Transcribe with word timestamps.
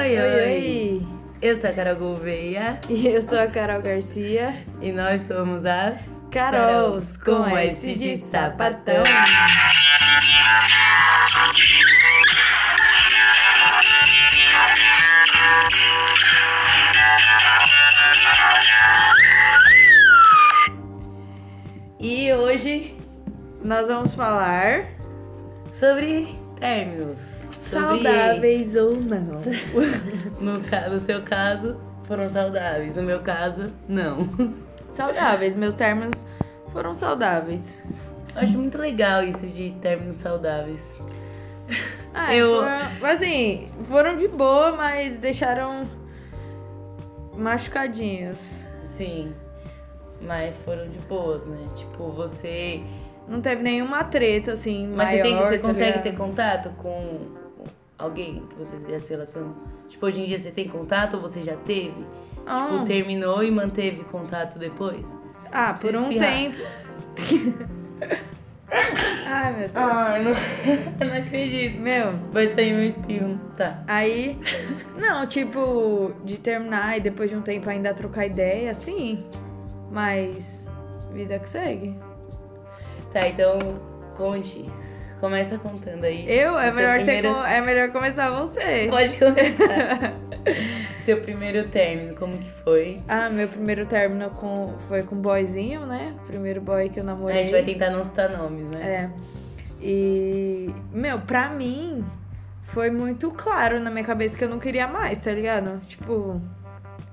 Oi, 0.00 0.18
oi, 0.18 0.34
oi. 0.46 1.06
Eu 1.42 1.54
sou 1.56 1.68
a 1.68 1.72
Carol 1.74 1.96
Gouveia 1.96 2.80
E 2.88 3.06
eu 3.06 3.20
sou 3.20 3.38
a 3.38 3.46
Carol 3.46 3.82
Garcia. 3.82 4.54
e 4.80 4.90
nós 4.92 5.20
somos 5.22 5.66
as 5.66 6.18
Carols, 6.30 7.18
com 7.18 7.46
S 7.46 7.94
de 7.96 8.16
sapatão. 8.16 9.02
E 21.98 22.32
hoje 22.32 22.96
Nós 23.64 23.88
vamos 23.88 24.14
falar 24.14 24.92
sobre 25.74 26.34
términos. 26.58 27.20
Saudáveis 27.70 28.76
ou 28.76 28.94
não. 28.96 29.40
No, 30.40 30.58
no 30.90 31.00
seu 31.00 31.22
caso, 31.22 31.78
foram 32.04 32.28
saudáveis. 32.30 32.96
No 32.96 33.02
meu 33.02 33.20
caso, 33.20 33.70
não. 33.88 34.18
saudáveis, 34.88 35.54
meus 35.54 35.74
términos 35.74 36.26
foram 36.72 36.94
saudáveis. 36.94 37.80
Eu 38.34 38.42
acho 38.42 38.56
muito 38.56 38.78
legal 38.78 39.22
isso 39.22 39.46
de 39.46 39.70
términos 39.82 40.16
saudáveis. 40.16 40.80
Ah, 42.14 42.34
Eu- 42.34 42.62
foram, 42.98 43.10
assim, 43.12 43.66
foram 43.84 44.16
de 44.16 44.26
boa, 44.28 44.72
mas 44.72 45.18
deixaram 45.18 45.86
machucadinhos. 47.36 48.60
Sim. 48.84 49.32
Mas 50.26 50.56
foram 50.64 50.88
de 50.88 50.98
boas, 51.00 51.46
né? 51.46 51.58
Tipo, 51.74 52.10
você. 52.10 52.82
Não 53.28 53.40
teve 53.40 53.62
nenhuma 53.62 54.02
treta, 54.04 54.52
assim, 54.52 54.88
Mas 54.88 55.10
maior, 55.10 55.16
você, 55.16 55.22
tem, 55.22 55.36
você 55.36 55.58
tá 55.58 55.68
consegue 55.68 56.02
ter 56.02 56.16
contato 56.16 56.70
com 56.76 57.20
alguém 58.00 58.42
que 58.48 58.56
você 58.56 58.76
já 58.88 59.00
se 59.00 59.10
relacionou? 59.10 59.54
Tipo, 59.88 60.06
hoje 60.06 60.20
em 60.22 60.26
dia 60.26 60.38
você 60.38 60.50
tem 60.50 60.68
contato 60.68 61.14
ou 61.14 61.20
você 61.22 61.42
já 61.42 61.56
teve? 61.56 62.04
Ah. 62.46 62.68
Tipo, 62.70 62.84
terminou 62.84 63.42
e 63.42 63.50
manteve 63.50 64.04
contato 64.04 64.58
depois? 64.58 65.06
Ah, 65.52 65.74
por 65.74 65.94
um 65.94 66.02
espirrar. 66.10 66.30
tempo. 66.30 66.56
Ai, 69.26 69.52
meu 69.52 69.68
Deus. 69.68 69.74
não, 69.74 70.16
eu 71.00 71.06
não 71.06 71.16
acredito. 71.18 71.80
Meu, 71.80 72.12
Vai 72.32 72.48
sair 72.48 72.72
meu 72.72 72.86
espirro. 72.86 73.38
Tá. 73.56 73.82
aí. 73.86 74.38
Não, 74.96 75.26
tipo, 75.26 76.12
de 76.24 76.38
terminar 76.38 76.96
e 76.96 77.00
depois 77.00 77.30
de 77.30 77.36
um 77.36 77.42
tempo 77.42 77.68
ainda 77.68 77.92
trocar 77.94 78.26
ideia, 78.26 78.72
sim. 78.74 79.24
Mas. 79.90 80.64
Vida 81.12 81.38
que 81.40 81.48
segue. 81.50 81.96
Tá, 83.12 83.26
então 83.28 83.58
conte. 84.16 84.64
Começa 85.20 85.58
contando 85.58 86.04
aí. 86.04 86.24
Eu? 86.28 86.58
É 86.58 86.70
o 86.70 86.74
melhor, 86.74 86.96
primeiro- 86.96 87.28
você, 87.28 87.34
co- 87.34 87.44
é 87.46 87.60
melhor 87.60 87.92
começar 87.92 88.30
você. 88.30 88.86
Pode 88.90 89.16
começar. 89.18 90.14
seu 91.00 91.20
primeiro 91.20 91.68
término, 91.68 92.14
como 92.14 92.38
que 92.38 92.50
foi? 92.64 92.96
Ah, 93.06 93.28
meu 93.28 93.46
primeiro 93.48 93.84
término 93.86 94.30
com, 94.30 94.74
foi 94.88 95.02
com 95.02 95.16
um 95.16 95.20
boyzinho, 95.20 95.84
né? 95.84 96.14
Primeiro 96.26 96.60
boy 96.62 96.88
que 96.88 96.98
eu 97.00 97.02
A 97.02 97.06
namorei. 97.06 97.42
gente 97.44 97.52
vai 97.52 97.62
tentar 97.62 97.90
não 97.90 98.02
citar 98.02 98.30
nomes, 98.30 98.64
né? 98.68 98.80
É. 98.82 99.10
E, 99.82 100.70
meu, 100.92 101.18
pra 101.20 101.48
mim, 101.50 102.04
foi 102.64 102.90
muito 102.90 103.30
claro 103.30 103.78
na 103.80 103.90
minha 103.90 104.04
cabeça 104.04 104.36
que 104.38 104.44
eu 104.44 104.48
não 104.48 104.58
queria 104.58 104.86
mais, 104.86 105.18
tá 105.18 105.32
ligado? 105.32 105.80
Tipo, 105.86 106.40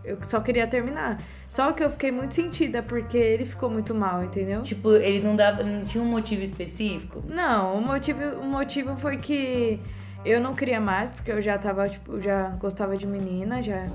eu 0.07 0.17
só 0.23 0.39
queria 0.39 0.65
terminar. 0.65 1.21
Só 1.49 1.73
que 1.73 1.83
eu 1.83 1.89
fiquei 1.89 2.11
muito 2.11 2.33
sentida 2.33 2.81
porque 2.81 3.17
ele 3.17 3.45
ficou 3.45 3.69
muito 3.69 3.93
mal, 3.93 4.23
entendeu? 4.23 4.61
Tipo, 4.61 4.93
ele 4.93 5.21
não 5.21 5.35
dava. 5.35 5.63
Não 5.63 5.83
tinha 5.83 6.01
um 6.01 6.07
motivo 6.07 6.41
específico? 6.41 7.21
Não, 7.27 7.77
o 7.77 7.81
motivo, 7.81 8.21
o 8.39 8.45
motivo 8.45 8.95
foi 8.95 9.17
que 9.17 9.81
eu 10.23 10.39
não 10.39 10.55
queria 10.55 10.79
mais, 10.79 11.11
porque 11.11 11.29
eu 11.31 11.41
já 11.41 11.57
tava, 11.57 11.89
tipo, 11.89 12.21
já 12.21 12.49
gostava 12.51 12.95
de 12.95 13.05
menina, 13.05 13.61
já 13.61 13.85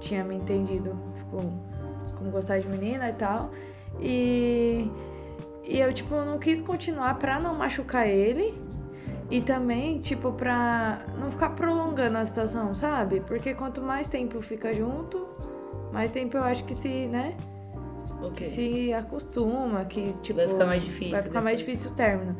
tinha 0.00 0.24
me 0.24 0.34
entendido, 0.34 0.98
tipo, 1.14 1.52
como 2.16 2.30
gostar 2.30 2.58
de 2.58 2.66
menina 2.66 3.10
e 3.10 3.12
tal. 3.12 3.50
E, 4.00 4.90
e 5.62 5.78
eu, 5.78 5.92
tipo, 5.92 6.14
não 6.14 6.38
quis 6.38 6.62
continuar 6.62 7.18
pra 7.18 7.38
não 7.38 7.54
machucar 7.54 8.08
ele. 8.08 8.54
E 9.30 9.40
também, 9.40 9.98
tipo, 10.00 10.32
pra 10.32 11.04
não 11.16 11.30
ficar 11.30 11.50
prolongando 11.50 12.18
a 12.18 12.26
situação, 12.26 12.74
sabe? 12.74 13.20
Porque 13.20 13.54
quanto 13.54 13.80
mais 13.80 14.08
tempo 14.08 14.40
fica 14.42 14.74
junto, 14.74 15.28
mais 15.92 16.10
tempo 16.10 16.36
eu 16.36 16.44
acho 16.44 16.64
que 16.64 16.74
se, 16.74 17.06
né? 17.06 17.34
Ok. 18.22 18.48
Se 18.50 18.92
acostuma, 18.92 19.84
que, 19.84 20.12
tipo. 20.20 20.38
Vai 20.38 20.48
ficar 20.48 20.66
mais 20.66 20.82
difícil. 20.82 21.12
Vai 21.12 21.22
ficar 21.22 21.40
mais 21.40 21.58
depois. 21.58 21.78
difícil 21.78 21.90
o 21.90 21.94
término. 21.94 22.36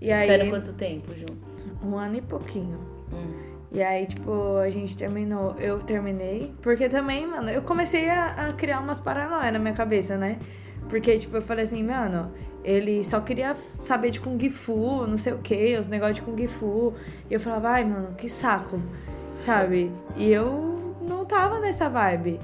E 0.00 0.06
Vocês 0.06 0.20
aí. 0.20 0.30
ficaram 0.30 0.50
quanto 0.50 0.72
tempo 0.72 1.14
juntos? 1.14 1.50
Um 1.84 1.96
ano 1.96 2.16
e 2.16 2.20
pouquinho. 2.22 2.78
Hum. 3.12 3.52
E 3.70 3.82
aí, 3.82 4.06
tipo, 4.06 4.56
a 4.58 4.68
gente 4.68 4.96
terminou. 4.96 5.54
Eu 5.58 5.78
terminei. 5.80 6.52
Porque 6.60 6.88
também, 6.88 7.26
mano, 7.26 7.48
eu 7.50 7.62
comecei 7.62 8.08
a, 8.10 8.48
a 8.48 8.52
criar 8.52 8.80
umas 8.80 9.00
paranoia 9.00 9.50
na 9.50 9.58
minha 9.58 9.74
cabeça, 9.74 10.16
né? 10.16 10.38
Porque, 10.88 11.18
tipo, 11.18 11.36
eu 11.36 11.42
falei 11.42 11.64
assim, 11.64 11.82
mano, 11.82 12.32
ele 12.62 13.02
só 13.02 13.20
queria 13.20 13.56
saber 13.80 14.10
de 14.10 14.20
Kung 14.20 14.38
Fu, 14.50 15.06
não 15.06 15.16
sei 15.16 15.32
o 15.32 15.38
que, 15.38 15.76
os 15.78 15.88
negócios 15.88 16.16
de 16.16 16.22
Kung 16.22 16.46
Fu. 16.48 16.92
E 17.30 17.34
eu 17.34 17.40
falava, 17.40 17.70
ai, 17.70 17.84
mano, 17.84 18.14
que 18.14 18.28
saco, 18.28 18.78
sabe? 19.38 19.90
E 20.16 20.30
eu 20.30 20.94
não 21.00 21.24
tava 21.24 21.58
nessa 21.60 21.88
vibe. 21.88 22.38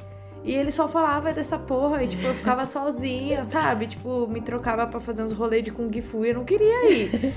E 0.45 0.55
ele 0.55 0.71
só 0.71 0.89
falava 0.89 1.33
dessa 1.33 1.59
porra, 1.59 2.03
e 2.05 2.09
tipo, 2.09 2.27
eu 2.27 2.35
ficava 2.35 2.65
sozinha, 2.67 3.45
sabe? 3.45 3.87
Tipo, 3.87 4.27
me 4.27 4.41
trocava 4.41 4.87
pra 4.87 5.01
fazer 5.01 5.23
uns 5.23 5.33
rolês 5.33 5.63
de 5.65 5.71
Kung 5.71 5.91
Fu 6.01 6.25
e 6.25 6.29
eu 6.31 6.35
não 6.37 6.45
queria 6.45 6.91
ir. 6.91 7.35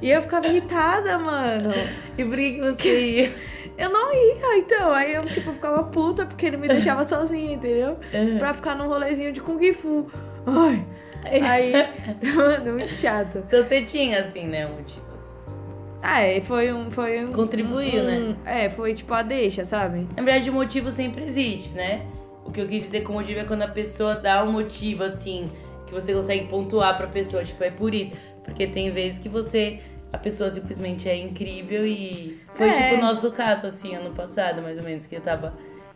E 0.00 0.10
eu 0.10 0.22
ficava 0.22 0.46
irritada, 0.46 1.18
mano. 1.18 1.70
E 2.16 2.24
por 2.24 2.36
que, 2.36 2.60
você 2.60 3.00
ia? 3.10 3.34
Eu 3.76 3.90
não 3.90 4.12
ia, 4.14 4.56
então. 4.58 4.92
Aí 4.92 5.14
eu, 5.14 5.24
tipo, 5.26 5.52
ficava 5.52 5.82
puta 5.82 6.24
porque 6.24 6.46
ele 6.46 6.56
me 6.56 6.68
deixava 6.68 7.02
sozinha, 7.04 7.54
entendeu? 7.54 7.98
Pra 8.38 8.54
ficar 8.54 8.74
num 8.76 8.86
rolezinho 8.86 9.32
de 9.32 9.40
Kung 9.40 9.60
Fu. 9.72 10.06
Ai. 10.46 10.84
Aí, 11.24 11.72
mano, 12.34 12.74
muito 12.74 12.92
chato. 12.92 13.38
Então 13.46 13.62
você 13.62 13.82
tinha, 13.82 14.20
assim, 14.20 14.46
né, 14.46 14.66
um 14.66 14.74
motivo. 14.76 15.02
assim. 15.16 15.56
Ah, 16.02 16.20
é, 16.20 16.40
foi 16.40 16.72
um. 16.72 16.90
Foi 16.90 17.24
um 17.24 17.32
Contribuiu, 17.32 18.02
um- 18.02 18.06
né? 18.30 18.36
É, 18.44 18.68
foi 18.68 18.94
tipo 18.94 19.12
a 19.12 19.22
deixa, 19.22 19.64
sabe? 19.64 20.06
Na 20.16 20.22
verdade, 20.22 20.50
o 20.50 20.52
motivo 20.52 20.90
sempre 20.92 21.24
existe, 21.24 21.74
né? 21.74 22.06
O 22.44 22.52
que 22.52 22.60
eu 22.60 22.68
quis 22.68 22.82
dizer 22.82 23.02
com 23.02 23.14
motivo 23.14 23.40
é 23.40 23.44
quando 23.44 23.62
a 23.62 23.68
pessoa 23.68 24.14
dá 24.14 24.44
um 24.44 24.52
motivo, 24.52 25.02
assim, 25.02 25.48
que 25.86 25.92
você 25.92 26.12
consegue 26.14 26.46
pontuar 26.46 26.96
pra 26.96 27.06
pessoa, 27.06 27.42
tipo, 27.44 27.62
é 27.64 27.70
por 27.70 27.94
isso. 27.94 28.12
Porque 28.44 28.66
tem 28.66 28.90
vezes 28.90 29.18
que 29.18 29.28
você. 29.28 29.80
A 30.12 30.18
pessoa 30.18 30.50
simplesmente 30.50 31.08
é 31.08 31.16
incrível 31.16 31.84
e. 31.86 32.38
Foi 32.54 32.68
É. 32.68 32.72
tipo 32.90 32.94
o 32.96 33.04
nosso 33.04 33.32
caso, 33.32 33.66
assim, 33.66 33.94
ano 33.96 34.10
passado, 34.14 34.62
mais 34.62 34.76
ou 34.78 34.84
menos, 34.84 35.06
que 35.06 35.16
eu 35.16 35.20
tava, 35.20 35.54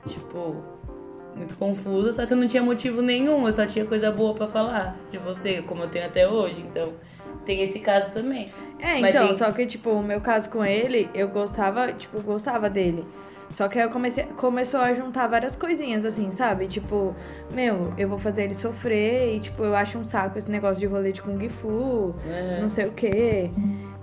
tipo, 0.09 0.57
muito 1.37 1.55
confusa, 1.57 2.13
só 2.15 2.27
que 2.27 2.33
eu 2.33 2.37
não 2.37 2.49
tinha 2.49 2.63
motivo 2.63 3.01
nenhum, 3.01 3.47
eu 3.47 3.53
só 3.53 3.65
tinha 3.65 3.85
coisa 3.85 4.11
boa 4.11 4.35
pra 4.35 4.49
falar 4.49 4.97
de 5.13 5.19
você, 5.19 5.63
como 5.63 5.83
eu 5.85 5.89
tenho 5.89 6.07
até 6.07 6.27
hoje. 6.29 6.59
Então, 6.69 6.95
tem 7.45 7.63
esse 7.63 7.79
caso 7.79 8.11
também. 8.11 8.49
É, 8.81 8.99
Mas 9.01 9.15
então, 9.15 9.27
tem- 9.29 9.37
só 9.37 9.53
que, 9.53 9.65
tipo, 9.67 9.91
o 9.91 10.03
meu 10.03 10.21
caso 10.21 10.51
com 10.51 10.65
ele, 10.65 11.09
eu 11.15 11.29
gostava, 11.29 11.93
tipo, 11.93 12.21
gostava 12.21 12.69
dele. 12.69 13.05
Só 13.51 13.67
que 13.67 13.79
aí 13.79 13.85
eu 13.87 13.91
comecei, 13.91 14.25
começou 14.37 14.79
a 14.81 14.93
juntar 14.93 15.27
várias 15.27 15.57
coisinhas, 15.57 16.05
assim, 16.05 16.31
sabe? 16.31 16.67
Tipo, 16.67 17.15
meu, 17.51 17.95
eu 17.97 18.07
vou 18.09 18.19
fazer 18.19 18.45
ele 18.45 18.55
sofrer 18.55 19.35
e, 19.37 19.41
tipo, 19.41 19.65
eu 19.65 19.75
acho 19.75 19.97
um 19.99 20.05
saco 20.05 20.37
esse 20.37 20.51
negócio 20.51 20.79
de 20.79 20.87
rolê 20.87 21.13
de 21.13 21.23
Kung 21.23 21.49
Fu, 21.49 22.11
É. 22.29 22.59
não 22.61 22.69
sei 22.69 22.87
o 22.87 22.93
quê. 22.93 23.51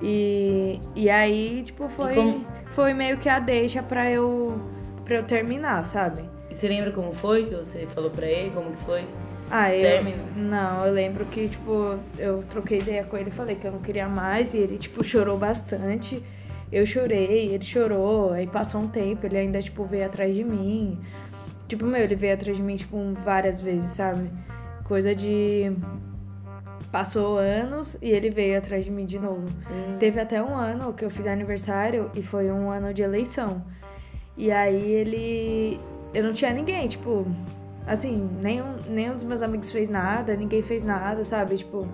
E, 0.01 0.79
e 0.95 1.09
aí, 1.09 1.61
tipo, 1.63 1.87
foi, 1.89 2.15
como- 2.15 2.45
foi 2.71 2.93
meio 2.93 3.17
que 3.17 3.29
a 3.29 3.39
deixa 3.39 3.81
pra 3.81 4.09
eu, 4.09 4.59
pra 5.05 5.15
eu 5.17 5.23
terminar, 5.23 5.85
sabe? 5.85 6.23
E 6.49 6.55
você 6.55 6.67
lembra 6.67 6.91
como 6.91 7.13
foi 7.13 7.43
que 7.45 7.55
você 7.55 7.85
falou 7.87 8.09
pra 8.09 8.25
ele? 8.25 8.49
Como 8.49 8.71
que 8.71 8.83
foi? 8.83 9.05
Ah, 9.49 9.73
eu. 9.73 9.81
Término? 9.81 10.23
Não, 10.35 10.85
eu 10.85 10.91
lembro 10.93 11.23
que, 11.25 11.47
tipo, 11.47 11.99
eu 12.17 12.43
troquei 12.49 12.79
ideia 12.79 13.03
com 13.03 13.15
ele, 13.15 13.29
falei 13.29 13.55
que 13.55 13.67
eu 13.67 13.71
não 13.71 13.79
queria 13.79 14.09
mais, 14.09 14.53
e 14.55 14.57
ele, 14.57 14.77
tipo, 14.77 15.03
chorou 15.03 15.37
bastante. 15.37 16.23
Eu 16.71 16.85
chorei, 16.85 17.53
ele 17.53 17.63
chorou, 17.63 18.31
aí 18.31 18.47
passou 18.47 18.81
um 18.81 18.87
tempo, 18.87 19.25
ele 19.25 19.37
ainda, 19.37 19.61
tipo, 19.61 19.85
veio 19.85 20.05
atrás 20.05 20.35
de 20.35 20.43
mim. 20.43 20.99
Tipo, 21.67 21.85
meu, 21.85 22.01
ele 22.01 22.15
veio 22.15 22.33
atrás 22.33 22.57
de 22.57 22.63
mim, 22.63 22.75
tipo, 22.75 22.97
várias 23.23 23.61
vezes, 23.61 23.91
sabe? 23.91 24.29
Coisa 24.83 25.15
de. 25.15 25.71
Passou 26.91 27.37
anos 27.37 27.97
e 28.01 28.09
ele 28.09 28.29
veio 28.29 28.57
atrás 28.57 28.85
de 28.85 28.91
mim 28.91 29.05
de 29.05 29.19
novo. 29.19 29.47
Hum. 29.69 29.97
Teve 29.99 30.19
até 30.19 30.41
um 30.41 30.55
ano 30.55 30.93
que 30.93 31.03
eu 31.03 31.09
fiz 31.09 31.27
aniversário 31.27 32.09
e 32.15 32.21
foi 32.21 32.51
um 32.51 32.69
ano 32.69 32.93
de 32.93 33.01
eleição. 33.01 33.63
E 34.37 34.51
aí 34.51 34.91
ele. 34.91 35.79
Eu 36.13 36.23
não 36.23 36.33
tinha 36.33 36.53
ninguém, 36.53 36.87
tipo. 36.87 37.25
Assim, 37.87 38.29
nenhum, 38.41 38.77
nenhum 38.89 39.13
dos 39.13 39.23
meus 39.23 39.41
amigos 39.41 39.71
fez 39.71 39.89
nada, 39.89 40.35
ninguém 40.35 40.61
fez 40.61 40.83
nada, 40.83 41.23
sabe? 41.23 41.57
Tipo. 41.57 41.87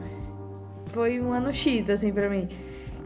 Foi 0.88 1.22
um 1.22 1.32
ano 1.32 1.54
X, 1.54 1.90
assim, 1.90 2.12
pra 2.12 2.30
mim. 2.30 2.50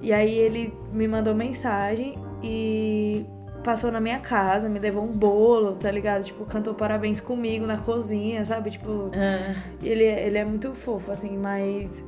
E 0.06 0.14
aí 0.14 0.38
ele 0.38 0.72
me 0.94 1.08
mandou 1.08 1.34
mensagem 1.34 2.16
e 2.44 3.26
passou 3.64 3.92
na 3.92 4.00
minha 4.00 4.20
casa, 4.20 4.70
me 4.70 4.78
levou 4.78 5.04
um 5.04 5.12
bolo, 5.12 5.76
tá 5.76 5.90
ligado? 5.90 6.24
Tipo, 6.24 6.46
cantou 6.46 6.76
parabéns 6.76 7.20
comigo 7.20 7.66
na 7.66 7.80
cozinha, 7.80 8.46
sabe? 8.46 8.70
Tipo. 8.70 9.10
Ah, 9.12 9.56
Ele, 9.82 10.04
ele 10.04 10.38
é 10.38 10.46
muito 10.46 10.76
fofo, 10.76 11.12
assim, 11.12 11.36
mas. 11.36 12.04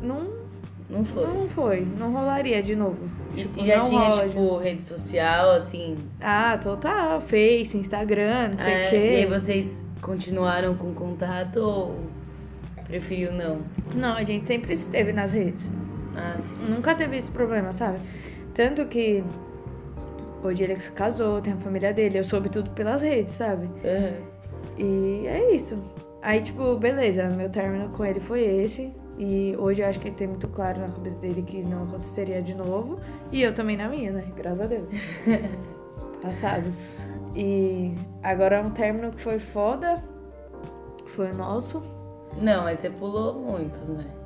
Não. 0.00 0.48
Não 0.88 1.04
foi. 1.04 1.26
Não 1.26 1.48
foi, 1.50 1.86
não 1.98 2.10
rolaria 2.10 2.62
de 2.62 2.74
novo. 2.74 3.10
E, 3.36 3.42
Tipo, 3.42 3.62
já 3.66 3.82
tinha, 3.82 4.08
rola 4.08 4.26
tipo, 4.26 4.56
rede 4.56 4.82
social, 4.82 5.50
assim. 5.50 5.98
Ah, 6.18 6.56
total, 6.56 7.20
Face, 7.20 7.76
Instagram, 7.76 8.52
não 8.52 8.58
sei 8.58 8.72
é, 8.72 8.86
o 8.86 8.90
quê. 8.90 8.96
E 8.96 9.16
aí 9.16 9.26
vocês 9.26 9.82
continuaram 10.00 10.74
com 10.74 10.94
contato 10.94 11.58
ou 11.58 12.00
preferiu 12.86 13.30
não? 13.30 13.58
Não, 13.94 14.14
a 14.14 14.24
gente 14.24 14.48
sempre 14.48 14.72
esteve 14.72 15.12
nas 15.12 15.34
redes. 15.34 15.70
Ah, 16.18 16.36
sim. 16.38 16.56
Nunca 16.68 16.94
teve 16.94 17.16
esse 17.16 17.30
problema, 17.30 17.72
sabe? 17.72 18.00
Tanto 18.54 18.84
que 18.86 19.22
hoje 20.42 20.64
ele 20.64 20.78
se 20.80 20.90
casou, 20.92 21.40
tem 21.40 21.52
a 21.52 21.56
família 21.56 21.92
dele, 21.92 22.18
eu 22.18 22.24
soube 22.24 22.48
tudo 22.48 22.70
pelas 22.72 23.02
redes, 23.02 23.34
sabe? 23.34 23.68
Aham. 23.84 24.38
E 24.76 25.26
é 25.26 25.54
isso. 25.54 25.78
Aí, 26.22 26.40
tipo, 26.42 26.76
beleza, 26.76 27.28
meu 27.28 27.48
término 27.48 27.88
com 27.92 28.04
ele 28.04 28.20
foi 28.20 28.42
esse. 28.42 28.92
E 29.18 29.56
hoje 29.58 29.82
eu 29.82 29.88
acho 29.88 29.98
que 29.98 30.08
ele 30.08 30.14
tem 30.14 30.28
muito 30.28 30.46
claro 30.48 30.80
na 30.80 30.88
cabeça 30.88 31.18
dele 31.18 31.42
que 31.42 31.62
não 31.62 31.84
aconteceria 31.84 32.40
de 32.40 32.54
novo. 32.54 33.00
E 33.32 33.42
eu 33.42 33.52
também 33.52 33.76
na 33.76 33.88
minha, 33.88 34.12
né? 34.12 34.24
Graças 34.36 34.60
a 34.60 34.66
Deus. 34.66 34.86
Passados. 36.22 37.00
E 37.34 37.94
agora 38.22 38.58
é 38.58 38.60
um 38.60 38.70
término 38.70 39.10
que 39.10 39.20
foi 39.20 39.38
foda. 39.38 39.94
Foi 41.06 41.30
o 41.30 41.36
nosso. 41.36 41.82
Não, 42.36 42.62
mas 42.64 42.78
você 42.78 42.90
pulou 42.90 43.34
muitos, 43.34 43.94
né? 43.94 44.17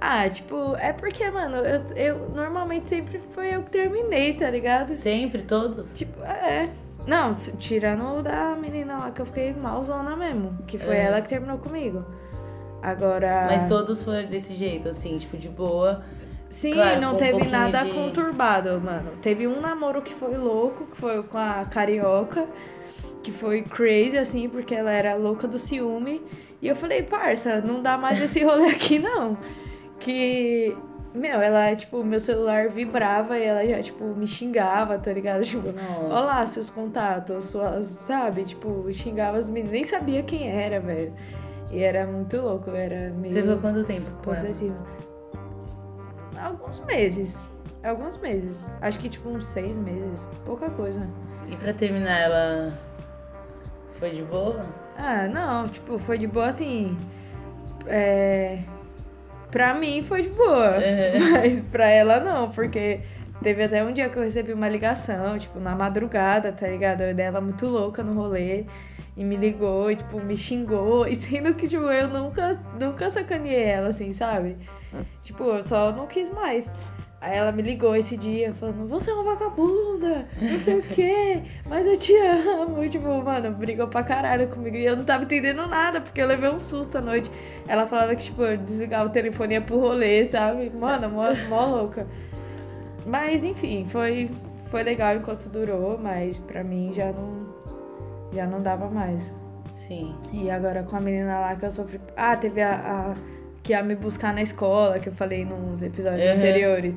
Ah, 0.00 0.28
tipo, 0.30 0.74
é 0.76 0.92
porque, 0.94 1.30
mano, 1.30 1.56
eu, 1.58 1.82
eu 1.96 2.28
normalmente 2.30 2.86
sempre 2.86 3.20
foi 3.34 3.54
eu 3.54 3.62
que 3.62 3.70
terminei, 3.70 4.32
tá 4.32 4.48
ligado? 4.48 4.94
Sempre, 4.96 5.42
todos? 5.42 5.92
Tipo, 5.94 6.22
é. 6.24 6.70
Não, 7.06 7.34
tirando 7.34 8.18
o 8.18 8.22
da 8.22 8.56
menina 8.56 8.96
lá 8.98 9.10
que 9.10 9.20
eu 9.20 9.26
fiquei 9.26 9.52
malzona 9.54 10.16
mesmo. 10.16 10.56
Que 10.66 10.78
foi 10.78 10.94
É. 10.96 11.04
ela 11.04 11.20
que 11.20 11.28
terminou 11.28 11.58
comigo. 11.58 12.04
Agora. 12.82 13.44
Mas 13.46 13.68
todos 13.68 14.02
foram 14.02 14.24
desse 14.26 14.54
jeito, 14.54 14.88
assim, 14.88 15.18
tipo, 15.18 15.36
de 15.36 15.48
boa. 15.48 16.02
Sim, 16.48 16.72
claro, 16.72 17.00
não 17.00 17.14
um 17.14 17.16
teve 17.16 17.32
pouquinho 17.32 17.52
nada 17.52 17.84
de- 17.84 17.92
conturbado, 17.92 18.80
mano. 18.80 19.12
Teve 19.22 19.46
um 19.46 19.60
namoro 19.60 20.02
que 20.02 20.12
foi 20.12 20.36
louco, 20.36 20.86
que 20.86 20.96
foi 20.96 21.22
com 21.22 21.38
a 21.38 21.64
carioca, 21.70 22.46
que 23.22 23.30
foi 23.30 23.62
crazy, 23.62 24.16
assim, 24.18 24.48
porque 24.48 24.74
ela 24.74 24.90
era 24.90 25.14
louca 25.14 25.46
do 25.46 25.58
ciúme. 25.58 26.22
E 26.60 26.66
eu 26.68 26.74
falei, 26.74 27.02
parça, 27.02 27.60
não 27.60 27.80
dá 27.82 27.96
mais 27.96 28.20
esse 28.20 28.42
rolê 28.42 28.70
aqui, 28.70 28.98
não. 28.98 29.36
Que. 30.00 30.76
Meu, 31.12 31.40
ela, 31.40 31.74
tipo, 31.74 32.04
meu 32.04 32.20
celular 32.20 32.68
vibrava 32.68 33.36
e 33.36 33.42
ela 33.44 33.66
já, 33.66 33.82
tipo, 33.82 34.04
me 34.04 34.26
xingava, 34.28 34.96
tá 34.96 35.12
ligado? 35.12 35.42
Tipo, 35.44 35.72
Nossa. 35.72 36.04
olá, 36.04 36.46
seus 36.46 36.70
contatos, 36.70 37.46
suas, 37.46 37.88
sabe? 37.88 38.44
Tipo, 38.44 38.86
xingava 38.92 39.36
as 39.36 39.48
meninas, 39.48 39.72
nem 39.72 39.84
sabia 39.84 40.22
quem 40.22 40.48
era, 40.48 40.78
velho. 40.78 41.12
E 41.72 41.82
era 41.82 42.06
muito 42.06 42.36
louco, 42.40 42.70
era 42.70 43.10
meio 43.10 43.32
Você 43.34 43.42
ficou 43.42 43.58
quanto 43.58 43.84
tempo 43.84 44.08
com 44.22 44.30
ela? 44.32 44.40
possessiva. 44.40 44.76
Alguns 46.40 46.78
meses. 46.80 47.40
Alguns 47.82 48.16
meses. 48.18 48.58
Acho 48.80 48.98
que 48.98 49.08
tipo 49.08 49.28
uns 49.28 49.46
seis 49.46 49.76
meses. 49.78 50.28
Pouca 50.44 50.70
coisa. 50.70 51.00
E 51.48 51.56
pra 51.56 51.72
terminar, 51.72 52.20
ela 52.20 52.72
foi 53.94 54.10
de 54.10 54.22
boa? 54.22 54.64
Ah, 54.96 55.26
não, 55.26 55.66
tipo, 55.68 55.98
foi 55.98 56.18
de 56.18 56.26
boa 56.28 56.46
assim. 56.46 56.96
É. 57.86 58.58
Pra 59.50 59.74
mim 59.74 60.02
foi 60.02 60.22
de 60.22 60.28
boa. 60.30 60.76
É. 60.76 61.18
Mas 61.18 61.60
pra 61.60 61.88
ela 61.88 62.20
não, 62.20 62.50
porque 62.50 63.00
teve 63.42 63.64
até 63.64 63.82
um 63.84 63.92
dia 63.92 64.08
que 64.08 64.16
eu 64.16 64.22
recebi 64.22 64.52
uma 64.52 64.68
ligação, 64.68 65.38
tipo, 65.38 65.58
na 65.58 65.74
madrugada, 65.74 66.52
tá 66.52 66.68
ligado? 66.68 67.14
Dela 67.14 67.40
muito 67.40 67.66
louca 67.66 68.02
no 68.02 68.14
rolê. 68.14 68.64
E 69.16 69.24
me 69.24 69.36
ligou, 69.36 69.90
e, 69.90 69.96
tipo, 69.96 70.20
me 70.20 70.36
xingou. 70.36 71.06
E 71.08 71.16
sendo 71.16 71.54
que, 71.54 71.66
tipo, 71.68 71.84
eu 71.84 72.08
nunca, 72.08 72.58
nunca 72.80 73.10
sacaneei 73.10 73.64
ela, 73.64 73.88
assim, 73.88 74.12
sabe? 74.12 74.56
Tipo, 75.22 75.44
eu 75.44 75.62
só 75.62 75.92
não 75.92 76.06
quis 76.06 76.30
mais. 76.30 76.70
Aí 77.20 77.36
ela 77.36 77.52
me 77.52 77.60
ligou 77.60 77.94
esse 77.94 78.16
dia, 78.16 78.54
falando, 78.54 78.88
você 78.88 79.10
é 79.10 79.14
uma 79.14 79.34
vagabunda, 79.34 80.26
não 80.40 80.58
sei 80.58 80.78
o 80.78 80.82
quê, 80.82 81.42
mas 81.68 81.84
eu 81.86 81.94
te 81.98 82.16
amo. 82.16 82.82
E, 82.82 82.88
tipo, 82.88 83.08
mano, 83.22 83.50
brigou 83.52 83.86
pra 83.88 84.02
caralho 84.02 84.48
comigo. 84.48 84.74
E 84.74 84.86
eu 84.86 84.96
não 84.96 85.04
tava 85.04 85.24
entendendo 85.24 85.66
nada, 85.68 86.00
porque 86.00 86.22
eu 86.22 86.26
levei 86.26 86.48
um 86.48 86.58
susto 86.58 86.96
à 86.96 87.00
noite. 87.02 87.30
Ela 87.68 87.86
falava 87.86 88.16
que, 88.16 88.24
tipo, 88.24 88.42
eu 88.42 88.56
desligava 88.56 89.10
o 89.10 89.12
telefone 89.12 89.52
e 89.52 89.58
ia 89.58 89.60
pro 89.60 89.78
rolê, 89.78 90.24
sabe? 90.24 90.70
Mano, 90.70 91.10
mó, 91.10 91.24
mó 91.48 91.66
louca. 91.66 92.06
Mas, 93.04 93.44
enfim, 93.44 93.86
foi, 93.90 94.30
foi 94.70 94.82
legal 94.82 95.14
enquanto 95.16 95.50
durou, 95.50 95.98
mas 95.98 96.38
pra 96.38 96.64
mim 96.64 96.90
já 96.90 97.12
não, 97.12 97.54
já 98.32 98.46
não 98.46 98.62
dava 98.62 98.88
mais. 98.88 99.34
Sim. 99.86 100.14
E 100.32 100.50
agora 100.50 100.84
com 100.84 100.96
a 100.96 101.00
menina 101.00 101.38
lá 101.40 101.54
que 101.54 101.66
eu 101.66 101.70
sofri. 101.70 102.00
Ah, 102.16 102.34
teve 102.34 102.62
a. 102.62 102.74
a- 102.76 103.39
que 103.62 103.72
ia 103.72 103.82
me 103.82 103.94
buscar 103.94 104.32
na 104.32 104.42
escola, 104.42 104.98
que 104.98 105.08
eu 105.08 105.12
falei 105.12 105.44
nos 105.44 105.82
episódios 105.82 106.26
Uhum. 106.26 106.32
anteriores. 106.34 106.96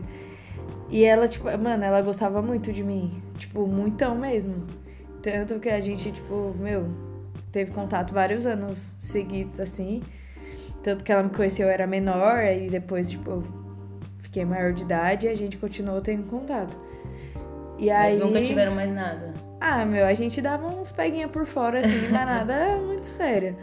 E 0.89 1.03
ela, 1.03 1.27
tipo, 1.27 1.45
mano, 1.57 1.83
ela 1.83 2.01
gostava 2.01 2.41
muito 2.41 2.71
de 2.71 2.83
mim. 2.83 3.21
Tipo, 3.37 3.65
muitão 3.67 4.15
mesmo. 4.15 4.65
Tanto 5.21 5.59
que 5.59 5.69
a 5.69 5.79
gente, 5.81 6.11
tipo, 6.11 6.53
meu, 6.59 6.87
teve 7.51 7.71
contato 7.71 8.13
vários 8.13 8.45
anos 8.45 8.95
seguidos, 8.99 9.59
assim. 9.59 10.01
Tanto 10.83 11.03
que 11.03 11.11
ela 11.11 11.23
me 11.23 11.29
conheceu, 11.29 11.67
eu 11.67 11.73
era 11.73 11.87
menor, 11.87 12.43
e 12.43 12.69
depois, 12.69 13.09
tipo, 13.09 13.41
fiquei 14.19 14.43
maior 14.45 14.73
de 14.73 14.83
idade 14.83 15.27
e 15.27 15.29
a 15.29 15.35
gente 15.35 15.57
continuou 15.57 16.01
tendo 16.01 16.29
contato. 16.29 16.77
E 17.79 17.89
aí. 17.89 18.17
Mas 18.17 18.23
nunca 18.27 18.41
tiveram 18.43 18.75
mais 18.75 18.93
nada. 18.93 19.33
Ah, 19.59 19.85
meu, 19.85 20.05
a 20.05 20.13
gente 20.13 20.41
dava 20.41 20.67
uns 20.67 20.91
peguinha 20.91 21.27
por 21.27 21.45
fora, 21.45 21.79
assim, 21.79 22.01
mas 22.11 22.25
nada 22.25 22.77
muito 22.77 23.05
sério. 23.05 23.55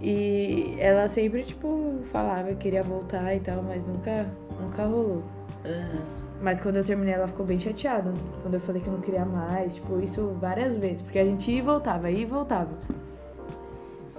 E 0.00 0.74
ela 0.78 1.08
sempre, 1.08 1.42
tipo, 1.42 2.00
falava 2.06 2.48
que 2.48 2.56
queria 2.56 2.82
voltar 2.82 3.34
e 3.34 3.40
tal, 3.40 3.62
mas 3.62 3.84
nunca, 3.84 4.26
nunca 4.60 4.84
rolou. 4.84 5.22
Aham. 5.64 6.02
Mas 6.40 6.58
quando 6.58 6.76
eu 6.76 6.84
terminei, 6.84 7.12
ela 7.12 7.28
ficou 7.28 7.44
bem 7.44 7.58
chateada. 7.58 8.12
Quando 8.42 8.54
eu 8.54 8.60
falei 8.60 8.80
que 8.80 8.88
eu 8.88 8.94
não 8.94 9.00
queria 9.00 9.26
mais, 9.26 9.74
tipo, 9.74 10.00
isso 10.00 10.34
várias 10.40 10.74
vezes. 10.76 11.02
Porque 11.02 11.18
a 11.18 11.24
gente 11.24 11.50
ia 11.50 11.58
e 11.58 11.62
voltava, 11.62 12.10
ia 12.10 12.20
e 12.20 12.24
voltava. 12.24 12.70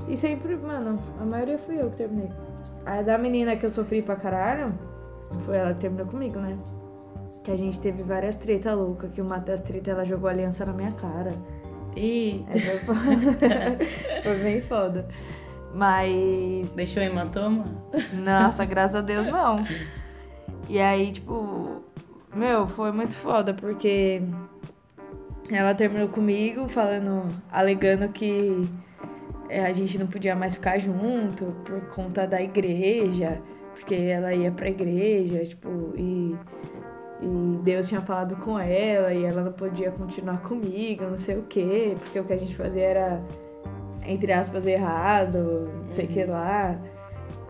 E 0.07 0.15
sempre, 0.15 0.55
mano, 0.55 0.99
a 1.19 1.25
maioria 1.25 1.57
fui 1.57 1.81
eu 1.81 1.89
que 1.89 1.97
terminei. 1.97 2.29
A 2.85 3.01
da 3.01 3.17
menina 3.17 3.55
que 3.55 3.65
eu 3.65 3.69
sofri 3.69 4.01
pra 4.01 4.15
caralho, 4.15 4.73
foi 5.45 5.57
ela 5.57 5.73
que 5.73 5.79
terminou 5.79 6.05
comigo, 6.05 6.39
né? 6.39 6.57
Que 7.43 7.51
a 7.51 7.57
gente 7.57 7.79
teve 7.79 8.03
várias 8.03 8.35
tretas 8.35 8.77
loucas, 8.77 9.11
que 9.11 9.21
uma 9.21 9.37
das 9.37 9.61
tretas 9.61 9.87
ela 9.87 10.05
jogou 10.05 10.29
aliança 10.29 10.63
na 10.63 10.73
minha 10.73 10.91
cara. 10.91 11.31
Aí 11.95 12.45
foi 12.47 12.79
foda. 12.79 13.77
foi 14.23 14.43
bem 14.43 14.61
foda. 14.61 15.07
Mas. 15.73 16.71
deixou 16.73 17.01
hematoma? 17.01 17.65
Nossa, 18.13 18.65
graças 18.65 18.95
a 18.95 19.01
Deus 19.01 19.25
não. 19.27 19.65
E 20.69 20.79
aí, 20.79 21.11
tipo, 21.11 21.83
meu, 22.33 22.65
foi 22.65 22.93
muito 22.93 23.17
foda, 23.17 23.53
porque 23.53 24.21
ela 25.49 25.75
terminou 25.75 26.07
comigo 26.07 26.69
falando, 26.69 27.27
alegando 27.51 28.07
que 28.07 28.69
é, 29.49 29.65
a 29.65 29.73
gente 29.73 29.99
não 29.99 30.07
podia 30.07 30.33
mais 30.33 30.55
ficar 30.55 30.77
junto 30.79 31.45
por 31.65 31.81
conta 31.89 32.25
da 32.25 32.41
igreja, 32.41 33.41
porque 33.73 33.95
ela 33.95 34.33
ia 34.33 34.49
pra 34.49 34.69
igreja, 34.69 35.43
tipo, 35.43 35.93
e, 35.97 36.37
e 37.21 37.57
Deus 37.63 37.85
tinha 37.87 37.99
falado 37.99 38.37
com 38.37 38.57
ela 38.57 39.13
e 39.13 39.25
ela 39.25 39.41
não 39.41 39.51
podia 39.51 39.91
continuar 39.91 40.41
comigo, 40.41 41.03
não 41.03 41.17
sei 41.17 41.37
o 41.37 41.43
quê, 41.43 41.97
porque 41.99 42.17
o 42.17 42.23
que 42.23 42.31
a 42.31 42.37
gente 42.37 42.55
fazia 42.55 42.83
era, 42.83 43.21
entre 44.05 44.31
aspas, 44.31 44.65
errado, 44.65 45.69
não 45.85 45.93
sei 45.93 46.05
o 46.05 46.07
que 46.07 46.23
lá. 46.23 46.77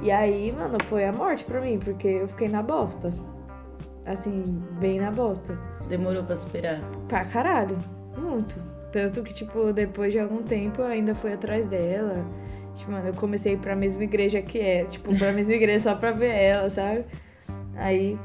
E 0.02 0.10
aí, 0.12 0.52
mano, 0.52 0.78
foi 0.86 1.06
a 1.06 1.12
morte 1.12 1.44
pra 1.44 1.62
mim, 1.62 1.78
porque 1.78 2.08
eu 2.08 2.28
fiquei 2.28 2.50
na 2.50 2.62
bosta. 2.64 3.14
Assim, 4.06 4.44
bem 4.80 5.00
na 5.00 5.12
bosta. 5.12 5.58
Demorou 5.88 6.24
pra 6.24 6.36
superar. 6.36 6.80
Pra 7.08 7.24
caralho. 7.26 7.78
Muito. 8.18 8.56
Tanto 8.92 9.22
que, 9.24 9.34
tipo, 9.34 9.72
depois 9.72 10.12
de 10.12 10.20
algum 10.20 10.42
tempo 10.42 10.82
eu 10.82 10.88
ainda 10.88 11.14
fui 11.14 11.32
atrás 11.32 11.68
dela. 11.68 12.26
Tipo, 12.76 12.92
mano, 12.92 13.08
eu 13.08 13.14
comecei 13.14 13.56
pra 13.56 13.76
mesma 13.76 14.04
igreja 14.04 14.42
que 14.42 14.60
é. 14.60 14.86
Tipo, 14.86 15.16
pra 15.18 15.32
mesma 15.32 15.54
igreja 15.54 15.92
só 15.92 15.96
pra 15.96 16.12
ver 16.12 16.34
ela, 16.34 16.70
sabe? 16.70 17.06
Aí 17.76 18.18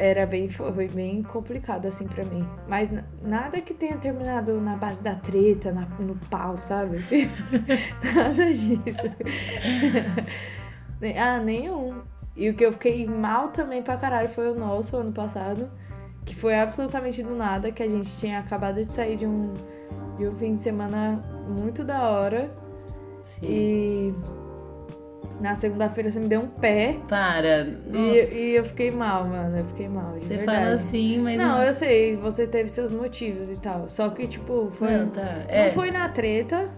era 0.00 0.26
bem, 0.26 0.48
foi 0.48 0.88
bem 0.88 1.22
complicado, 1.22 1.86
assim, 1.86 2.06
pra 2.06 2.24
mim. 2.24 2.46
Mas 2.66 2.90
nada 3.22 3.60
que 3.60 3.74
tenha 3.74 3.96
terminado 3.98 4.58
na 4.60 4.76
base 4.76 5.02
da 5.02 5.14
treta, 5.14 5.70
na- 5.72 5.86
no 5.98 6.16
pau, 6.30 6.56
sabe? 6.62 6.98
nada 8.14 8.52
disso. 8.52 9.02
Ah, 11.18 11.38
nenhum. 11.38 12.02
E 12.36 12.50
o 12.50 12.54
que 12.54 12.62
eu 12.62 12.72
fiquei 12.72 13.06
mal 13.06 13.48
também 13.48 13.82
pra 13.82 13.96
caralho 13.96 14.28
foi 14.28 14.50
o 14.50 14.54
nosso 14.54 14.96
ano 14.98 15.12
passado. 15.12 15.70
Que 16.26 16.36
foi 16.36 16.58
absolutamente 16.58 17.22
do 17.22 17.34
nada, 17.34 17.72
que 17.72 17.82
a 17.82 17.88
gente 17.88 18.14
tinha 18.18 18.38
acabado 18.38 18.84
de 18.84 18.94
sair 18.94 19.16
de 19.16 19.26
um, 19.26 19.54
de 20.18 20.28
um 20.28 20.36
fim 20.36 20.56
de 20.56 20.62
semana 20.62 21.22
muito 21.58 21.82
da 21.84 22.06
hora. 22.06 22.50
Sim. 23.24 23.40
E 23.48 24.14
na 25.40 25.54
segunda-feira 25.56 26.10
você 26.10 26.20
me 26.20 26.28
deu 26.28 26.40
um 26.42 26.48
pé. 26.48 26.96
Para. 27.08 27.66
E, 27.92 28.34
e 28.34 28.56
eu 28.56 28.64
fiquei 28.64 28.90
mal, 28.90 29.24
mano. 29.24 29.56
Eu 29.56 29.64
fiquei 29.66 29.88
mal, 29.88 30.18
de 30.18 30.26
Você 30.26 30.36
verdade. 30.36 30.58
fala 30.58 30.70
assim, 30.74 31.18
mas. 31.20 31.38
Não, 31.38 31.62
eu 31.62 31.72
sei, 31.72 32.14
você 32.16 32.46
teve 32.46 32.68
seus 32.68 32.92
motivos 32.92 33.50
e 33.50 33.58
tal. 33.58 33.88
Só 33.88 34.08
que, 34.10 34.26
tipo, 34.26 34.70
foi. 34.78 34.96
Não, 34.96 35.08
tá. 35.08 35.44
É. 35.48 35.66
Não 35.66 35.72
foi 35.72 35.90
na 35.90 36.08
treta, 36.08 36.68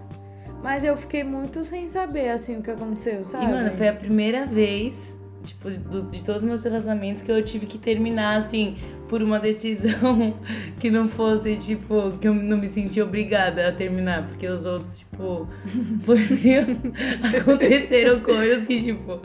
mas 0.62 0.84
eu 0.84 0.96
fiquei 0.96 1.24
muito 1.24 1.64
sem 1.64 1.88
saber, 1.88 2.28
assim, 2.30 2.58
o 2.58 2.62
que 2.62 2.70
aconteceu, 2.70 3.24
sabe? 3.24 3.44
E, 3.44 3.48
mano, 3.48 3.72
foi 3.72 3.88
a 3.88 3.92
primeira 3.94 4.46
vez 4.46 5.16
tipo, 5.44 5.68
do- 5.70 6.06
de 6.06 6.22
todos 6.22 6.40
os 6.40 6.48
meus 6.48 6.62
relacionamentos 6.62 7.20
que 7.20 7.32
eu 7.32 7.42
tive 7.42 7.66
que 7.66 7.76
terminar, 7.76 8.36
assim, 8.36 8.76
por 9.12 9.22
uma 9.22 9.38
decisão 9.38 10.32
que 10.80 10.90
não 10.90 11.06
fosse, 11.06 11.54
tipo, 11.56 12.12
que 12.12 12.26
eu 12.26 12.32
não 12.32 12.56
me 12.56 12.66
senti 12.66 12.98
obrigada 13.02 13.68
a 13.68 13.70
terminar, 13.70 14.26
porque 14.26 14.46
os 14.46 14.64
outros, 14.64 14.96
tipo, 14.96 15.46
foi 16.02 16.16
aconteceram 17.38 18.20
coisas 18.20 18.66
que, 18.66 18.82
tipo, 18.82 19.20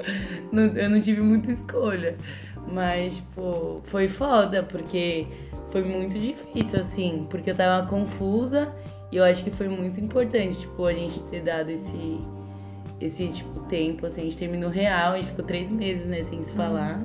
não- 0.51 0.75
eu 0.75 0.89
não 0.89 0.99
tive 0.99 1.21
muita 1.21 1.53
escolha. 1.53 2.17
Mas, 2.69 3.15
tipo, 3.15 3.79
foi 3.85 4.09
foda, 4.09 4.61
porque 4.61 5.25
foi 5.71 5.85
muito 5.85 6.19
difícil, 6.19 6.81
assim, 6.81 7.25
porque 7.29 7.51
eu 7.51 7.55
tava 7.55 7.87
confusa 7.87 8.75
e 9.09 9.15
eu 9.15 9.23
acho 9.23 9.41
que 9.41 9.51
foi 9.51 9.69
muito 9.69 10.01
importante, 10.01 10.59
tipo, 10.59 10.85
a 10.85 10.91
gente 10.91 11.23
ter 11.29 11.43
dado 11.43 11.69
esse, 11.69 12.19
esse 12.99 13.25
tipo, 13.29 13.61
tempo, 13.69 14.05
assim, 14.05 14.19
a 14.19 14.23
gente 14.25 14.35
terminou 14.37 14.69
real, 14.69 15.13
a 15.13 15.15
gente 15.15 15.29
ficou 15.29 15.45
três 15.45 15.71
meses, 15.71 16.05
né, 16.07 16.23
sem 16.23 16.43
se 16.43 16.53
falar. 16.53 17.01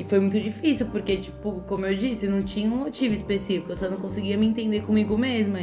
E 0.00 0.04
foi 0.04 0.18
muito 0.18 0.40
difícil, 0.40 0.86
porque, 0.86 1.18
tipo, 1.18 1.62
como 1.66 1.84
eu 1.84 1.94
disse, 1.94 2.26
não 2.26 2.42
tinha 2.42 2.66
um 2.70 2.76
motivo 2.76 3.12
específico, 3.12 3.72
eu 3.72 3.76
só 3.76 3.90
não 3.90 3.98
conseguia 3.98 4.34
me 4.34 4.46
entender 4.46 4.80
comigo 4.80 5.18
mesma. 5.18 5.58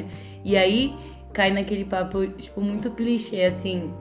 E 0.45 0.55
aí 0.55 0.93
cai 1.33 1.51
naquele 1.51 1.85
papo, 1.85 2.27
tipo, 2.27 2.61
muito 2.61 2.91
clichê, 2.91 3.41
assim. 3.45 3.91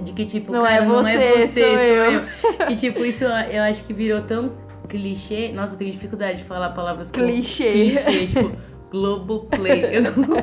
De 0.00 0.12
que, 0.12 0.26
tipo, 0.26 0.52
Não 0.52 0.62
cara, 0.62 0.76
é 0.76 0.86
não 0.86 1.08
é 1.08 1.16
você, 1.16 1.46
você, 1.48 1.64
sou 1.64 1.78
sou 1.78 1.86
eu. 1.86 2.12
eu. 2.12 2.22
E, 2.70 2.76
tipo, 2.76 3.04
isso 3.04 3.24
eu 3.24 3.62
acho 3.64 3.82
que 3.82 3.92
virou 3.92 4.22
tão 4.22 4.52
clichê. 4.88 5.50
Nossa, 5.52 5.74
eu 5.74 5.78
tenho 5.78 5.90
dificuldade 5.90 6.38
de 6.38 6.44
falar 6.44 6.70
palavras 6.70 7.10
Clichê. 7.10 7.72
clichê, 7.72 8.26
tipo, 8.28 8.52
Globoplay. 8.92 9.96
Eu 9.96 10.02
não... 10.02 10.38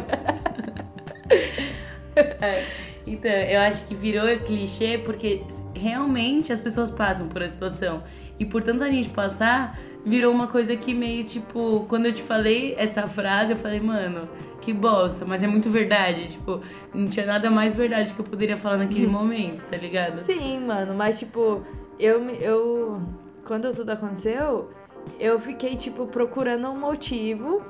É, 2.42 2.66
Então, 3.08 3.32
eu 3.32 3.60
acho 3.62 3.86
que 3.86 3.96
virou 3.96 4.26
clichê 4.40 4.98
porque 4.98 5.44
realmente 5.76 6.54
as 6.54 6.60
pessoas 6.60 6.92
passam 6.92 7.28
por 7.28 7.42
essa 7.42 7.54
situação. 7.54 8.04
E 8.42 8.46
por 8.46 8.64
tanta 8.64 8.90
gente 8.90 9.10
passar, 9.10 9.78
virou 10.04 10.34
uma 10.34 10.48
coisa 10.48 10.76
que 10.76 10.96
meio 10.96 11.24
tipo, 11.24 11.86
quando 11.88 12.08
eu 12.08 12.14
te 12.14 12.24
falei 12.24 12.74
essa 12.76 13.08
frase, 13.08 13.52
eu 13.52 13.56
falei, 13.56 13.80
mano, 13.80 14.28
que 14.62 14.74
bosta, 14.74 15.26
mas 15.26 15.44
é 15.44 15.48
muito 15.48 15.70
verdade. 15.70 16.30
Tipo, 16.30 16.60
não 16.92 17.08
tinha 17.08 17.28
nada 17.28 17.52
mais 17.52 17.76
verdade 17.76 18.16
que 18.16 18.20
eu 18.20 18.26
poderia 18.26 18.58
falar 18.58 18.78
naquele 18.78 19.06
momento, 19.06 19.62
tá 19.70 19.78
ligado? 19.78 20.16
Sim, 20.16 20.66
mano, 20.66 20.96
mas 20.96 21.20
tipo, 21.20 21.62
eu, 22.00 22.20
eu. 22.32 23.00
Quando 23.46 23.72
tudo 23.76 23.92
aconteceu, 23.92 24.72
eu 25.20 25.40
fiquei, 25.40 25.76
tipo, 25.76 26.08
procurando 26.08 26.68
um 26.68 26.80
motivo. 26.80 27.62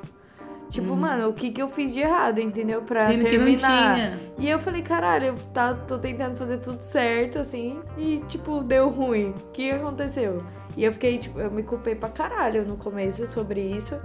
Tipo, 0.70 0.96
mano, 0.96 1.28
o 1.28 1.34
que 1.34 1.52
que 1.52 1.62
eu 1.62 1.68
fiz 1.68 1.94
de 1.94 2.00
errado, 2.00 2.40
entendeu? 2.40 2.82
Pra 2.82 3.04
Sendo 3.04 3.26
terminar. 3.26 3.94
tinha. 3.94 4.20
E 4.40 4.50
eu 4.50 4.58
falei, 4.58 4.82
caralho, 4.82 5.26
eu 5.26 5.36
tá, 5.54 5.74
tô 5.74 6.00
tentando 6.00 6.38
fazer 6.38 6.60
tudo 6.60 6.80
certo, 6.80 7.40
assim, 7.40 7.82
e, 7.98 8.20
tipo, 8.30 8.64
deu 8.64 8.88
ruim. 8.88 9.32
O 9.32 9.52
que 9.52 9.70
aconteceu? 9.70 10.42
E 10.78 10.84
eu 10.84 10.94
fiquei, 10.94 11.18
tipo, 11.18 11.40
eu 11.40 11.52
me 11.52 11.64
culpei 11.64 11.96
pra 11.96 12.10
caralho 12.10 12.66
no 12.66 12.78
começo 12.78 13.28
sobre 13.28 13.62
isso, 13.62 13.98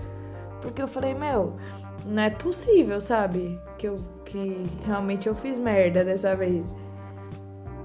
porque 0.61 0.83
eu 0.83 0.89
falei, 0.89 1.15
meu, 1.15 1.57
não 2.05 2.23
é 2.23 2.31
possível, 2.31 3.01
sabe? 3.01 3.61
Que, 3.79 3.89
eu, 3.89 3.97
que 4.25 4.65
realmente 4.85 5.29
eu 5.29 5.35
fiz 5.35 5.59
merda 5.59 6.05
dessa 6.05 6.35
vez. 6.35 6.65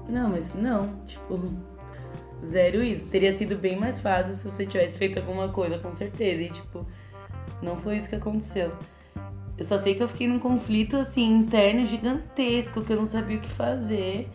Não, 0.08 0.30
mas 0.30 0.54
não, 0.54 0.96
tipo, 1.06 1.36
zero 2.44 2.82
isso. 2.82 3.06
Teria 3.06 3.32
sido 3.32 3.56
bem 3.56 3.78
mais 3.78 4.00
fácil 4.00 4.34
se 4.34 4.50
você 4.50 4.66
tivesse 4.66 4.98
feito 4.98 5.18
alguma 5.18 5.48
coisa, 5.48 5.78
com 5.78 5.92
certeza. 5.92 6.42
E, 6.42 6.50
tipo, 6.50 6.86
não 7.62 7.76
foi 7.76 7.96
isso 7.96 8.08
que 8.08 8.16
aconteceu. 8.16 8.72
Eu 9.56 9.64
só 9.64 9.78
sei 9.78 9.94
que 9.94 10.02
eu 10.02 10.08
fiquei 10.08 10.26
num 10.26 10.38
conflito, 10.38 10.96
assim, 10.96 11.24
interno 11.24 11.84
gigantesco, 11.84 12.82
que 12.82 12.92
eu 12.92 12.96
não 12.96 13.04
sabia 13.04 13.36
o 13.36 13.40
que 13.40 13.50
fazer. 13.50 14.28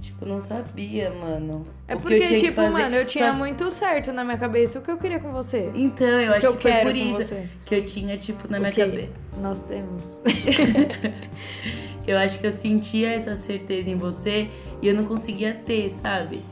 Tipo, 0.00 0.24
não 0.24 0.40
sabia, 0.40 1.10
mano. 1.12 1.66
É 1.86 1.94
porque, 1.94 2.20
tipo, 2.38 2.52
fazer. 2.54 2.70
mano, 2.70 2.96
eu 2.96 3.04
tinha 3.04 3.30
Só- 3.30 3.36
muito 3.36 3.70
certo 3.70 4.12
na 4.12 4.24
minha 4.24 4.38
cabeça 4.38 4.78
o 4.78 4.82
que 4.82 4.90
eu 4.90 4.96
queria 4.96 5.18
com 5.20 5.30
você. 5.30 5.70
Então, 5.74 6.06
eu 6.06 6.30
o 6.30 6.32
acho 6.32 6.40
que 6.40 6.46
eu 6.46 6.54
que 6.54 6.62
foi 6.62 6.82
por 6.82 6.96
isso 6.96 7.18
você. 7.24 7.48
que 7.66 7.74
eu 7.74 7.84
tinha, 7.84 8.16
tipo, 8.16 8.50
na 8.50 8.58
minha 8.58 8.70
O 8.70 8.74
que 8.74 8.80
cabeça. 8.84 9.10
Nós 9.40 9.62
temos. 9.62 10.22
Eu 12.06 12.18
acho 12.18 12.40
que 12.40 12.46
eu 12.46 12.50
sentia 12.52 13.12
essa 13.12 13.36
certeza 13.36 13.90
em 13.90 13.94
você 13.94 14.48
e 14.82 14.88
eu 14.88 14.94
não 14.94 15.04
conseguia 15.04 15.54
ter, 15.54 15.88
sabe? 15.90 16.42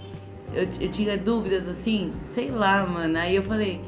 Eu, 0.54 0.68
eu 0.80 0.88
tinha 0.90 1.16
dúvidas 1.16 1.66
assim, 1.68 2.12
sei 2.26 2.50
lá, 2.50 2.86
mano. 2.86 3.18
Aí 3.18 3.34
eu 3.34 3.42
falei, 3.42 3.80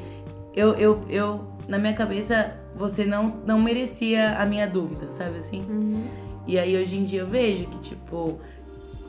eu, 0.55 0.73
eu, 0.73 1.05
eu, 1.09 1.47
na 1.67 1.77
minha 1.77 1.93
cabeça, 1.93 2.55
você 2.75 3.05
não, 3.05 3.37
não 3.45 3.59
merecia 3.59 4.37
a 4.37 4.45
minha 4.45 4.67
dúvida, 4.67 5.11
sabe 5.11 5.37
assim? 5.37 5.61
Uhum. 5.69 6.03
E 6.47 6.57
aí 6.59 6.75
hoje 6.75 6.97
em 6.97 7.05
dia 7.05 7.21
eu 7.21 7.27
vejo 7.27 7.65
que, 7.67 7.79
tipo, 7.79 8.39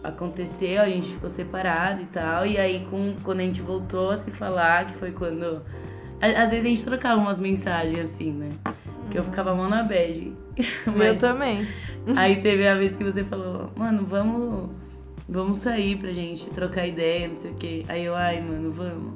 aconteceu, 0.02 0.80
a 0.80 0.88
gente 0.88 1.08
ficou 1.08 1.30
separado 1.30 2.02
e 2.02 2.06
tal. 2.06 2.46
E 2.46 2.58
aí 2.58 2.86
com, 2.90 3.14
quando 3.22 3.40
a 3.40 3.44
gente 3.44 3.62
voltou 3.62 4.10
a 4.10 4.16
se 4.16 4.30
falar, 4.30 4.86
que 4.86 4.94
foi 4.94 5.12
quando. 5.12 5.62
Às 6.20 6.50
vezes 6.50 6.64
a 6.64 6.68
gente 6.68 6.84
trocava 6.84 7.20
umas 7.20 7.38
mensagens 7.38 7.98
assim, 7.98 8.32
né? 8.32 8.50
Que 9.10 9.18
eu 9.18 9.24
ficava 9.24 9.54
mão 9.54 9.68
na 9.68 9.82
bad. 9.82 10.32
Eu 10.86 11.18
também. 11.18 11.66
Aí 12.16 12.40
teve 12.40 12.66
a 12.66 12.74
vez 12.74 12.94
que 12.96 13.04
você 13.04 13.24
falou, 13.24 13.70
mano, 13.76 14.04
vamos, 14.04 14.70
vamos 15.28 15.58
sair 15.58 15.96
pra 15.96 16.12
gente 16.12 16.50
trocar 16.50 16.86
ideia, 16.86 17.28
não 17.28 17.38
sei 17.38 17.50
o 17.50 17.54
quê. 17.54 17.84
Aí 17.88 18.04
eu, 18.04 18.14
ai, 18.14 18.40
mano, 18.40 18.72
vamos. 18.72 19.14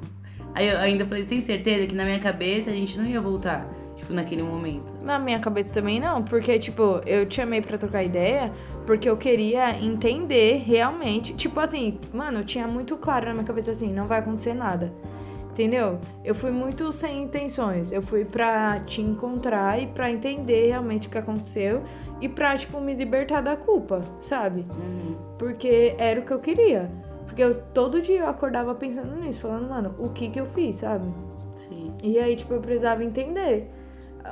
Aí 0.55 0.67
eu 0.67 0.77
ainda 0.79 1.05
falei, 1.05 1.25
tem 1.25 1.41
certeza 1.41 1.85
que 1.85 1.93
na 1.93 2.05
minha 2.05 2.19
cabeça 2.19 2.71
a 2.71 2.73
gente 2.73 2.97
não 2.97 3.05
ia 3.05 3.21
voltar, 3.21 3.69
tipo, 3.97 4.13
naquele 4.13 4.43
momento. 4.43 4.93
Na 5.03 5.19
minha 5.19 5.39
cabeça 5.39 5.73
também 5.73 5.99
não, 5.99 6.23
porque, 6.23 6.57
tipo, 6.57 7.01
eu 7.05 7.25
te 7.25 7.35
chamei 7.35 7.61
pra 7.61 7.77
trocar 7.77 8.03
ideia 8.03 8.53
porque 8.85 9.09
eu 9.09 9.17
queria 9.17 9.77
entender 9.77 10.63
realmente. 10.65 11.33
Tipo 11.33 11.59
assim, 11.59 11.99
mano, 12.13 12.39
eu 12.39 12.45
tinha 12.45 12.67
muito 12.67 12.95
claro 12.95 13.25
na 13.25 13.33
minha 13.33 13.45
cabeça 13.45 13.71
assim: 13.71 13.91
não 13.91 14.05
vai 14.05 14.19
acontecer 14.19 14.53
nada. 14.53 14.93
Entendeu? 15.51 15.99
Eu 16.23 16.35
fui 16.35 16.51
muito 16.51 16.91
sem 16.91 17.23
intenções. 17.23 17.91
Eu 17.91 18.01
fui 18.01 18.23
pra 18.23 18.79
te 18.81 19.01
encontrar 19.01 19.81
e 19.81 19.87
pra 19.87 20.11
entender 20.11 20.67
realmente 20.67 21.07
o 21.07 21.09
que 21.11 21.17
aconteceu 21.17 21.81
e 22.21 22.29
pra, 22.29 22.55
tipo, 22.55 22.79
me 22.79 22.93
libertar 22.93 23.41
da 23.41 23.57
culpa, 23.57 24.03
sabe? 24.21 24.63
Uhum. 24.77 25.15
Porque 25.39 25.95
era 25.97 26.19
o 26.19 26.23
que 26.23 26.31
eu 26.31 26.39
queria. 26.39 26.91
Porque 27.25 27.43
eu 27.43 27.59
todo 27.73 28.01
dia 28.03 28.19
eu 28.19 28.27
acordava 28.27 28.75
pensando 28.75 29.15
nisso, 29.15 29.41
falando, 29.41 29.67
mano, 29.67 29.95
o 29.97 30.09
que 30.09 30.29
que 30.29 30.39
eu 30.39 30.45
fiz, 30.45 30.77
sabe? 30.77 31.07
Sim. 31.55 31.91
E 32.03 32.19
aí, 32.19 32.35
tipo, 32.35 32.53
eu 32.53 32.61
precisava 32.61 33.03
entender. 33.03 33.67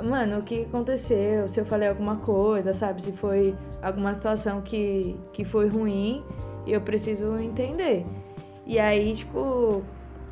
Mano, 0.03 0.39
o 0.39 0.43
que 0.43 0.63
aconteceu, 0.63 1.47
se 1.47 1.59
eu 1.59 1.65
falei 1.65 1.87
alguma 1.87 2.17
coisa, 2.17 2.73
sabe? 2.73 3.01
Se 3.01 3.11
foi 3.11 3.55
alguma 3.81 4.13
situação 4.13 4.61
que, 4.61 5.15
que 5.33 5.43
foi 5.43 5.67
ruim 5.67 6.23
e 6.65 6.73
eu 6.73 6.81
preciso 6.81 7.37
entender. 7.37 8.05
E 8.65 8.79
aí, 8.79 9.15
tipo, 9.15 9.83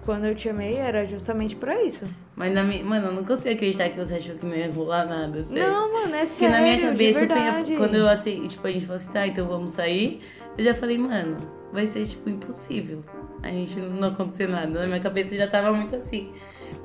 quando 0.06 0.26
eu 0.26 0.36
te 0.36 0.50
amei 0.50 0.76
era 0.76 1.06
justamente 1.06 1.56
pra 1.56 1.82
isso. 1.84 2.06
Mas 2.36 2.54
na 2.54 2.64
minha. 2.64 2.84
Mano, 2.84 3.08
eu 3.08 3.14
não 3.14 3.24
consigo 3.24 3.54
acreditar 3.54 3.90
que 3.90 3.98
você 3.98 4.16
achou 4.16 4.36
que 4.36 4.46
não 4.46 4.56
ia 4.56 4.72
rolar 4.72 5.06
nada, 5.06 5.44
sério. 5.44 5.72
Não, 5.72 5.94
mano, 5.94 6.16
é 6.16 6.20
Porque 6.20 6.26
sério, 6.26 6.56
na 6.56 6.62
minha 6.62 6.82
cabeça, 6.82 7.24
eu 7.24 7.78
quando 7.78 7.96
eu 7.96 8.08
assim, 8.08 8.48
tipo, 8.48 8.66
a 8.68 8.72
gente 8.72 8.86
falou 8.86 8.98
assim, 8.98 9.12
tá, 9.12 9.28
então 9.28 9.48
vamos 9.48 9.72
sair, 9.72 10.22
eu 10.58 10.64
já 10.64 10.74
falei, 10.74 10.98
mano, 10.98 11.38
vai 11.72 11.86
ser 11.86 12.06
tipo 12.06 12.30
impossível. 12.30 13.04
A 13.42 13.50
gente 13.50 13.80
não 13.80 14.08
acontecer 14.08 14.48
nada. 14.48 14.68
Na 14.68 14.88
minha 14.88 15.00
cabeça 15.00 15.36
já 15.36 15.48
tava 15.48 15.74
muito 15.74 15.96
assim. 15.96 16.32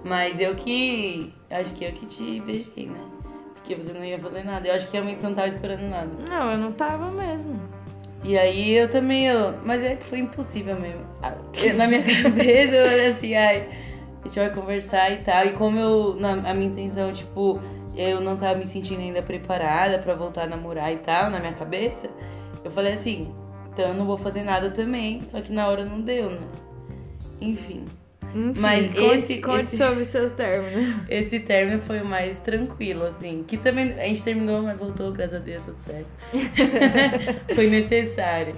Mas 0.04 0.38
eu 0.38 0.54
que. 0.54 1.32
Acho 1.50 1.72
que 1.74 1.84
eu 1.84 1.92
que 1.92 2.06
te 2.06 2.40
beijei, 2.40 2.86
né? 2.86 3.00
Porque 3.54 3.74
você 3.74 3.92
não 3.92 4.04
ia 4.04 4.18
fazer 4.18 4.44
nada. 4.44 4.68
Eu 4.68 4.74
acho 4.74 4.86
que 4.86 4.92
realmente 4.92 5.20
você 5.20 5.26
não 5.28 5.34
tava 5.34 5.48
esperando 5.48 5.82
nada. 5.88 6.10
Não, 6.28 6.52
eu 6.52 6.58
não 6.58 6.72
tava 6.72 7.10
mesmo. 7.10 7.58
E 8.24 8.36
aí 8.36 8.72
eu 8.72 8.90
também, 8.90 9.26
eu, 9.28 9.54
mas 9.64 9.82
é 9.82 9.96
que 9.96 10.04
foi 10.04 10.18
impossível 10.18 10.78
mesmo. 10.78 11.02
Ah, 11.22 11.34
eu- 11.62 11.74
Na 11.74 11.86
minha 11.86 12.02
cabeça 12.22 12.74
eu 12.74 12.86
olhei 12.92 13.06
assim, 13.08 13.34
ai, 13.34 13.68
a 14.22 14.24
gente 14.28 14.38
vai 14.38 14.50
conversar 14.50 15.10
e 15.12 15.16
tal. 15.18 15.46
E 15.46 15.52
como 15.52 15.78
eu, 15.78 16.16
na, 16.16 16.32
a 16.32 16.54
minha 16.54 16.66
intenção, 16.70 17.12
tipo, 17.12 17.60
eu 17.96 18.20
não 18.20 18.36
tava 18.36 18.58
me 18.58 18.66
sentindo 18.66 19.00
ainda 19.00 19.22
preparada 19.22 19.98
pra 19.98 20.14
voltar 20.14 20.42
a 20.44 20.46
namorar 20.48 20.92
e 20.92 20.98
tal, 20.98 21.30
na 21.30 21.38
minha 21.40 21.52
cabeça, 21.52 22.08
eu 22.64 22.70
falei 22.70 22.94
assim, 22.94 23.32
então 23.72 23.86
eu 23.86 23.94
não 23.94 24.04
vou 24.04 24.18
fazer 24.18 24.42
nada 24.42 24.70
também, 24.70 25.22
só 25.24 25.40
que 25.40 25.52
na 25.52 25.68
hora 25.68 25.84
não 25.84 26.00
deu, 26.00 26.28
né? 26.30 26.40
Enfim, 27.40 27.84
Mas 28.34 28.86
conte, 28.94 29.14
esse- 29.14 29.36
conte 29.40 29.62
esse- 29.62 29.76
sobre 29.78 30.00
os 30.02 30.08
seus 30.08 30.32
términos. 30.32 30.94
esse 31.08 31.40
término 31.40 31.80
foi 31.80 32.00
o 32.00 32.04
mais 32.04 32.38
tranquilo, 32.40 33.04
assim. 33.06 33.44
Que 33.46 33.56
também 33.56 33.92
a 33.98 34.04
gente 34.06 34.22
terminou, 34.22 34.62
mas 34.62 34.78
voltou, 34.78 35.10
graças 35.12 35.36
a 35.36 35.38
Deus, 35.44 35.62
tudo 35.64 35.78
certo. 35.78 36.06
foi 37.54 37.68
necessário. 37.70 38.54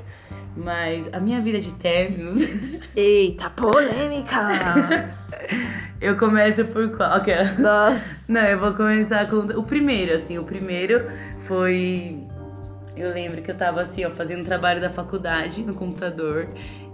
Mas 0.56 1.08
a 1.12 1.20
minha 1.20 1.40
vida 1.40 1.60
de 1.60 1.70
términos. 1.74 2.38
Eita, 2.96 3.48
polêmica! 3.50 5.04
Eu 6.00 6.16
começo 6.16 6.64
por 6.64 6.96
qual? 6.96 7.18
Ok. 7.18 7.32
Nossa. 7.58 8.32
Não, 8.32 8.40
eu 8.40 8.58
vou 8.58 8.72
começar 8.72 9.28
com 9.28 9.36
o 9.36 9.62
primeiro, 9.62 10.14
assim. 10.14 10.38
O 10.38 10.44
primeiro 10.44 11.06
foi. 11.42 12.18
Eu 12.96 13.12
lembro 13.12 13.42
que 13.42 13.50
eu 13.50 13.54
tava 13.54 13.82
assim, 13.82 14.04
ó, 14.06 14.10
fazendo 14.10 14.42
trabalho 14.44 14.80
da 14.80 14.88
faculdade 14.88 15.62
no 15.62 15.74
computador. 15.74 16.48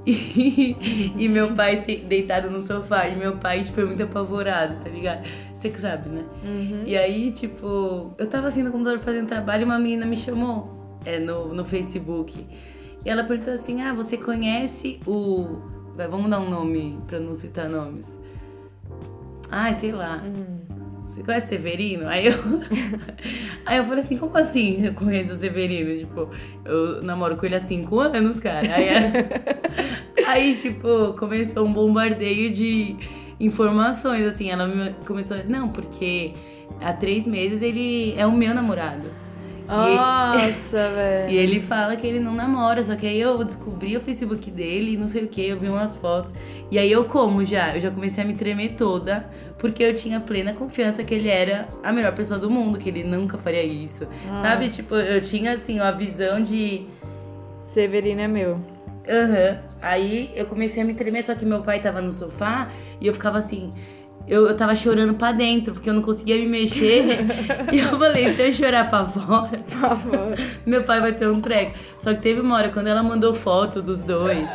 E, 0.39 1.13
e 1.19 1.29
meu 1.29 1.53
pai 1.55 1.77
deitado 2.09 2.49
no 2.49 2.63
sofá. 2.63 3.09
E 3.09 3.17
meu 3.17 3.39
pai, 3.39 3.65
tipo, 3.65 3.75
foi 3.75 3.87
muito 3.87 4.03
apavorado, 4.05 4.77
tá 4.83 4.89
ligado? 4.89 5.27
Você 5.53 5.69
que 5.69 5.81
sabe, 5.81 6.09
né? 6.09 6.25
Uhum. 6.45 6.83
E 6.87 6.97
aí, 6.97 7.33
tipo, 7.33 8.15
eu 8.17 8.27
tava 8.29 8.47
assim 8.47 8.63
no 8.63 8.71
computador 8.71 9.01
fazendo 9.01 9.27
trabalho 9.27 9.63
e 9.63 9.65
uma 9.65 9.79
menina 9.79 10.07
me 10.07 10.17
chamou 10.17 10.99
é, 11.05 11.19
no, 11.19 11.53
no 11.53 11.65
Facebook. 11.65 12.47
E 13.05 13.11
ela 13.11 13.25
perguntou 13.25 13.53
assim: 13.53 13.83
Ah, 13.83 13.93
você 13.93 14.17
conhece 14.17 15.01
o, 15.05 15.61
Vai, 15.97 16.07
vamos 16.09 16.29
dar 16.29 16.41
um 16.41 16.51
nome 16.51 17.01
pra 17.07 17.19
não 17.19 17.35
citar 17.35 17.71
nomes. 17.71 18.07
Ai, 19.51 19.75
sei 19.75 19.93
lá. 19.93 20.23
Hum. 20.23 20.66
Você 21.07 21.23
conhece 21.23 21.49
Severino? 21.49 22.09
Aí 22.09 22.27
eu. 22.27 22.35
Aí 23.65 23.79
eu 23.79 23.85
falei 23.85 24.01
assim, 24.01 24.17
como 24.19 24.37
assim 24.37 24.85
eu 24.87 24.95
conheço 24.95 25.33
o 25.33 25.37
Severino? 25.37 25.99
Tipo, 25.99 26.31
eu 26.65 27.03
namoro 27.03 27.37
com 27.37 27.47
ele 27.47 27.55
há 27.55 27.61
cinco 27.61 28.01
anos, 28.01 28.41
cara. 28.41 28.75
Aí, 28.75 28.89
aí 30.27 30.57
tipo, 30.57 31.15
começou 31.19 31.65
um 31.65 31.73
bombardeio 31.73 32.53
de 32.53 32.97
informações, 33.39 34.27
assim. 34.27 34.51
Ela 34.51 34.67
me 34.67 34.95
começou. 35.07 35.39
Não, 35.49 35.69
porque 35.69 36.33
há 36.81 36.93
três 36.93 37.27
meses 37.27 37.63
ele 37.63 38.15
é 38.17 38.27
o 38.27 38.33
meu 38.33 38.55
namorado. 38.55 39.26
Nossa, 39.69 40.91
velho. 40.95 41.31
E 41.31 41.37
ele 41.37 41.61
fala 41.61 41.97
que 41.97 42.07
ele 42.07 42.21
não 42.21 42.35
namora, 42.35 42.83
só 42.83 42.95
que 42.97 43.07
aí 43.07 43.21
eu 43.21 43.43
descobri 43.45 43.97
o 43.97 44.01
Facebook 44.01 44.51
dele 44.51 44.93
e 44.93 44.97
não 44.97 45.09
sei 45.09 45.25
o 45.25 45.29
que, 45.29 45.47
eu 45.47 45.59
vi 45.59 45.69
umas 45.69 45.97
fotos. 45.97 46.33
E 46.71 46.79
aí 46.79 46.91
eu 46.91 47.05
como 47.05 47.45
já, 47.45 47.75
eu 47.75 47.81
já 47.81 47.91
comecei 47.91 48.23
a 48.25 48.27
me 48.27 48.35
tremer 48.35 48.75
toda, 48.75 49.29
porque 49.59 49.83
eu 49.83 49.95
tinha 49.95 50.21
plena 50.21 50.53
confiança 50.53 51.03
que 51.05 51.15
ele 51.15 51.29
era 51.29 51.69
a 51.83 51.93
melhor 51.93 52.15
pessoa 52.15 52.39
do 52.39 52.51
mundo, 52.51 52.79
que 52.79 52.89
ele 52.89 53.05
nunca 53.05 53.39
faria 53.39 53.63
isso. 53.63 54.07
Nossa. 54.29 54.43
Sabe? 54.43 54.69
Tipo, 54.69 54.95
eu 54.97 55.21
tinha 55.21 55.53
assim 55.53 55.79
a 55.79 55.91
visão 55.91 56.43
de 56.43 56.87
Severino 57.61 58.21
é 58.21 58.29
meu. 58.29 58.61
Aham. 59.09 59.61
Aí 59.81 60.33
eu 60.35 60.47
comecei 60.47 60.83
a 60.83 60.87
me 60.87 60.95
tremer, 60.95 61.23
só 61.23 61.35
que 61.35 61.45
meu 61.45 61.63
pai 61.63 61.81
tava 61.81 62.01
no 62.01 62.11
sofá 62.11 62.69
e 63.01 63.07
eu 63.07 63.13
ficava 63.13 63.39
assim. 63.39 63.71
Eu, 64.29 64.47
eu 64.47 64.57
tava 64.57 64.75
chorando 64.75 65.15
pra 65.15 65.33
dentro, 65.33 65.73
porque 65.73 65.89
eu 65.89 65.95
não 65.95 66.03
conseguia 66.03 66.37
me 66.37 66.47
mexer. 66.47 67.05
e 67.73 67.79
eu 67.79 67.99
falei, 67.99 68.33
se 68.33 68.43
eu 68.43 68.53
chorar 68.53 68.91
pra 68.91 69.05
fora, 69.05 69.61
meu 70.65 70.83
pai 70.83 71.01
vai 71.01 71.13
ter 71.13 71.29
um 71.29 71.41
treco. 71.41 71.79
Só 71.99 72.13
que 72.13 72.21
teve 72.21 72.41
uma 72.41 72.57
hora 72.57 72.71
quando 72.71 72.89
ela 72.89 73.03
mandou 73.03 73.35
foto 73.35 73.81
dos 73.81 74.03
dois. 74.03 74.51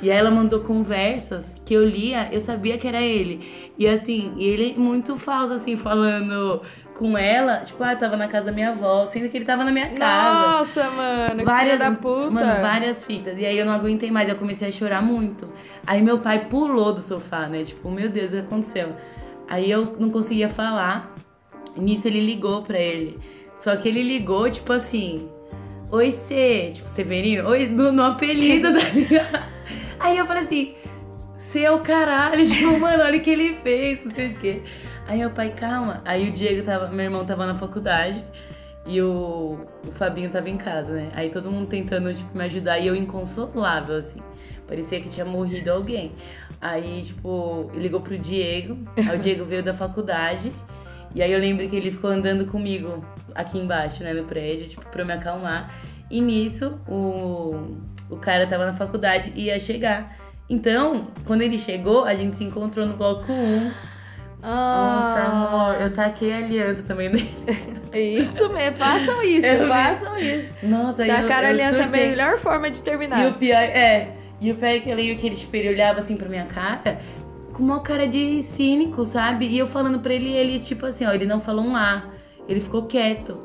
E 0.00 0.10
aí 0.10 0.16
ela 0.16 0.30
mandou 0.30 0.60
conversas 0.60 1.56
que 1.64 1.74
eu 1.74 1.84
lia, 1.84 2.28
eu 2.30 2.40
sabia 2.40 2.78
que 2.78 2.86
era 2.86 3.00
ele. 3.02 3.72
E 3.78 3.88
assim, 3.88 4.34
ele 4.38 4.74
muito 4.76 5.16
falso, 5.16 5.54
assim, 5.54 5.76
falando 5.76 6.62
com 6.98 7.16
ela, 7.16 7.58
tipo, 7.58 7.82
ah, 7.82 7.94
tava 7.94 8.16
na 8.16 8.26
casa 8.26 8.46
da 8.46 8.52
minha 8.52 8.70
avó, 8.70 9.06
sendo 9.06 9.28
que 9.28 9.36
ele 9.36 9.44
tava 9.44 9.62
na 9.62 9.70
minha 9.70 9.88
casa 9.90 10.58
Nossa, 10.58 10.90
mano. 10.90 11.44
várias 11.44 11.78
da 11.78 11.92
puta. 11.92 12.30
Mano, 12.30 12.60
várias 12.60 13.04
fitas. 13.04 13.38
E 13.38 13.46
aí 13.46 13.56
eu 13.56 13.64
não 13.64 13.72
aguentei 13.72 14.10
mais, 14.10 14.28
eu 14.28 14.34
comecei 14.34 14.68
a 14.68 14.72
chorar 14.72 15.00
muito. 15.00 15.48
Aí 15.86 16.02
meu 16.02 16.18
pai 16.18 16.46
pulou 16.46 16.92
do 16.92 17.00
sofá, 17.00 17.46
né? 17.46 17.62
Tipo, 17.62 17.88
meu 17.88 18.08
Deus, 18.08 18.32
o 18.32 18.36
que 18.36 18.42
aconteceu? 18.42 18.96
Aí 19.48 19.70
eu 19.70 19.96
não 19.98 20.10
conseguia 20.10 20.48
falar. 20.48 21.14
Nisso 21.76 22.08
ele 22.08 22.20
ligou 22.20 22.62
pra 22.62 22.78
ele. 22.78 23.16
Só 23.60 23.76
que 23.76 23.88
ele 23.88 24.02
ligou, 24.02 24.50
tipo 24.50 24.72
assim. 24.72 25.28
Oi, 25.92 26.10
C, 26.10 26.72
tipo, 26.74 26.90
Severino, 26.90 27.48
oi, 27.48 27.66
no, 27.68 27.92
no 27.92 28.02
apelido, 28.02 28.72
tá 28.72 28.88
ligado? 28.90 29.42
Aí 29.98 30.18
eu 30.18 30.26
falei 30.26 30.42
assim, 30.42 30.74
C 31.38 31.60
é 31.60 31.70
o 31.70 31.78
caralho, 31.78 32.44
tipo, 32.46 32.78
mano, 32.78 33.04
olha 33.04 33.18
o 33.18 33.20
que 33.22 33.30
ele 33.30 33.56
fez, 33.62 34.04
não 34.04 34.10
sei 34.10 34.32
o 34.32 34.34
quê. 34.36 34.62
Aí 35.08 35.16
meu 35.16 35.30
pai, 35.30 35.54
calma. 35.56 36.02
Aí 36.04 36.28
o 36.28 36.32
Diego 36.32 36.62
tava, 36.66 36.88
meu 36.88 37.06
irmão 37.06 37.24
tava 37.24 37.46
na 37.46 37.54
faculdade 37.54 38.22
e 38.86 39.00
o, 39.00 39.58
o 39.88 39.92
Fabinho 39.92 40.28
tava 40.28 40.50
em 40.50 40.58
casa, 40.58 40.92
né? 40.92 41.10
Aí 41.14 41.30
todo 41.30 41.50
mundo 41.50 41.66
tentando, 41.66 42.12
tipo, 42.12 42.36
me 42.36 42.44
ajudar 42.44 42.78
e 42.78 42.88
eu 42.88 42.94
inconsolável, 42.94 43.96
assim. 43.96 44.20
Parecia 44.66 45.00
que 45.00 45.08
tinha 45.08 45.24
morrido 45.24 45.72
alguém. 45.72 46.12
Aí, 46.60 47.00
tipo, 47.02 47.70
ligou 47.74 48.02
pro 48.02 48.18
Diego, 48.18 48.76
aí 48.98 49.16
o 49.16 49.18
Diego 49.18 49.46
veio 49.46 49.62
da 49.62 49.72
faculdade. 49.72 50.52
E 51.14 51.22
aí 51.22 51.32
eu 51.32 51.40
lembro 51.40 51.66
que 51.66 51.74
ele 51.74 51.90
ficou 51.90 52.10
andando 52.10 52.44
comigo 52.44 53.02
aqui 53.34 53.58
embaixo, 53.58 54.04
né, 54.04 54.12
no 54.12 54.24
prédio, 54.24 54.68
tipo, 54.68 54.84
pra 54.90 55.06
me 55.06 55.14
acalmar. 55.14 55.74
E 56.10 56.20
nisso, 56.20 56.78
o, 56.86 57.78
o 58.10 58.16
cara 58.16 58.46
tava 58.46 58.66
na 58.66 58.74
faculdade 58.74 59.32
e 59.34 59.44
ia 59.44 59.58
chegar. 59.58 60.18
Então, 60.50 61.08
quando 61.24 61.40
ele 61.40 61.58
chegou, 61.58 62.04
a 62.04 62.14
gente 62.14 62.36
se 62.36 62.44
encontrou 62.44 62.84
no 62.84 62.94
bloco 62.94 63.32
1. 63.32 63.70
Nossa, 64.42 65.20
amor, 65.20 65.80
eu 65.80 65.90
taquei 65.94 66.32
a 66.32 66.36
aliança 66.38 66.82
também 66.84 67.08
nele. 67.08 67.30
Isso 67.92 68.52
mesmo, 68.52 68.76
façam 68.76 69.22
isso, 69.24 69.46
Eu 69.46 69.64
vi. 69.64 69.68
façam 69.68 70.18
isso. 70.18 70.52
Nossa, 70.62 71.02
aí 71.02 71.08
eu- 71.08 71.16
Tacar 71.16 71.44
a 71.44 71.48
aliança 71.48 71.82
é 71.82 71.84
a 71.84 71.88
melhor 71.88 72.38
forma 72.38 72.70
de 72.70 72.82
terminar. 72.82 73.24
E 73.24 73.26
o 73.28 73.34
pior, 73.34 73.56
é. 73.56 74.10
E 74.40 74.52
o 74.52 74.54
pior 74.54 74.68
é 74.68 74.78
que 74.78 74.90
eu 74.90 74.94
lembro 74.96 75.16
que 75.16 75.26
ele, 75.26 75.36
tipo, 75.36 75.56
ele 75.56 75.70
olhava 75.70 75.98
assim 76.00 76.16
pra 76.16 76.28
minha 76.28 76.44
cara 76.44 77.00
com 77.52 77.62
uma 77.64 77.80
cara 77.80 78.06
de 78.06 78.42
cínico, 78.42 79.04
sabe? 79.04 79.46
E 79.48 79.58
eu 79.58 79.66
falando 79.66 79.98
pra 80.00 80.12
ele, 80.14 80.30
ele, 80.30 80.60
tipo 80.60 80.86
assim, 80.86 81.04
ó, 81.06 81.12
ele 81.12 81.26
não 81.26 81.40
falou 81.40 81.64
um 81.64 81.74
A. 81.74 82.04
Ele 82.48 82.60
ficou 82.60 82.82
quieto. 82.86 83.36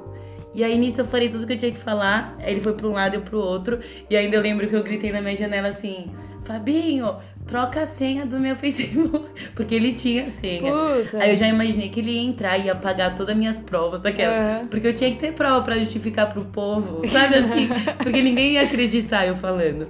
E 0.53 0.63
aí 0.63 0.77
nisso 0.77 1.01
eu 1.01 1.05
falei 1.05 1.29
tudo 1.29 1.47
que 1.47 1.53
eu 1.53 1.57
tinha 1.57 1.71
que 1.71 1.79
falar. 1.79 2.31
Aí 2.43 2.51
ele 2.51 2.59
foi 2.61 2.73
pra 2.73 2.85
um 2.87 2.91
lado 2.91 3.15
e 3.15 3.17
eu 3.17 3.21
pro 3.21 3.39
outro. 3.39 3.79
E 4.09 4.15
ainda 4.15 4.35
eu 4.35 4.41
lembro 4.41 4.67
que 4.67 4.75
eu 4.75 4.83
gritei 4.83 5.11
na 5.11 5.19
minha 5.21 5.35
janela 5.35 5.69
assim: 5.69 6.11
Fabinho, 6.43 7.15
troca 7.47 7.81
a 7.81 7.85
senha 7.85 8.25
do 8.25 8.39
meu 8.39 8.55
Facebook. 8.57 9.25
Porque 9.55 9.75
ele 9.75 9.93
tinha 9.93 10.25
a 10.25 10.29
senha. 10.29 10.71
Puta. 10.71 11.17
Aí 11.17 11.31
eu 11.31 11.37
já 11.37 11.47
imaginei 11.47 11.89
que 11.89 11.99
ele 11.99 12.11
ia 12.11 12.21
entrar 12.21 12.57
e 12.57 12.65
ia 12.65 12.73
apagar 12.73 13.15
todas 13.15 13.33
as 13.33 13.39
minhas 13.39 13.59
provas, 13.59 14.05
aquela. 14.05 14.35
Aham. 14.35 14.67
Porque 14.67 14.87
eu 14.87 14.93
tinha 14.93 15.11
que 15.11 15.17
ter 15.17 15.33
prova 15.33 15.63
pra 15.63 15.77
justificar 15.77 16.31
pro 16.31 16.45
povo, 16.45 17.07
sabe 17.07 17.35
assim? 17.35 17.69
Porque 18.01 18.21
ninguém 18.21 18.53
ia 18.53 18.63
acreditar 18.63 19.25
eu 19.25 19.35
falando. 19.35 19.87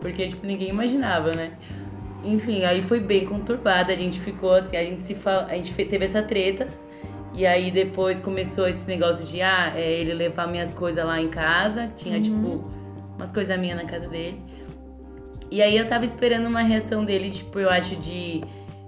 Porque, 0.00 0.28
tipo, 0.28 0.46
ninguém 0.46 0.68
imaginava, 0.68 1.32
né? 1.34 1.52
Enfim, 2.24 2.64
aí 2.64 2.82
foi 2.82 3.00
bem 3.00 3.24
conturbada, 3.24 3.92
a 3.92 3.96
gente 3.96 4.20
ficou 4.20 4.52
assim, 4.52 4.76
a 4.76 4.82
gente 4.82 5.04
se 5.04 5.14
fala, 5.14 5.46
a 5.46 5.54
gente 5.54 5.72
teve 5.72 6.04
essa 6.04 6.22
treta. 6.22 6.68
E 7.34 7.46
aí 7.46 7.70
depois 7.70 8.20
começou 8.20 8.66
esse 8.66 8.86
negócio 8.88 9.24
de, 9.26 9.42
ah, 9.42 9.72
é, 9.76 9.92
ele 9.92 10.14
levar 10.14 10.46
minhas 10.46 10.72
coisas 10.72 11.04
lá 11.04 11.20
em 11.20 11.28
casa, 11.28 11.90
tinha, 11.94 12.20
tipo, 12.20 12.62
umas 13.14 13.30
coisas 13.30 13.58
minhas 13.58 13.76
na 13.76 13.84
casa 13.84 14.08
dele. 14.08 14.40
E 15.50 15.62
aí 15.62 15.76
eu 15.76 15.86
tava 15.86 16.04
esperando 16.04 16.46
uma 16.46 16.62
reação 16.62 17.04
dele, 17.04 17.30
tipo, 17.30 17.58
eu 17.58 17.70
acho 17.70 17.96
de 17.96 18.42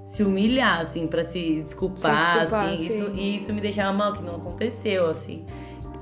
se 0.05 0.23
humilhar, 0.23 0.81
assim, 0.81 1.07
pra 1.07 1.23
se 1.25 1.61
desculpar, 1.63 2.35
Se 2.35 2.41
desculpar, 2.41 2.73
assim. 2.73 2.83
Isso, 2.87 3.11
sim. 3.11 3.17
e 3.17 3.37
isso 3.37 3.53
me 3.53 3.61
deixava 3.61 3.93
mal, 3.97 4.13
que 4.13 4.23
não 4.23 4.37
aconteceu, 4.37 5.09
assim. 5.11 5.45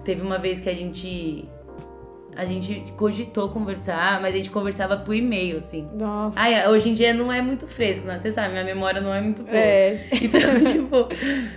Teve 0.05 0.23
uma 0.23 0.39
vez 0.39 0.61
que 0.61 0.69
a 0.69 0.75
gente. 0.75 1.49
A 2.37 2.45
gente 2.45 2.85
cogitou 2.99 3.49
conversar, 3.49 4.21
mas 4.21 4.35
a 4.35 4.37
gente 4.37 4.51
conversava 4.51 4.99
por 4.99 5.15
e-mail, 5.15 5.57
assim. 5.57 5.89
Nossa. 5.95 6.39
Ai, 6.39 6.69
hoje 6.69 6.91
em 6.91 6.95
dia 6.95 7.15
não 7.15 7.33
é 7.33 7.41
muito 7.41 7.67
fresco, 7.67 8.07
né? 8.07 8.19
Você 8.19 8.31
sabe, 8.31 8.51
minha 8.53 8.63
memória 8.65 9.01
não 9.01 9.13
é 9.15 9.21
muito 9.23 9.43
boa. 9.43 9.57
É. 9.57 10.07
Então, 10.21 10.41
tipo, 10.71 11.09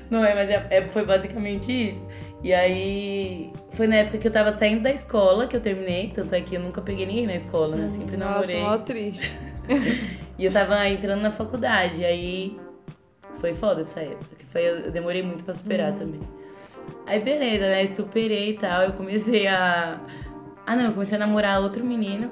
não 0.09 0.23
é, 0.23 0.33
mas 0.33 0.49
é- 0.49 0.67
é- 0.71 0.88
foi 0.88 1.05
basicamente 1.05 1.69
isso. 1.89 2.01
E 2.41 2.54
aí, 2.54 3.52
foi 3.71 3.86
na 3.86 3.97
época 3.97 4.17
que 4.17 4.28
eu 4.28 4.32
tava 4.32 4.52
saindo 4.52 4.84
da 4.84 4.91
escola 4.91 5.45
que 5.45 5.56
eu 5.56 5.62
terminei, 5.62 6.12
tanto 6.15 6.34
é 6.34 6.41
que 6.41 6.56
eu 6.56 6.62
nunca 6.62 6.82
peguei 6.82 7.06
ninguém 7.06 7.28
na 7.28 7.36
escola, 7.36 7.75
né? 7.75 7.89
Sempre 7.89 8.15
Nossa, 8.15 8.32
namorei. 8.32 8.62
mó 8.62 8.78
triste. 8.78 9.36
E 10.39 10.45
eu 10.45 10.54
tava 10.54 10.88
entrando 10.88 11.19
na 11.19 11.32
faculdade, 11.32 12.06
aí 12.06 12.58
foi 13.39 13.54
foda 13.54 13.82
essa 13.82 13.99
época, 13.99 14.38
que 14.38 14.45
foi, 14.45 14.62
eu 14.62 14.89
demorei 14.89 15.21
muito 15.21 15.43
pra 15.43 15.54
superar 15.54 15.91
também. 15.95 16.21
Aí 17.06 17.19
beleza, 17.19 17.67
né? 17.67 17.86
Superei 17.88 18.52
e 18.52 18.54
tal, 18.54 18.84
eu 18.84 18.93
comecei 18.93 19.47
a. 19.47 19.99
Ah 20.65 20.75
não, 20.78 20.86
eu 20.86 20.93
comecei 20.93 21.17
a 21.17 21.19
namorar 21.19 21.62
outro 21.62 21.84
menino. 21.84 22.32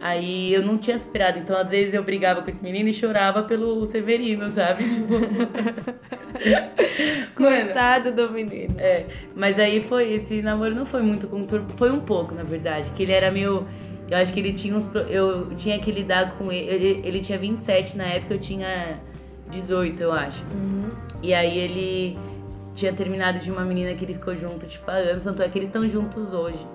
Aí 0.00 0.52
eu 0.52 0.62
não 0.62 0.78
tinha 0.78 0.98
superado, 0.98 1.38
então 1.38 1.56
às 1.56 1.70
vezes 1.70 1.94
eu 1.94 2.02
brigava 2.02 2.42
com 2.42 2.50
esse 2.50 2.62
menino 2.62 2.88
e 2.88 2.92
chorava 2.92 3.42
pelo 3.42 3.84
Severino, 3.86 4.50
sabe? 4.50 4.88
Tipo. 4.88 5.14
Coitado 7.36 8.12
do 8.12 8.30
menino. 8.30 8.74
é, 8.78 9.06
mas 9.34 9.58
aí 9.58 9.80
foi, 9.80 10.12
esse 10.12 10.42
namoro 10.42 10.74
não 10.74 10.84
foi 10.84 11.02
muito 11.02 11.26
conturbo, 11.28 11.72
foi 11.72 11.90
um 11.90 12.00
pouco, 12.00 12.34
na 12.34 12.42
verdade, 12.42 12.90
que 12.90 13.02
ele 13.02 13.12
era 13.12 13.30
meio, 13.30 13.66
eu 14.10 14.18
acho 14.18 14.32
que 14.32 14.40
ele 14.40 14.52
tinha 14.52 14.76
uns, 14.76 14.88
eu 15.08 15.54
tinha 15.56 15.78
que 15.78 15.90
lidar 15.90 16.36
com 16.36 16.50
ele, 16.50 16.68
ele, 16.68 17.00
ele 17.04 17.20
tinha 17.20 17.38
27 17.38 17.96
na 17.96 18.04
época, 18.04 18.34
eu 18.34 18.38
tinha 18.38 19.00
18, 19.50 20.02
eu 20.02 20.12
acho. 20.12 20.44
E 21.22 21.32
aí 21.32 21.58
ele 21.58 22.18
tinha 22.74 22.92
terminado 22.92 23.38
de 23.38 23.50
uma 23.50 23.64
menina 23.64 23.94
que 23.94 24.04
ele 24.04 24.14
ficou 24.14 24.36
junto, 24.36 24.66
tipo, 24.66 24.90
há 24.90 24.94
anos, 24.94 25.22
tanto 25.22 25.42
é 25.42 25.48
que 25.48 25.58
eles 25.58 25.68
estão 25.68 25.86
juntos 25.88 26.32
hoje. 26.32 26.66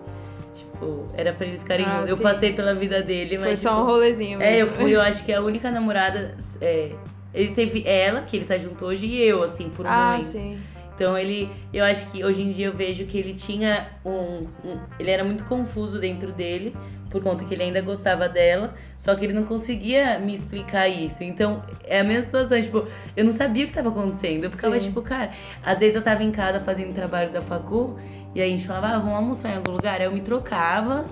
Tipo, 0.78 1.08
era 1.16 1.34
pra 1.34 1.48
eles 1.48 1.62
ficarem 1.64 1.86
Ah, 1.86 1.96
juntos. 1.98 2.10
Eu 2.12 2.18
passei 2.20 2.54
pela 2.54 2.74
vida 2.76 3.02
dele, 3.02 3.38
Foi 3.38 3.48
mas. 3.50 3.60
só 3.60 3.70
tipo, 3.70 3.82
um 3.82 3.86
rolezinho 3.86 4.38
mesmo. 4.38 4.44
é, 4.54 4.62
eu 4.62 4.68
fui, 4.68 4.96
eu 4.96 5.02
acho 5.02 5.24
que 5.26 5.34
a 5.34 5.42
única 5.42 5.72
namorada. 5.72 6.36
é, 6.62 6.92
ele 7.34 7.54
teve 7.54 7.84
ela, 7.88 8.22
que 8.22 8.38
ele 8.38 8.46
tá 8.46 8.58
junto 8.58 8.86
hoje, 8.86 9.06
e 9.06 9.22
eu, 9.22 9.42
assim, 9.44 9.70
por 9.70 9.86
um 9.86 9.90
Ah, 9.90 10.06
momento. 10.12 10.24
sim. 10.24 10.60
Então 10.96 11.16
ele, 11.18 11.48
eu 11.72 11.84
acho 11.86 12.08
que 12.08 12.24
hoje 12.24 12.42
em 12.42 12.52
dia 12.52 12.68
eu 12.68 12.74
vejo 12.74 13.06
que 13.06 13.16
ele 13.18 13.36
tinha 13.36 13.88
um, 14.04 14.48
um- 14.66 14.80
ele 15.00 15.12
era 15.12 15.24
muito 15.24 15.44
confuso 15.46 16.00
dentro 16.00 16.32
dele, 16.32 16.76
por 17.12 17.22
conta 17.22 17.46
que 17.46 17.54
ele 17.54 17.62
ainda 17.64 17.82
gostava 17.82 18.28
dela, 18.28 18.74
só 18.98 19.14
que 19.16 19.24
ele 19.24 19.34
não 19.34 19.44
conseguia 19.44 20.18
me 20.18 20.34
explicar 20.34 20.88
isso. 20.88 21.24
Então 21.24 21.64
é 21.84 22.00
a 22.00 22.04
mesma 22.04 22.24
situação, 22.24 22.60
tipo, 22.60 22.88
eu 23.16 23.24
não 23.24 23.32
sabia 23.32 23.64
o 23.64 23.68
que 23.68 23.72
estava 23.78 23.90
acontecendo. 23.90 24.46
Eu 24.46 24.52
ficava 24.52 24.80
Sim. 24.80 24.88
tipo, 24.88 25.02
cara, 25.04 25.30
às 25.64 25.80
vezes 25.80 25.96
eu 25.96 26.02
tava 26.02 26.24
em 26.24 26.32
casa 26.32 26.60
fazendo 26.62 26.94
trabalho 26.96 27.32
da 27.32 27.42
facu 27.44 28.00
e 28.38 28.42
aí 28.42 28.54
a 28.54 28.56
gente 28.56 28.68
falava, 28.68 28.90
ah, 28.90 29.00
vamos 29.00 29.16
almoçar 29.16 29.50
em 29.50 29.56
algum 29.56 29.72
lugar. 29.72 30.00
Aí 30.00 30.06
eu 30.06 30.12
me 30.12 30.22
trocava. 30.22 31.06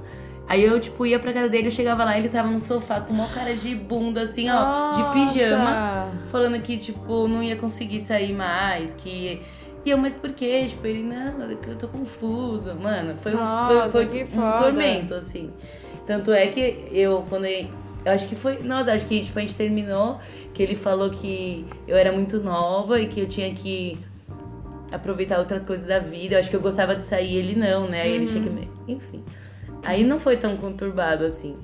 Aí 0.47 0.63
eu, 0.63 0.79
tipo, 0.79 1.07
ia 1.07 1.17
pra 1.17 1.33
casa 1.33 1.49
dele, 1.49 1.69
eu 1.69 1.71
chegava 1.71 2.05
lá, 2.05 2.15
ele 2.15 2.29
tava 2.29 2.49
no 2.51 2.59
sofá 2.59 3.01
com 3.01 3.11
uma 3.11 3.27
cara 3.27 3.55
de 3.55 3.73
bunda, 3.73 4.21
assim, 4.21 4.47
ó, 4.47 4.91
de 4.91 5.33
pijama 5.33 5.71
Nossa. 5.71 6.25
falando 6.27 6.61
que, 6.61 6.77
tipo, 6.77 7.27
não 7.27 7.41
ia 7.41 7.55
conseguir 7.55 8.01
sair 8.01 8.31
mais, 8.31 8.93
que. 8.93 9.41
E 9.83 9.89
eu, 9.89 9.97
mas 9.97 10.13
por 10.13 10.33
quê? 10.33 10.65
Tipo, 10.67 10.85
ele, 10.85 11.01
não, 11.01 11.49
é 11.49 11.55
que 11.55 11.67
eu 11.67 11.75
tô 11.75 11.87
confuso. 11.87 12.75
Mano, 12.75 13.17
foi 13.17 13.33
um, 13.33 13.39
Nossa, 13.39 13.89
foi, 13.89 14.07
foi 14.07 14.23
um 14.23 14.27
foda. 14.27 14.61
tormento, 14.61 15.15
assim. 15.15 15.51
Tanto 16.05 16.31
é 16.31 16.45
que 16.45 16.89
eu, 16.91 17.25
quando 17.27 17.45
eu 17.45 17.67
Eu 18.05 18.11
acho 18.11 18.27
que 18.27 18.35
foi. 18.35 18.61
Nossa, 18.61 18.93
acho 18.93 19.07
que 19.07 19.19
tipo, 19.23 19.39
a 19.39 19.41
gente 19.41 19.55
terminou. 19.55 20.19
Que 20.53 20.61
ele 20.61 20.75
falou 20.75 21.09
que 21.09 21.65
eu 21.87 21.97
era 21.97 22.11
muito 22.11 22.39
nova 22.39 23.01
e 23.01 23.07
que 23.07 23.19
eu 23.19 23.27
tinha 23.27 23.51
que 23.51 23.97
aproveitar 24.91 25.39
outras 25.39 25.63
coisas 25.63 25.87
da 25.87 25.99
vida. 25.99 26.35
Eu 26.35 26.39
acho 26.39 26.49
que 26.49 26.55
eu 26.55 26.61
gostava 26.61 26.95
de 26.95 27.05
sair, 27.05 27.35
ele 27.35 27.55
não, 27.55 27.87
né? 27.89 28.01
Aí 28.03 28.11
ele 28.13 28.27
tinha 28.27 28.43
que. 28.43 28.49
me- 28.49 28.69
Enfim. 28.87 29.23
Aí 29.83 30.03
não 30.03 30.19
foi 30.19 30.37
tão 30.37 30.55
conturbado 30.57 31.23
assim. 31.25 31.57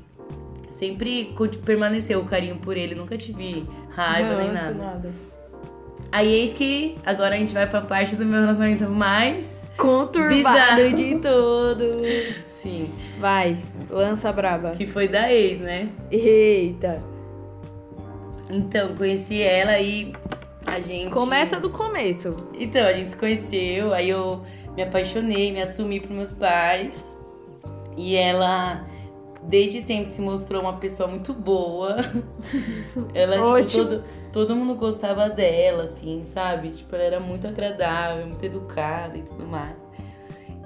Sempre 0.72 1.34
permaneceu 1.66 2.20
o 2.20 2.26
carinho 2.26 2.58
por 2.58 2.76
ele, 2.78 2.96
nunca 2.96 3.18
tive 3.18 3.68
raiva 3.90 4.36
nem 4.36 4.52
Nossa, 4.52 4.72
nada. 4.74 5.10
Aí 6.12 6.28
eis 6.34 6.54
que 6.54 6.98
agora 7.06 7.36
a 7.36 7.38
gente 7.38 7.54
vai 7.54 7.68
pra 7.68 7.82
parte 7.82 8.16
do 8.16 8.26
meu 8.26 8.42
relacionamento 8.42 8.92
mais. 8.92 9.66
Conturbado 9.78 10.82
Bizarro. 10.82 10.94
de 10.96 11.16
todos. 11.20 12.36
Sim. 12.62 12.90
Vai, 13.20 13.58
lança 13.90 14.32
braba. 14.32 14.72
Que 14.72 14.86
foi 14.86 15.08
da 15.08 15.32
ex, 15.32 15.60
né? 15.60 15.90
Eita. 16.12 16.98
Então, 18.50 18.96
conheci 18.96 19.42
ela 19.42 19.80
e 19.80 20.14
a 20.72 20.80
gente. 20.80 21.12
Começa 21.12 21.60
do 21.60 21.70
começo. 21.70 22.36
Então, 22.54 22.86
a 22.88 22.94
gente 22.94 23.12
se 23.12 23.18
conheceu, 23.18 23.94
aí 23.94 24.10
eu 24.10 24.44
me 24.76 24.84
apaixonei, 24.84 25.52
me 25.52 25.62
assumi 25.62 26.00
pros 26.00 26.16
meus 26.16 26.32
pais. 26.32 27.04
E 27.98 28.16
ela, 28.16 28.88
desde 29.44 29.82
sempre, 29.82 30.10
se 30.10 30.22
mostrou 30.22 30.62
uma 30.62 30.78
pessoa 30.78 31.10
muito 31.10 31.34
boa. 31.34 31.98
ela, 33.14 33.62
tipo, 33.64 33.86
todo, 33.86 34.04
todo 34.32 34.56
mundo 34.56 34.76
gostava 34.76 35.30
dela, 35.30 35.84
assim, 35.84 36.24
sabe? 36.24 36.70
Tipo, 36.70 36.96
ela 36.96 37.04
era 37.04 37.20
muito 37.20 37.48
agradável, 37.48 38.26
muito 38.26 38.44
educada 38.46 39.18
e 39.18 39.24
tudo 39.24 39.46
mais. 39.46 39.76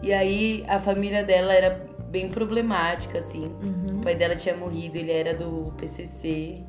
E 0.04 0.14
aí, 0.14 0.64
a 0.68 0.80
família 0.80 1.24
dela 1.24 1.52
era 1.52 1.88
bem 2.10 2.30
problemática, 2.30 3.18
assim. 3.18 3.52
O 3.92 4.02
pai 4.04 4.16
dela 4.16 4.36
tinha 4.36 4.56
morrido, 4.56 4.98
ele 4.98 5.12
era 5.12 5.34
do 5.34 5.72
PCC. 5.74 6.64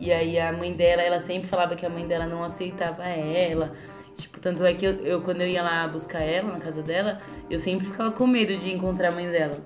E 0.00 0.10
aí 0.10 0.38
a 0.40 0.50
mãe 0.50 0.72
dela, 0.72 1.02
ela 1.02 1.20
sempre 1.20 1.46
falava 1.46 1.76
que 1.76 1.84
a 1.84 1.90
mãe 1.90 2.06
dela 2.06 2.26
não 2.26 2.42
aceitava 2.42 3.04
ela. 3.04 3.72
Tipo, 4.16 4.40
tanto 4.40 4.64
é 4.64 4.74
que 4.74 4.86
eu, 4.86 4.92
eu, 5.04 5.20
quando 5.20 5.42
eu 5.42 5.46
ia 5.46 5.62
lá 5.62 5.86
buscar 5.86 6.20
ela 6.20 6.52
na 6.52 6.58
casa 6.58 6.82
dela, 6.82 7.20
eu 7.48 7.58
sempre 7.58 7.86
ficava 7.86 8.10
com 8.10 8.26
medo 8.26 8.56
de 8.56 8.72
encontrar 8.72 9.08
a 9.08 9.12
mãe 9.12 9.30
dela. 9.30 9.58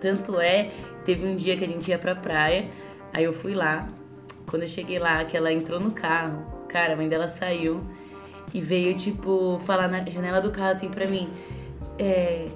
Tanto 0.00 0.40
é, 0.40 0.70
teve 1.04 1.24
um 1.24 1.36
dia 1.36 1.56
que 1.56 1.64
a 1.64 1.68
gente 1.68 1.88
ia 1.88 1.98
pra 1.98 2.14
praia, 2.14 2.68
aí 3.12 3.24
eu 3.24 3.32
fui 3.32 3.54
lá. 3.54 3.88
Quando 4.46 4.62
eu 4.62 4.68
cheguei 4.68 4.98
lá, 4.98 5.24
que 5.24 5.36
ela 5.36 5.52
entrou 5.52 5.78
no 5.78 5.92
carro, 5.92 6.44
cara, 6.68 6.94
a 6.94 6.96
mãe 6.96 7.08
dela 7.08 7.28
saiu 7.28 7.82
e 8.52 8.60
veio, 8.60 8.96
tipo, 8.96 9.60
falar 9.60 9.88
na 9.88 10.04
janela 10.04 10.40
do 10.40 10.50
carro 10.50 10.72
assim 10.72 10.88
pra 10.88 11.06
mim. 11.06 11.30
É. 11.98 12.48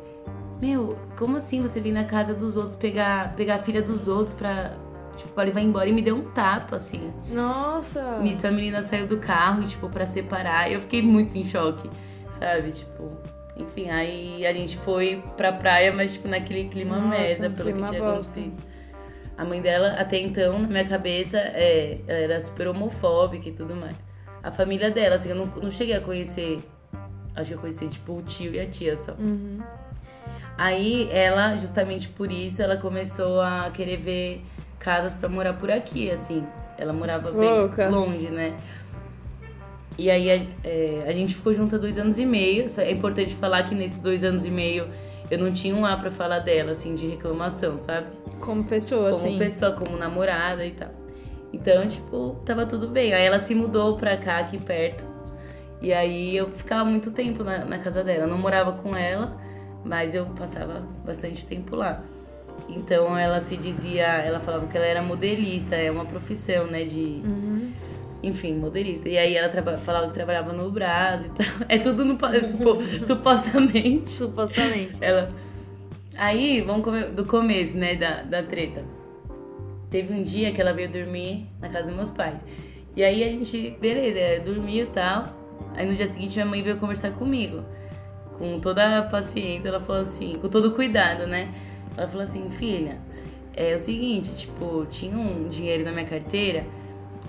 Meu, 0.61 0.99
como 1.17 1.37
assim 1.37 1.61
você 1.61 1.81
vem 1.81 1.93
na 1.93 2.05
casa 2.05 2.35
dos 2.35 2.57
outros 2.57 2.77
pegar, 2.77 3.35
pegar 3.37 3.57
a 3.57 3.59
filha 3.59 3.83
dos 3.83 4.09
outros 4.09 4.35
pra, 4.35 4.73
tipo, 5.17 5.33
pra 5.33 5.45
levar 5.45 5.61
embora? 5.61 5.89
E 5.89 5.93
me 5.93 6.03
deu 6.03 6.17
um 6.17 6.31
tapa, 6.31 6.77
assim. 6.77 7.13
Nossa. 7.31 8.19
Nisso 8.19 8.47
a 8.47 8.51
menina 8.51 8.83
saiu 8.83 9.07
do 9.07 9.19
carro, 9.19 9.65
tipo, 9.65 9.91
pra 9.91 10.07
separar. 10.07 10.71
Eu 10.71 10.81
fiquei 10.81 11.03
muito 11.03 11.37
em 11.37 11.45
choque, 11.45 11.91
sabe? 12.39 12.73
Tipo, 12.73 13.13
enfim, 13.57 13.89
aí 13.91 14.47
a 14.47 14.53
gente 14.53 14.77
foi 14.77 15.23
pra 15.37 15.53
praia, 15.53 15.93
mas, 15.93 16.13
tipo, 16.13 16.29
naquele 16.29 16.69
clima 16.69 16.97
Nossa, 16.97 17.09
merda, 17.09 17.49
um 17.49 17.53
pelo 17.53 17.73
clima 17.73 17.87
que 17.89 17.95
tinha 17.95 18.09
acontecido. 18.09 18.63
A 19.39 19.45
mãe 19.45 19.61
dela, 19.61 19.97
até 19.99 20.19
então, 20.19 20.59
na 20.59 20.69
minha 20.69 20.85
cabeça, 20.85 21.39
é, 21.39 21.99
ela 22.07 22.19
era 22.19 22.41
super 22.41 22.69
homofóbica 22.69 23.49
e 23.49 23.53
tudo 23.53 23.75
mais. 23.75 23.97
A 24.43 24.51
família 24.51 24.91
dela, 24.91 25.17
assim, 25.17 25.31
eu 25.31 25.37
não, 25.37 25.47
não 25.47 25.71
cheguei 25.71 25.95
a 25.95 26.01
conhecer. 26.01 26.61
Acho 27.35 27.49
que 27.49 27.55
eu 27.55 27.59
conheci, 27.59 27.89
tipo, 27.89 28.15
o 28.15 28.23
tio 28.23 28.55
e 28.55 28.61
a 28.61 28.67
tia 28.67 28.97
só. 28.97 29.13
Uhum. 29.13 29.59
Aí 30.57 31.09
ela, 31.13 31.57
justamente 31.57 32.09
por 32.09 32.33
isso, 32.33 32.63
ela 32.63 32.79
começou 32.79 33.43
a 33.43 33.71
querer 33.71 33.99
ver 33.99 34.43
casas 34.87 35.15
pra 35.17 35.29
morar 35.29 35.55
por 35.55 35.69
aqui, 35.69 36.09
assim. 36.13 36.47
Ela 36.79 36.93
morava 36.93 37.33
bem 37.33 37.51
Louca. 37.51 37.89
longe, 37.89 38.29
né? 38.31 38.55
E 39.99 40.09
aí 40.09 40.31
a, 40.31 40.47
é, 40.63 41.05
a 41.09 41.11
gente 41.11 41.35
ficou 41.35 41.53
junto 41.53 41.75
há 41.75 41.79
dois 41.79 41.99
anos 41.99 42.19
e 42.19 42.25
meio. 42.25 42.67
É 42.79 42.93
importante 42.93 43.35
falar 43.35 43.65
que 43.65 43.75
nesses 43.75 44.01
dois 44.01 44.23
anos 44.23 44.45
e 44.45 44.51
meio 44.51 44.87
eu 45.29 45.39
não 45.39 45.53
tinha 45.53 45.75
um 45.75 45.81
lá 45.81 45.97
pra 45.97 46.13
falar 46.13 46.39
dela, 46.39 46.71
assim, 46.71 46.95
de 46.95 47.09
reclamação, 47.09 47.81
sabe? 47.81 48.07
Como 48.39 48.63
pessoa, 48.63 49.11
Como 49.11 49.25
assim. 49.27 49.39
pessoa, 49.39 49.73
como 49.73 49.97
namorada 49.97 50.65
e 50.65 50.71
tal. 50.71 50.91
Então, 51.53 51.89
tipo, 51.89 52.41
tava 52.45 52.65
tudo 52.65 52.87
bem. 52.87 53.13
Aí 53.13 53.25
ela 53.25 53.41
se 53.41 53.57
mudou 53.57 53.97
pra 53.97 54.17
cá, 54.17 54.39
aqui 54.39 54.59
perto. 54.59 55.05
E 55.83 55.93
aí 55.93 56.37
eu 56.37 56.49
ficava 56.49 56.89
muito 56.89 57.11
tempo 57.11 57.43
na, 57.43 57.65
na 57.65 57.79
casa 57.79 58.05
dela. 58.05 58.25
Eu 58.25 58.29
não 58.29 58.39
morava 58.39 58.73
com 58.73 58.95
ela, 58.95 59.37
mas 59.85 60.15
eu 60.15 60.27
passava 60.27 60.83
bastante 61.05 61.45
tempo 61.45 61.75
lá. 61.75 62.05
Então 62.69 63.17
ela 63.17 63.41
se 63.41 63.57
dizia, 63.57 64.05
ela 64.07 64.41
falava 64.41 64.67
que 64.67 64.77
ela 64.77 64.87
era 64.87 65.03
modelista, 65.03 65.75
é 65.77 65.91
uma 65.91 66.05
profissão, 66.05 66.67
né, 66.67 66.85
de, 66.85 67.23
Uhum. 67.25 67.71
enfim, 68.23 68.55
modelista. 68.55 69.09
E 69.09 69.17
aí 69.17 69.37
ela 69.37 69.49
traba- 69.49 69.77
falava 69.79 70.09
que 70.09 70.15
trabalhava 70.15 70.53
no 70.53 70.71
Brás 70.71 71.23
e 71.25 71.29
tal. 71.31 71.47
É 71.69 71.79
tudo 71.79 72.05
no, 72.05 72.17
tipo, 72.17 72.83
supostamente. 73.05 74.11
Supostamente. 74.11 74.93
Ela. 75.01 75.31
Aí, 76.19 76.61
vamos 76.63 76.85
do 77.13 77.25
começo, 77.27 77.77
né, 77.77 77.95
da, 77.95 78.23
da 78.23 78.43
treta. 78.43 78.83
Teve 79.91 80.13
um 80.13 80.23
dia 80.23 80.51
que 80.51 80.61
ela 80.61 80.73
veio 80.73 80.89
dormir 80.91 81.47
na 81.61 81.69
casa 81.69 81.87
dos 81.89 81.95
meus 81.97 82.11
pais. 82.11 82.37
E 82.97 83.05
aí 83.05 83.23
a 83.23 83.29
gente, 83.29 83.77
beleza, 83.81 84.19
é, 84.19 84.41
dormiu 84.41 84.85
e 84.85 84.89
tal. 84.89 85.27
Aí 85.75 85.87
no 85.87 85.95
dia 85.95 86.07
seguinte 86.07 86.35
minha 86.37 86.47
mãe 86.47 86.63
veio 86.63 86.79
conversar 86.79 87.13
comigo. 87.13 87.63
Com 88.39 88.59
toda 88.59 88.99
a 88.99 89.03
paciência, 89.03 89.69
ela 89.69 89.81
falou 89.81 90.03
assim, 90.03 90.39
com 90.41 90.49
todo 90.49 90.73
cuidado, 90.73 91.27
né? 91.27 91.49
Ela 91.97 92.07
falou 92.09 92.23
assim, 92.25 92.51
filha, 92.51 92.99
é 93.55 93.75
o 93.75 93.79
seguinte, 93.79 94.35
tipo, 94.35 94.87
tinha 94.91 95.17
um 95.17 95.49
dinheiro 95.49 95.85
na 95.85 95.93
minha 95.93 96.05
carteira 96.05 96.65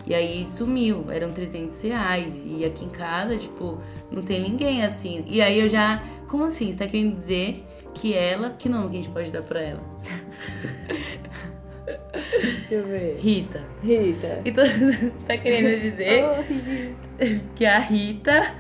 e 0.06 0.13
aí 0.13 0.45
sumiu, 0.45 1.06
eram 1.10 1.32
300 1.32 1.82
reais. 1.84 2.34
E 2.45 2.63
aqui 2.65 2.86
em 2.86 2.89
casa, 2.89 3.38
tipo, 3.38 3.77
não 4.12 4.21
tem 4.21 4.41
ninguém 4.41 4.84
assim. 4.84 5.23
E 5.27 5.41
aí 5.41 5.60
eu 5.60 5.67
já, 5.69 6.01
como 6.27 6.45
assim? 6.45 6.71
Você 6.71 6.77
tá 6.77 6.88
querendo 6.88 7.15
dizer 7.17 7.63
que 7.93 8.13
ela, 8.13 8.51
que 8.51 8.69
nome 8.69 8.89
que 8.89 8.97
a 8.97 9.01
gente 9.01 9.12
pode 9.12 9.32
dar 9.32 9.41
pra 9.41 9.62
ela? 9.62 9.84
Deixa 12.32 12.73
eu 12.73 12.86
ver. 12.86 13.17
Rita. 13.19 13.63
Rita. 13.84 14.41
Então, 14.45 14.63
tá 15.25 15.38
querendo 15.38 15.82
dizer 15.82 16.23
Oh, 16.23 16.41
Rita. 16.41 17.43
que 17.56 17.65
a 17.65 17.80
Rita 17.80 18.56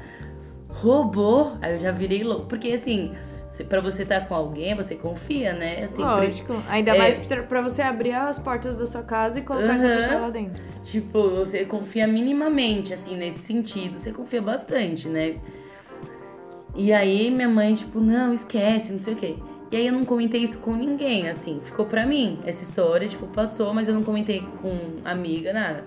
roubou. 0.69 1.57
Aí 1.61 1.73
eu 1.73 1.79
já 1.79 1.91
virei 1.91 2.23
louco. 2.23 2.45
Porque 2.47 2.69
assim, 2.71 3.13
pra 3.63 3.79
você 3.81 4.03
estar 4.03 4.27
com 4.27 4.35
alguém, 4.35 4.75
você 4.75 4.95
confia, 4.95 5.53
né? 5.53 5.83
Assim, 5.83 6.01
Lógico. 6.01 6.61
Ainda 6.67 6.91
É. 6.91 6.97
mais 6.97 7.15
pra 7.47 7.61
você 7.61 7.81
abrir 7.81 8.13
as 8.13 8.37
portas 8.39 8.75
da 8.75 8.85
sua 8.85 9.03
casa 9.03 9.39
e 9.39 9.41
colocar 9.41 9.73
essa 9.73 9.87
Aham. 9.87 9.93
pessoa 9.93 10.17
lá 10.19 10.29
dentro. 10.29 10.61
Tipo, 10.83 11.29
você 11.29 11.65
confia 11.65 12.07
minimamente, 12.07 12.93
assim, 12.93 13.15
nesse 13.15 13.39
sentido. 13.39 13.97
Você 13.97 14.11
confia 14.11 14.41
bastante, 14.41 15.07
né? 15.07 15.35
E 16.75 16.93
aí 16.93 17.31
minha 17.31 17.49
mãe, 17.49 17.73
tipo, 17.75 17.99
não, 17.99 18.33
esquece, 18.33 18.93
não 18.93 18.99
sei 18.99 19.13
o 19.13 19.17
quê. 19.17 19.35
E 19.71 19.75
aí 19.75 19.87
eu 19.87 19.93
não 19.93 20.05
comentei 20.05 20.41
isso 20.41 20.59
com 20.59 20.73
ninguém, 20.75 21.27
assim. 21.27 21.59
Ficou 21.61 21.85
pra 21.85 22.05
mim 22.05 22.39
essa 22.45 22.63
história, 22.63 23.07
tipo, 23.07 23.27
passou, 23.27 23.73
mas 23.73 23.87
eu 23.87 23.95
não 23.95 24.03
comentei 24.03 24.41
com 24.61 24.77
amiga, 25.03 25.51
nada. 25.51 25.83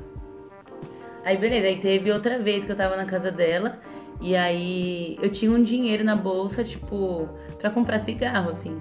Aí 1.24 1.36
beleza, 1.36 1.66
aí 1.66 1.78
teve 1.78 2.10
outra 2.10 2.38
vez 2.38 2.64
que 2.64 2.72
eu 2.72 2.76
tava 2.76 2.96
na 2.96 3.04
casa 3.04 3.30
dela. 3.30 3.78
E 4.20 4.36
aí 4.36 5.16
eu 5.22 5.30
tinha 5.30 5.50
um 5.50 5.62
dinheiro 5.62 6.04
na 6.04 6.14
bolsa, 6.14 6.62
tipo, 6.62 7.28
pra 7.60 7.70
comprar 7.70 7.98
cigarro, 7.98 8.50
assim. 8.50 8.80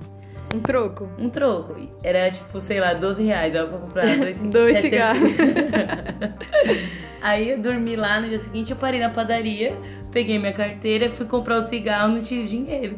Um 0.54 0.60
troco. 0.60 1.08
Um 1.18 1.30
troco. 1.30 1.76
Era 2.04 2.32
tipo, 2.32 2.60
sei 2.60 2.80
lá, 2.80 2.94
12 2.94 3.24
reais. 3.24 3.54
Dava 3.54 3.68
pra 3.70 3.78
comprar 3.78 4.18
dois, 4.18 4.42
Dois 4.50 4.78
cigarros. 4.78 5.32
Aí 7.22 7.50
eu 7.52 7.60
dormi 7.60 7.96
lá 7.96 8.20
no 8.22 8.30
dia 8.30 8.40
seguinte, 8.40 8.72
eu 8.72 8.78
parei 8.78 9.00
na 9.00 9.10
padaria, 9.10 9.78
peguei 10.10 10.40
minha 10.40 10.54
carteira, 10.54 11.12
fui 11.12 11.26
comprar 11.26 11.58
o 11.58 11.62
cigarro, 11.62 12.14
não 12.14 12.22
tinha 12.22 12.46
dinheiro. 12.46 12.98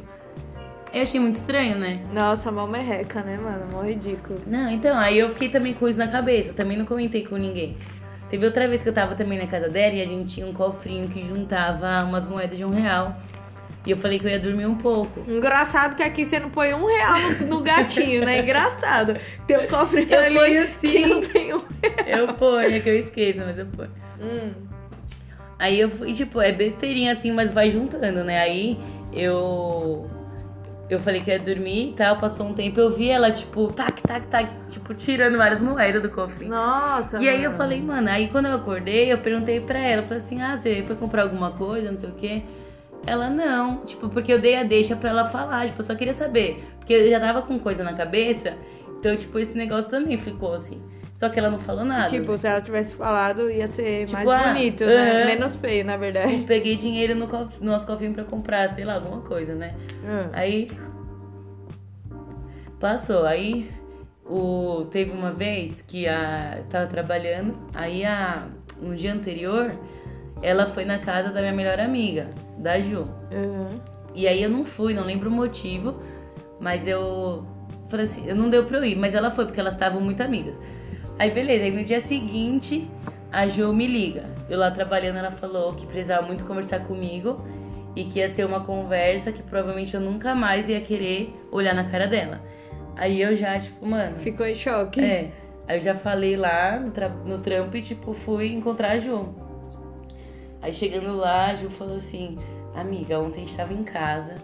Eu 0.93 1.01
achei 1.01 1.19
muito 1.19 1.37
estranho, 1.37 1.77
né? 1.77 2.01
Nossa, 2.13 2.51
mó 2.51 2.67
merreca, 2.67 3.23
né, 3.23 3.37
mano? 3.37 3.65
Mó 3.71 3.81
ridículo. 3.81 4.39
Não, 4.45 4.69
então, 4.69 4.95
aí 4.97 5.17
eu 5.17 5.29
fiquei 5.31 5.49
também 5.49 5.73
com 5.73 5.87
isso 5.87 5.97
na 5.97 6.07
cabeça, 6.07 6.53
também 6.53 6.77
não 6.77 6.85
comentei 6.85 7.25
com 7.25 7.35
ninguém. 7.35 7.77
Teve 8.29 8.45
outra 8.45 8.67
vez 8.67 8.83
que 8.83 8.89
eu 8.89 8.93
tava 8.93 9.15
também 9.15 9.39
na 9.39 9.47
casa 9.47 9.67
dela 9.67 9.95
e 9.95 10.01
a 10.01 10.05
gente 10.05 10.35
tinha 10.35 10.45
um 10.45 10.53
cofrinho 10.53 11.09
que 11.09 11.21
juntava 11.21 12.03
umas 12.05 12.25
moedas 12.25 12.57
de 12.57 12.63
um 12.63 12.69
real. 12.69 13.17
E 13.85 13.89
eu 13.91 13.97
falei 13.97 14.19
que 14.19 14.25
eu 14.25 14.29
ia 14.29 14.39
dormir 14.39 14.65
um 14.67 14.75
pouco. 14.75 15.21
Engraçado 15.27 15.95
que 15.95 16.03
aqui 16.03 16.23
você 16.23 16.39
não 16.39 16.49
põe 16.51 16.71
um 16.73 16.85
real 16.85 17.19
no, 17.19 17.47
no 17.47 17.61
gatinho, 17.61 18.23
né? 18.23 18.39
Engraçado. 18.39 19.17
Tem 19.47 19.57
um 19.57 19.67
cofre 19.67 20.07
Eu 20.09 20.19
ali 20.19 20.35
ponho 20.35 20.67
sim. 20.67 21.05
não 21.07 21.19
tem 21.19 21.53
um... 21.55 21.59
Eu 22.05 22.33
ponho, 22.35 22.75
é 22.75 22.79
que 22.79 22.87
eu 22.89 22.95
esqueço, 22.99 23.39
mas 23.39 23.57
eu 23.57 23.65
ponho. 23.65 23.89
Hum. 24.21 24.51
Aí 25.57 25.79
eu 25.79 25.89
fui, 25.89 26.13
tipo, 26.13 26.39
é 26.41 26.51
besteirinha 26.51 27.11
assim, 27.11 27.31
mas 27.31 27.51
vai 27.51 27.69
juntando, 27.71 28.23
né? 28.23 28.39
Aí 28.39 28.79
eu. 29.13 30.09
Eu 30.89 30.99
falei 30.99 31.21
que 31.21 31.29
eu 31.31 31.35
ia 31.35 31.39
dormir 31.39 31.91
e 31.91 31.93
tal, 31.93 32.17
passou 32.17 32.45
um 32.47 32.53
tempo, 32.53 32.77
eu 32.77 32.89
vi 32.89 33.09
ela, 33.09 33.31
tipo, 33.31 33.71
tac, 33.71 34.01
tac, 34.01 34.27
tac, 34.27 34.49
tipo, 34.69 34.93
tirando 34.93 35.37
várias 35.37 35.61
moedas 35.61 36.01
do 36.01 36.09
cofre. 36.09 36.47
Nossa, 36.47 37.17
E 37.21 37.29
aí 37.29 37.37
eu 37.43 37.49
mano. 37.51 37.57
falei, 37.57 37.81
mano, 37.81 38.09
aí 38.09 38.27
quando 38.27 38.47
eu 38.47 38.55
acordei, 38.55 39.09
eu 39.11 39.17
perguntei 39.19 39.61
pra 39.61 39.79
ela, 39.79 40.01
eu 40.01 40.05
falei 40.05 40.17
assim, 40.17 40.41
ah, 40.41 40.57
você 40.57 40.83
foi 40.85 40.97
comprar 40.97 41.23
alguma 41.23 41.51
coisa, 41.51 41.89
não 41.89 41.97
sei 41.97 42.09
o 42.09 42.13
quê? 42.13 42.41
Ela 43.05 43.29
não, 43.29 43.77
tipo, 43.85 44.07
porque 44.09 44.31
eu 44.31 44.39
dei 44.39 44.55
a 44.57 44.63
deixa 44.63 44.95
pra 44.95 45.09
ela 45.09 45.25
falar, 45.25 45.65
tipo, 45.67 45.79
eu 45.79 45.83
só 45.85 45.95
queria 45.95 46.13
saber. 46.13 46.63
Porque 46.77 46.93
eu 46.93 47.09
já 47.09 47.19
tava 47.19 47.41
com 47.41 47.57
coisa 47.59 47.83
na 47.83 47.93
cabeça, 47.93 48.53
então, 48.97 49.15
tipo, 49.17 49.37
esse 49.39 49.57
negócio 49.57 49.89
também 49.89 50.17
ficou 50.17 50.53
assim. 50.53 50.81
Só 51.13 51.29
que 51.29 51.37
ela 51.37 51.49
não 51.51 51.59
falou 51.59 51.83
nada. 51.85 52.07
Tipo, 52.09 52.31
né? 52.31 52.37
se 52.37 52.47
ela 52.47 52.61
tivesse 52.61 52.95
falado, 52.95 53.49
ia 53.49 53.67
ser 53.67 54.05
Tipo, 54.05 54.13
mais 54.25 54.29
ah, 54.29 54.53
bonito, 54.53 54.85
né? 54.85 55.11
aham. 55.19 55.25
Menos 55.25 55.55
feio, 55.55 55.85
na 55.85 55.97
verdade. 55.97 56.33
Tipo, 56.35 56.47
peguei 56.47 56.75
dinheiro 56.75 57.13
no, 57.15 57.27
cof- 57.27 57.59
no 57.59 57.71
nosso 57.71 57.85
cofrinho 57.85 58.13
pra 58.13 58.23
comprar, 58.23 58.69
sei 58.69 58.85
lá, 58.85 58.95
alguma 58.95 59.21
coisa, 59.21 59.53
né? 59.53 59.75
Ah. 60.05 60.29
Aí 60.33 60.67
passou. 62.79 63.25
Aí 63.25 63.69
o, 64.25 64.85
teve 64.89 65.11
uma 65.11 65.31
vez 65.31 65.81
que 65.81 66.07
a 66.07 66.61
tava 66.69 66.87
trabalhando, 66.87 67.55
aí 67.73 68.05
a 68.05 68.47
no 68.81 68.95
dia 68.95 69.13
anterior 69.13 69.71
ela 70.41 70.65
foi 70.65 70.85
na 70.85 70.97
casa 70.97 71.29
da 71.29 71.39
minha 71.41 71.53
melhor 71.53 71.79
amiga, 71.79 72.29
da 72.61 72.79
Ju. 72.79 73.03
Aham. 73.31 73.69
E 74.13 74.27
aí 74.27 74.41
eu 74.43 74.49
não 74.49 74.63
fui, 74.65 74.93
não 74.93 75.03
lembro 75.03 75.29
o 75.29 75.31
motivo, 75.31 75.95
mas 76.59 76.87
eu 76.87 77.45
falei 77.89 78.05
assim, 78.05 78.23
eu 78.27 78.35
não 78.35 78.49
deu 78.49 78.65
pra 78.65 78.77
eu 78.77 78.85
ir, 78.85 78.95
mas 78.97 79.13
ela 79.13 79.31
foi 79.31 79.45
porque 79.45 79.59
elas 79.59 79.73
estavam 79.73 80.01
muito 80.01 80.21
amigas. 80.21 80.55
Aí 81.17 81.31
beleza, 81.31 81.65
aí 81.65 81.71
no 81.71 81.83
dia 81.83 82.01
seguinte 82.01 82.89
a 83.31 83.47
Ju 83.47 83.71
me 83.73 83.87
liga. 83.87 84.25
Eu 84.49 84.59
lá 84.59 84.69
trabalhando, 84.71 85.17
ela 85.17 85.31
falou 85.31 85.73
que 85.73 85.85
precisava 85.85 86.25
muito 86.27 86.45
conversar 86.45 86.81
comigo 86.81 87.45
e 87.95 88.03
que 88.05 88.19
ia 88.19 88.27
ser 88.29 88.45
uma 88.45 88.61
conversa 88.61 89.31
que 89.31 89.41
provavelmente 89.41 89.93
eu 89.95 90.01
nunca 90.01 90.35
mais 90.35 90.67
ia 90.67 90.81
querer 90.81 91.33
olhar 91.51 91.73
na 91.73 91.85
cara 91.85 92.05
dela. 92.07 92.41
Aí 92.97 93.21
eu 93.21 93.33
já, 93.35 93.57
tipo, 93.59 93.85
mano. 93.85 94.17
Ficou 94.17 94.45
em 94.45 94.55
choque. 94.55 94.99
É. 94.99 95.31
Aí 95.67 95.77
eu 95.77 95.81
já 95.81 95.95
falei 95.95 96.35
lá 96.35 96.77
no, 96.79 96.91
tra- 96.91 97.07
no 97.09 97.37
trampo 97.37 97.77
e, 97.77 97.81
tipo, 97.81 98.13
fui 98.13 98.51
encontrar 98.51 98.91
a 98.91 98.97
Ju. 98.97 99.29
Aí 100.61 100.73
chegando 100.73 101.15
lá, 101.15 101.47
a 101.47 101.55
Ju 101.55 101.69
falou 101.69 101.95
assim: 101.95 102.31
Amiga, 102.75 103.19
ontem 103.19 103.43
a 103.43 103.45
gente 103.45 103.57
tava 103.57 103.73
em 103.73 103.83
casa 103.83 104.35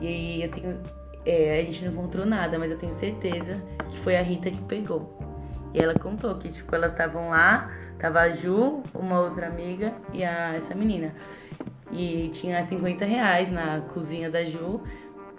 e 0.00 0.42
eu 0.42 0.50
tenho. 0.50 0.80
é, 1.24 1.60
a 1.60 1.64
gente 1.64 1.84
não 1.84 1.92
encontrou 1.92 2.26
nada, 2.26 2.58
mas 2.58 2.70
eu 2.70 2.78
tenho 2.78 2.92
certeza 2.92 3.62
que 3.90 3.98
foi 3.98 4.16
a 4.16 4.22
Rita 4.22 4.50
que 4.50 4.62
pegou. 4.62 5.16
E 5.72 5.78
ela 5.78 5.94
contou 5.94 6.34
que, 6.36 6.48
tipo, 6.48 6.74
elas 6.74 6.92
estavam 6.92 7.28
lá, 7.28 7.70
tava 7.98 8.20
a 8.20 8.30
Ju, 8.30 8.82
uma 8.94 9.20
outra 9.20 9.46
amiga 9.46 9.92
e 10.12 10.24
a, 10.24 10.54
essa 10.54 10.74
menina. 10.74 11.14
E 11.92 12.30
tinha 12.32 12.64
50 12.64 13.04
reais 13.04 13.50
na 13.50 13.80
cozinha 13.82 14.30
da 14.30 14.44
Ju. 14.44 14.80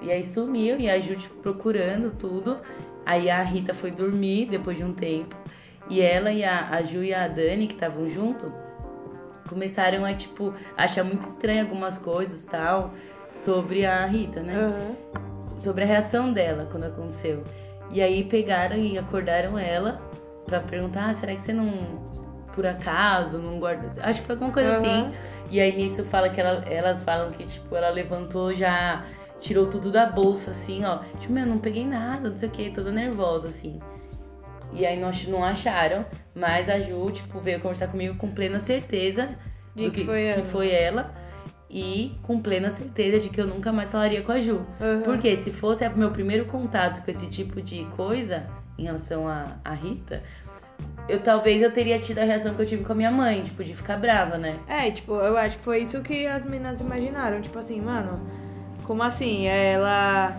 E 0.01 0.11
aí 0.11 0.23
sumiu, 0.23 0.79
e 0.79 0.89
a 0.89 0.99
Ju, 0.99 1.15
tipo, 1.15 1.35
procurando 1.37 2.11
tudo. 2.11 2.59
Aí 3.05 3.29
a 3.29 3.41
Rita 3.41 3.73
foi 3.73 3.89
dormir 3.89 4.47
depois 4.47 4.77
de 4.77 4.83
um 4.83 4.93
tempo. 4.93 5.35
E 5.89 6.01
ela 6.01 6.31
e 6.31 6.43
a, 6.43 6.69
a 6.69 6.81
Ju 6.83 7.03
e 7.03 7.13
a 7.13 7.27
Dani, 7.27 7.67
que 7.67 7.73
estavam 7.73 8.07
junto, 8.07 8.51
começaram 9.47 10.05
a, 10.05 10.13
tipo, 10.13 10.53
achar 10.77 11.03
muito 11.03 11.25
estranho 11.27 11.61
algumas 11.61 11.97
coisas 11.97 12.43
tal 12.43 12.93
sobre 13.33 13.85
a 13.85 14.05
Rita, 14.05 14.41
né? 14.41 14.53
Aham. 14.55 14.95
sobre 15.57 15.83
a 15.83 15.87
reação 15.87 16.31
dela 16.31 16.67
quando 16.71 16.85
aconteceu. 16.85 17.43
E 17.89 18.01
aí 18.01 18.23
pegaram 18.23 18.75
e 18.75 18.97
acordaram 18.97 19.57
ela 19.57 19.99
pra 20.45 20.59
perguntar: 20.59 21.09
ah, 21.09 21.15
será 21.15 21.33
que 21.33 21.41
você 21.41 21.53
não, 21.53 21.71
por 22.53 22.65
acaso, 22.65 23.39
não 23.41 23.59
guarda? 23.59 23.89
Acho 24.03 24.21
que 24.21 24.27
foi 24.27 24.35
alguma 24.35 24.51
coisa 24.51 24.69
Aham. 24.69 24.77
assim. 24.79 25.13
E 25.49 25.59
aí 25.59 25.75
nisso 25.75 26.03
fala 26.03 26.29
que 26.29 26.39
ela- 26.41 26.63
elas 26.69 27.01
falam 27.03 27.31
que, 27.31 27.45
tipo, 27.45 27.75
ela 27.75 27.89
levantou 27.89 28.53
já, 28.53 29.03
tirou 29.39 29.67
tudo 29.67 29.89
da 29.91 30.05
bolsa, 30.07 30.51
assim, 30.51 30.83
ó. 30.83 30.99
Tipo, 31.19 31.33
meu, 31.33 31.45
não 31.45 31.57
peguei 31.59 31.85
nada, 31.85 32.29
não 32.29 32.35
sei 32.37 32.49
o 32.49 32.51
que, 32.51 32.69
toda 32.69 32.91
nervosa, 32.91 33.47
assim. 33.47 33.79
E 34.73 34.85
aí 34.85 34.99
não, 34.99 35.11
não 35.29 35.43
acharam, 35.43 36.05
mas 36.35 36.69
a 36.69 36.79
Ju, 36.79 37.09
tipo, 37.11 37.39
veio 37.39 37.59
conversar 37.59 37.87
comigo 37.87 38.15
com 38.15 38.29
plena 38.29 38.59
certeza 38.59 39.29
De 39.75 39.85
do 39.85 39.91
que 39.91 40.05
foi 40.05 40.23
ela. 40.23 40.41
que 40.41 40.47
foi 40.47 40.69
ela. 40.71 41.11
E 41.69 42.17
com 42.23 42.39
plena 42.41 42.69
certeza 42.71 43.19
de 43.19 43.29
que 43.29 43.41
eu 43.41 43.47
nunca 43.47 43.71
mais 43.73 43.91
falaria 43.91 44.21
com 44.21 44.31
a 44.31 44.39
Ju. 44.39 44.65
Aham. 44.79 45.01
Porque 45.03 45.35
se 45.37 45.51
fosse 45.51 45.85
o 45.87 45.97
meu 45.97 46.11
primeiro 46.11 46.45
contato 46.45 47.03
com 47.03 47.11
esse 47.11 47.27
tipo 47.27 47.61
de 47.61 47.85
coisa 47.95 48.45
em 48.77 48.83
relação 48.83 49.27
a, 49.27 49.57
a 49.65 49.73
Rita, 49.73 50.23
eu 51.09 51.21
talvez 51.21 51.61
eu 51.61 51.71
teria 51.71 51.99
tido 51.99 52.19
a 52.19 52.23
reação 52.23 52.53
que 52.53 52.61
eu 52.61 52.65
tive 52.65 52.83
com 52.83 52.93
a 52.93 52.95
minha 52.95 53.11
mãe, 53.11 53.41
tipo, 53.41 53.63
de 53.63 53.73
ficar 53.73 53.97
brava, 53.97 54.37
né? 54.37 54.59
É, 54.67 54.91
tipo, 54.91 55.13
eu 55.15 55.37
acho 55.37 55.57
que 55.57 55.63
foi 55.63 55.79
isso 55.79 56.01
que 56.01 56.25
as 56.25 56.45
meninas 56.45 56.79
imaginaram. 56.81 57.41
Tipo 57.41 57.59
assim, 57.59 57.81
mano, 57.81 58.13
como 58.83 59.03
assim? 59.03 59.45
Ela. 59.47 60.37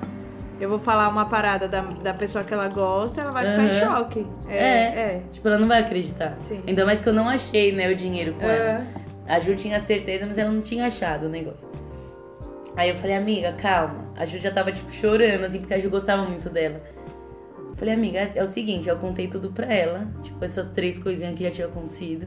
Eu 0.61 0.69
vou 0.69 0.79
falar 0.79 1.09
uma 1.09 1.27
parada 1.27 1.69
da, 1.69 1.81
da 1.81 2.13
pessoa 2.13 2.43
que 2.43 2.53
ela 2.53 2.69
gosta, 2.69 3.21
ela 3.21 3.31
vai 3.31 3.47
ficar 3.47 3.65
em 3.65 3.73
choque. 3.73 4.27
É. 4.49 4.57
É. 4.57 5.01
é. 5.01 5.23
Tipo, 5.31 5.49
ela 5.49 5.59
não 5.59 5.69
vai 5.69 5.81
acreditar. 5.81 6.35
Sim. 6.39 6.63
Ainda 6.67 6.85
mais 6.85 7.01
que 7.01 7.09
eu 7.09 7.13
não 7.13 7.29
achei, 7.29 7.73
né, 7.73 7.91
o 7.91 7.95
dinheiro 7.95 8.35
com 8.35 8.45
ela. 8.45 8.87
É. 9.27 9.35
A 9.35 9.41
Ju 9.41 9.55
tinha 9.57 9.79
certeza, 9.79 10.27
mas 10.27 10.39
ela 10.39 10.51
não 10.51 10.61
tinha 10.61 10.87
achado 10.87 11.27
o 11.27 11.29
negócio. 11.29 11.69
Aí 12.77 12.91
eu 12.91 12.97
falei, 12.97 13.17
amiga, 13.17 13.53
calma. 13.53 14.07
A 14.17 14.25
Ju 14.25 14.39
já 14.39 14.51
tava, 14.51 14.73
tipo, 14.73 14.93
chorando, 14.93 15.45
assim, 15.45 15.59
porque 15.59 15.75
a 15.75 15.79
Ju 15.79 15.91
gostava 15.91 16.23
muito 16.23 16.49
dela. 16.49 16.81
Falei, 17.77 17.95
amiga, 17.95 18.19
é 18.19 18.43
o 18.43 18.47
seguinte, 18.49 18.89
eu 18.89 18.97
contei 18.97 19.29
tudo 19.29 19.53
pra 19.53 19.73
ela, 19.73 20.09
tipo, 20.23 20.45
essas 20.45 20.71
três 20.71 20.99
coisinhas 20.99 21.37
que 21.37 21.45
já 21.45 21.51
tinham 21.51 21.71
acontecido. 21.71 22.27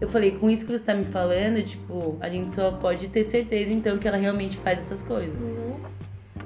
Eu 0.00 0.08
falei, 0.08 0.32
com 0.32 0.48
isso 0.48 0.64
que 0.64 0.72
você 0.72 0.84
tá 0.84 0.94
me 0.94 1.04
falando, 1.04 1.62
tipo, 1.62 2.16
a 2.20 2.28
gente 2.28 2.52
só 2.52 2.70
pode 2.70 3.08
ter 3.08 3.22
certeza, 3.22 3.72
então, 3.72 3.98
que 3.98 4.08
ela 4.08 4.16
realmente 4.16 4.56
faz 4.58 4.78
essas 4.78 5.02
coisas. 5.02 5.40
Uhum. 5.40 5.76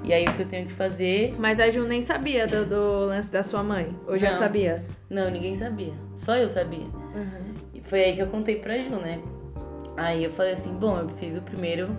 E 0.03 0.13
aí 0.13 0.25
o 0.25 0.33
que 0.33 0.41
eu 0.43 0.47
tenho 0.47 0.67
que 0.67 0.73
fazer. 0.73 1.35
Mas 1.37 1.59
a 1.59 1.69
Ju 1.69 1.83
nem 1.83 2.01
sabia 2.01 2.47
do, 2.47 2.65
do 2.65 3.05
lance 3.07 3.31
da 3.31 3.43
sua 3.43 3.63
mãe. 3.63 3.95
Ou 4.07 4.17
já 4.17 4.31
Não. 4.31 4.39
sabia? 4.39 4.85
Não, 5.09 5.29
ninguém 5.29 5.55
sabia. 5.55 5.93
Só 6.17 6.35
eu 6.35 6.47
sabia. 6.47 6.85
Uhum. 7.15 7.53
E 7.73 7.81
foi 7.81 8.03
aí 8.03 8.15
que 8.15 8.21
eu 8.21 8.27
contei 8.27 8.57
pra 8.57 8.77
Ju, 8.77 8.95
né? 8.95 9.19
Aí 9.95 10.23
eu 10.23 10.31
falei 10.31 10.53
assim, 10.53 10.73
bom, 10.73 10.97
eu 10.97 11.05
preciso 11.05 11.41
primeiro, 11.41 11.89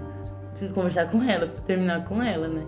preciso 0.50 0.72
conversar 0.72 1.10
com 1.10 1.22
ela, 1.22 1.40
preciso 1.40 1.66
terminar 1.66 2.04
com 2.04 2.22
ela, 2.22 2.46
né? 2.46 2.64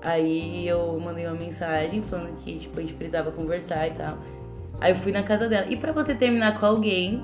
Aí 0.00 0.66
eu 0.66 0.98
mandei 0.98 1.26
uma 1.26 1.36
mensagem 1.36 2.00
falando 2.00 2.34
que, 2.36 2.58
tipo, 2.58 2.78
a 2.78 2.82
gente 2.82 2.94
precisava 2.94 3.30
conversar 3.32 3.86
e 3.88 3.90
tal. 3.90 4.18
Aí 4.80 4.92
eu 4.92 4.96
fui 4.96 5.12
na 5.12 5.22
casa 5.22 5.48
dela. 5.48 5.66
E 5.68 5.76
pra 5.76 5.92
você 5.92 6.14
terminar 6.14 6.58
com 6.58 6.66
alguém 6.66 7.22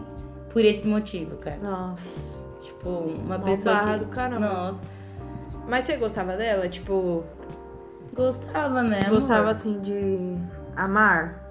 por 0.50 0.64
esse 0.64 0.86
motivo, 0.86 1.36
cara? 1.36 1.56
Nossa. 1.62 2.44
Tipo, 2.60 2.90
uma 2.90 3.38
Mó 3.38 3.44
pessoa 3.44 3.74
barra 3.74 3.98
que... 3.98 4.04
do 4.04 4.10
caramba. 4.10 4.46
Nossa, 4.48 4.82
Mas 5.66 5.84
você 5.84 5.96
gostava 5.96 6.36
dela? 6.36 6.68
Tipo, 6.68 7.24
gostava, 8.14 8.82
né? 8.82 9.04
gostava 9.08 9.50
assim 9.50 9.80
de 9.80 10.36
amar? 10.76 11.42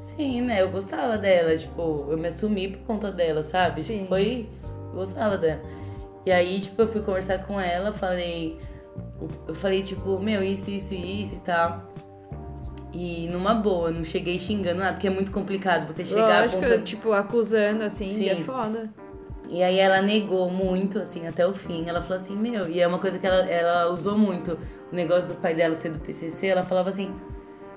Sim, 0.00 0.42
né? 0.42 0.62
Eu 0.62 0.70
gostava 0.70 1.18
dela, 1.18 1.56
tipo, 1.56 2.06
eu 2.08 2.16
me 2.16 2.28
assumi 2.28 2.68
por 2.68 2.86
conta 2.86 3.10
dela, 3.10 3.42
sabe? 3.42 3.82
Sim. 3.82 3.98
Tipo, 3.98 4.08
foi. 4.08 4.48
Eu 4.90 4.94
gostava 4.94 5.36
dela. 5.36 5.60
E 6.24 6.32
aí, 6.32 6.60
tipo, 6.60 6.80
eu 6.80 6.88
fui 6.88 7.02
conversar 7.02 7.38
com 7.44 7.60
ela, 7.60 7.92
falei. 7.92 8.56
Eu 9.46 9.54
falei, 9.54 9.82
tipo, 9.82 10.18
meu, 10.18 10.42
isso, 10.42 10.70
isso, 10.70 10.94
isso 10.94 11.34
e 11.34 11.38
tal. 11.38 11.92
E 12.92 13.28
numa 13.28 13.54
boa, 13.54 13.90
não 13.90 14.04
cheguei 14.04 14.38
xingando 14.38 14.78
nada, 14.78 14.92
porque 14.92 15.08
é 15.08 15.10
muito 15.10 15.32
complicado 15.32 15.92
você 15.92 16.04
chegar 16.04 16.42
Lógico, 16.42 16.58
apontando. 16.58 16.84
tipo, 16.84 17.12
acusando 17.12 17.82
assim, 17.82 18.14
Sim. 18.14 18.28
é 18.28 18.36
foda. 18.36 18.88
E 19.48 19.62
aí 19.62 19.78
ela 19.78 20.00
negou 20.00 20.50
muito, 20.50 20.98
assim, 20.98 21.26
até 21.26 21.46
o 21.46 21.54
fim. 21.54 21.88
Ela 21.88 22.00
falou 22.00 22.16
assim, 22.16 22.36
meu, 22.36 22.68
e 22.68 22.80
é 22.80 22.86
uma 22.86 22.98
coisa 22.98 23.18
que 23.18 23.26
ela, 23.26 23.48
ela 23.48 23.92
usou 23.92 24.16
muito, 24.16 24.58
o 24.90 24.94
negócio 24.94 25.28
do 25.28 25.34
pai 25.34 25.54
dela 25.54 25.74
ser 25.74 25.90
do 25.90 25.98
PCC, 25.98 26.46
ela 26.46 26.64
falava 26.64 26.88
assim, 26.88 27.14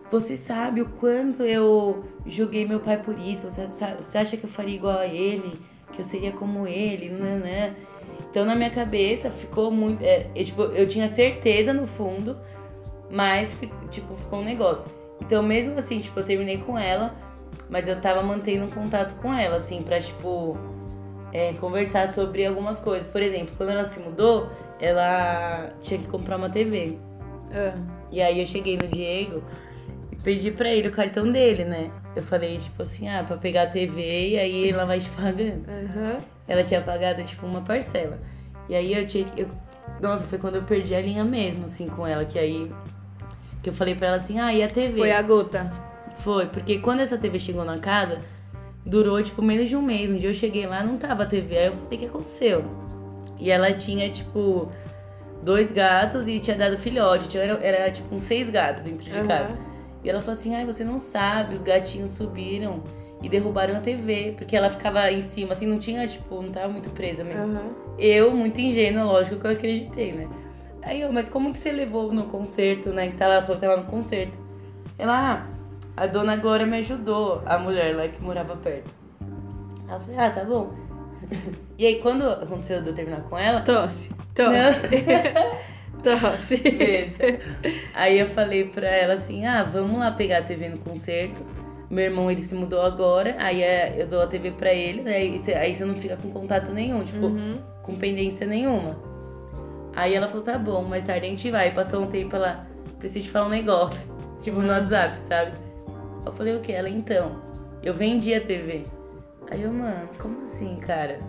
você 0.10 0.38
sabe 0.38 0.82
o 0.82 0.86
quanto 0.86 1.44
eu 1.44 2.06
julguei 2.26 2.66
meu 2.66 2.80
pai 2.80 3.02
por 3.02 3.18
isso, 3.20 3.52
você, 3.52 3.68
você 3.68 4.18
acha 4.18 4.38
que 4.38 4.46
eu 4.46 4.50
faria 4.50 4.76
igual 4.76 4.98
a 4.98 5.08
ele, 5.08 5.60
que 5.92 6.00
eu 6.00 6.06
seria 6.06 6.32
como 6.32 6.66
ele, 6.68 7.10
né, 7.10 7.36
né? 7.38 7.76
Então 8.30 8.46
na 8.46 8.56
minha 8.56 8.70
cabeça 8.70 9.30
ficou 9.30 9.70
muito, 9.70 10.02
é, 10.04 10.30
eu, 10.36 10.46
tipo, 10.46 10.62
eu 10.62 10.88
tinha 10.88 11.08
certeza 11.08 11.74
no 11.74 11.86
fundo, 11.86 12.38
mas, 13.12 13.58
tipo, 13.90 14.16
ficou 14.16 14.40
um 14.40 14.46
negócio. 14.46 14.86
Então 15.22 15.44
mesmo 15.44 15.78
assim, 15.78 16.00
tipo, 16.00 16.20
eu 16.20 16.24
terminei 16.24 16.58
com 16.60 16.78
ela, 16.78 17.16
mas 17.70 17.88
eu 17.88 18.00
tava 18.00 18.24
mantendo 18.24 18.66
um 18.66 18.70
contato 18.70 19.16
com 19.22 19.34
ela, 19.34 19.58
assim, 19.58 19.82
pra, 19.82 20.00
tipo 20.00 20.58
é, 21.38 21.54
conversar 21.54 22.10
sobre 22.10 22.46
algumas 22.46 22.80
coisas. 22.80 23.08
Por 23.12 23.22
exemplo, 23.22 23.50
quando 23.58 23.70
ela 23.70 23.86
se 23.86 24.00
mudou, 24.00 24.50
ela 24.80 25.70
tinha 25.82 26.00
que 26.00 26.08
comprar 26.08 26.38
uma 26.38 26.50
TV. 26.50 26.98
Ah, 27.54 27.74
E 28.12 28.22
aí 28.22 28.40
eu 28.40 28.46
cheguei 28.46 28.78
no 28.78 28.88
Diego 28.88 29.44
e 30.12 30.16
pedi 30.18 30.52
pra 30.52 30.70
ele 30.70 30.88
o 30.88 30.92
cartão 30.92 31.32
dele, 31.32 31.64
né? 31.66 31.92
Eu 32.16 32.24
falei, 32.24 32.58
tipo 32.58 32.82
assim, 32.84 33.08
ah, 33.08 33.24
pra 33.26 33.38
pegar 33.38 33.64
a 33.64 33.68
TV 33.68 34.30
e 34.30 34.40
aí 34.40 34.70
ela 34.72 34.86
vai 34.86 35.00
te 35.00 35.10
pagando. 35.12 35.64
Aham. 35.68 36.18
Ela 36.48 36.64
tinha 36.64 36.82
pagado, 36.82 37.22
tipo, 37.24 37.46
uma 37.46 37.62
parcela. 37.62 38.18
E 38.70 38.76
aí 38.76 38.94
eu 38.94 39.06
tinha 39.06 39.26
que. 39.26 39.42
eu- 39.42 39.50
Nossa, 40.02 40.24
foi 40.26 40.38
quando 40.40 40.56
eu 40.56 40.64
perdi 40.64 40.94
a 40.96 41.02
linha 41.02 41.24
mesmo, 41.24 41.66
assim, 41.66 41.88
com 41.88 42.06
ela. 42.08 42.26
Que 42.26 42.40
aí. 42.40 42.72
Que 43.62 43.70
eu 43.70 43.74
falei 43.74 43.96
pra 43.96 44.08
ela 44.08 44.16
assim, 44.18 44.40
ah, 44.40 44.54
e 44.54 44.64
a 44.64 44.68
TV? 44.70 44.98
Foi 44.98 45.12
a 45.12 45.22
gota. 45.22 45.72
Foi, 46.18 46.46
porque 46.48 46.80
quando 46.80 47.02
essa 47.02 47.18
TV 47.18 47.38
chegou 47.40 47.64
na 47.66 47.78
casa, 47.80 48.20
durou 48.88 49.22
tipo 49.22 49.42
menos 49.42 49.68
de 49.70 49.76
um 49.76 49.82
mês. 49.82 50.10
Um 50.10 50.18
dia 50.18 50.30
eu 50.30 50.34
cheguei 50.34 50.66
lá, 50.66 50.82
não 50.84 50.98
tava 50.98 51.24
a 51.24 51.26
TV. 51.26 51.58
Aí 51.58 51.66
eu 51.68 51.74
falei, 51.74 51.86
o 51.86 52.00
que 52.00 52.06
aconteceu? 52.06 52.66
E 53.38 53.52
ela 53.52 53.72
tinha, 53.74 54.10
tipo, 54.10 54.72
dois 55.44 55.72
gatos 55.72 56.28
e 56.28 56.40
tinha 56.40 56.58
dado 56.58 56.78
filhote. 56.78 57.28
Tinha, 57.28 57.44
era, 57.44 57.60
era, 57.64 57.92
tipo 57.92 58.16
uns 58.16 58.24
seis 58.24 58.50
gatos 58.50 58.82
dentro 58.82 59.04
de 59.04 59.12
Aham. 59.20 59.28
casa. 59.28 59.54
E 60.04 60.10
ela 60.10 60.22
falou 60.22 60.34
assim, 60.34 60.56
ai, 60.56 60.66
você 60.66 60.84
não 60.84 60.98
sabe, 60.98 61.54
os 61.54 61.62
gatinhos 61.62 62.12
subiram 62.12 62.82
e 63.22 63.28
derrubaram 63.28 63.76
a 63.76 63.80
TV. 63.80 64.34
Porque 64.38 64.56
ela 64.56 64.70
ficava 64.70 65.12
em 65.12 65.22
cima, 65.22 65.54
assim, 65.54 65.68
não 65.68 65.80
tinha, 65.80 66.08
tipo, 66.08 66.42
não 66.42 66.52
tava 66.52 66.70
muito 66.70 66.90
presa 66.92 67.24
mesmo. 67.24 67.44
Aham. 67.44 67.70
Eu, 68.00 68.32
muito 68.32 68.60
ingênua, 68.62 69.04
lógico 69.04 69.40
que 69.40 69.48
eu 69.48 69.52
acreditei, 69.52 70.14
né? 70.14 70.28
Aí 70.82 71.02
eu, 71.02 71.12
mas 71.12 71.28
como 71.28 71.52
que 71.52 71.58
você 71.58 71.72
levou 71.72 72.14
no 72.14 72.26
concerto, 72.28 72.92
né? 72.92 73.10
Que 73.10 73.18
tava, 73.18 73.34
ela 73.34 73.42
falou 73.42 73.60
que 73.60 73.68
tava 73.68 73.82
no 73.82 73.88
concerto. 73.88 74.38
Ela, 74.98 75.34
ah, 75.34 75.57
a 75.98 76.06
dona 76.08 76.38
Glória 76.38 76.66
me 76.66 76.78
ajudou, 76.78 77.42
a 77.46 77.58
mulher 77.58 77.96
lá 77.96 78.08
que 78.08 78.22
morava 78.22 78.56
perto. 78.56 78.94
Aí 79.88 79.96
eu 79.96 80.00
falei, 80.00 80.18
ah, 80.20 80.30
tá 80.30 80.44
bom. 80.46 80.72
E 81.78 81.86
aí, 81.86 81.96
quando 81.96 82.30
aconteceu 82.30 82.82
de 82.82 82.90
eu 82.90 82.94
terminar 82.94 83.22
com 83.24 83.38
ela, 83.38 83.62
Tosse, 83.62 84.10
tosse. 84.36 84.82
tosse. 86.04 86.64
Aí 87.94 88.20
eu 88.20 88.28
falei 88.28 88.66
pra 88.66 88.88
ela 88.88 89.14
assim, 89.16 89.46
ah, 89.46 89.64
vamos 89.64 90.00
lá 90.00 90.12
pegar 90.12 90.40
a 90.40 90.44
TV 90.44 90.70
no 90.70 90.78
concerto. 90.78 91.42
Meu 91.90 92.06
irmão, 92.06 92.30
ele 92.30 92.42
se 92.44 92.54
mudou 92.54 92.82
agora, 92.82 93.36
aí 93.40 93.64
é, 93.64 93.96
eu 93.98 94.08
dou 94.08 94.22
a 94.22 94.28
TV 94.28 94.52
pra 94.52 94.74
ele, 94.74 95.02
né? 95.04 95.16
Aí 95.16 95.40
você, 95.40 95.54
aí 95.54 95.74
você 95.74 95.86
não 95.86 95.96
fica 95.96 96.18
com 96.18 96.30
contato 96.30 96.72
nenhum, 96.72 97.04
tipo, 97.04 97.28
Uhum. 97.28 97.58
com 97.82 97.96
pendência 97.96 98.46
nenhuma. 98.46 98.98
Aí 99.96 100.14
ela 100.14 100.28
falou, 100.28 100.44
tá 100.44 100.58
bom, 100.58 100.84
mais 100.84 101.06
tarde 101.06 101.26
a 101.26 101.30
gente 101.30 101.50
vai. 101.50 101.72
Passou 101.72 102.04
um 102.04 102.08
tempo, 102.08 102.36
ela, 102.36 102.68
preciso 103.00 103.26
te 103.26 103.32
falar 103.32 103.48
um 103.48 103.50
negócio. 103.50 104.00
Tipo, 104.44 104.62
no 104.62 104.68
WhatsApp, 104.70 105.20
sabe? 105.22 105.52
Eu 106.28 106.34
falei, 106.34 106.56
o 106.56 106.60
que? 106.62 106.72
Ela, 106.72 106.90
então, 106.90 107.42
eu 107.84 107.94
vendi 107.94 108.34
a 108.34 108.42
TV. 108.42 108.84
Aí 109.50 109.62
eu, 109.64 109.72
mano, 109.72 110.10
como 110.20 110.46
assim, 110.46 110.76
cara? 110.78 111.20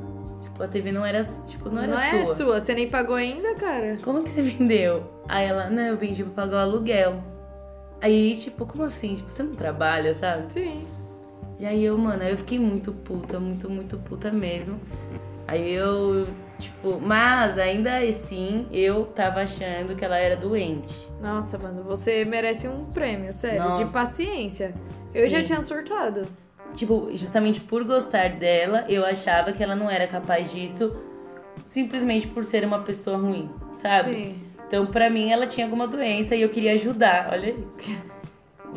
Tipo, 0.43 0.63
a 0.63 0.69
TV 0.69 0.91
não 0.93 1.07
era, 1.07 1.23
tipo, 1.23 1.71
não 1.71 1.83
era 1.83 1.93
Não 1.93 1.97
sua. 1.97 2.33
é 2.33 2.37
sua, 2.37 2.61
você 2.61 2.75
nem 2.75 2.91
pagou 2.91 3.15
ainda, 3.15 3.55
cara? 3.55 3.99
Como 4.03 4.23
que 4.23 4.31
você 4.31 4.43
vendeu? 4.43 5.05
Aí 5.29 5.47
ela, 5.47 5.71
não, 5.71 5.83
eu 5.83 5.97
vendi 5.97 6.25
pra 6.25 6.45
pagar 6.45 6.57
o 6.59 6.61
aluguel. 6.61 7.23
Aí, 8.01 8.37
tipo, 8.37 8.67
como 8.67 8.85
assim? 8.85 9.17
Tipo, 9.17 9.31
você 9.31 9.43
não 9.43 9.53
trabalha, 9.55 10.15
sabe? 10.15 10.53
Sim. 10.53 10.85
E 11.59 11.67
aí 11.67 11.85
eu, 11.85 11.99
mano, 11.99 12.23
aí 12.23 12.31
eu 12.31 12.37
fiquei 12.39 12.59
muito 12.59 12.93
puta, 12.93 13.41
muito, 13.41 13.69
muito 13.69 13.97
puta 13.99 14.31
mesmo. 14.31 14.81
Aí 15.47 15.73
eu, 15.73 16.27
tipo, 16.59 17.01
mas 17.01 17.59
ainda 17.59 17.99
assim, 17.99 18.67
eu 18.71 19.07
tava 19.07 19.43
achando 19.43 19.95
que 19.97 20.05
ela 20.05 20.19
era 20.19 20.37
doente. 20.37 20.95
Nossa, 21.21 21.59
mano, 21.59 21.83
você 21.83 22.25
merece 22.25 22.69
um 22.69 22.85
prêmio, 22.85 23.33
sério, 23.33 23.63
Nossa. 23.63 23.85
de 23.85 23.93
paciência. 23.93 24.75
Eu 25.15 25.29
já 25.29 25.43
tinha 25.43 25.63
surtado. 25.63 26.27
Tipo, 26.75 27.09
justamente 27.15 27.61
por 27.61 27.85
gostar 27.85 28.31
dela, 28.31 28.85
eu 28.89 29.05
achava 29.05 29.53
que 29.53 29.63
ela 29.63 29.75
não 29.75 29.91
era 29.91 30.07
capaz 30.07 30.53
disso 30.53 30.95
simplesmente 31.65 32.27
por 32.27 32.45
ser 32.45 32.65
uma 32.65 32.81
pessoa 32.81 33.17
ruim, 33.17 33.51
sabe? 33.77 34.15
Sim. 34.15 34.43
Então, 34.67 34.87
pra 34.87 35.09
mim, 35.09 35.31
ela 35.31 35.47
tinha 35.47 35.67
alguma 35.67 35.87
doença 35.87 36.37
e 36.37 36.43
eu 36.43 36.51
queria 36.51 36.73
ajudar. 36.73 37.31
Olha 37.33 37.51
isso. 37.51 38.09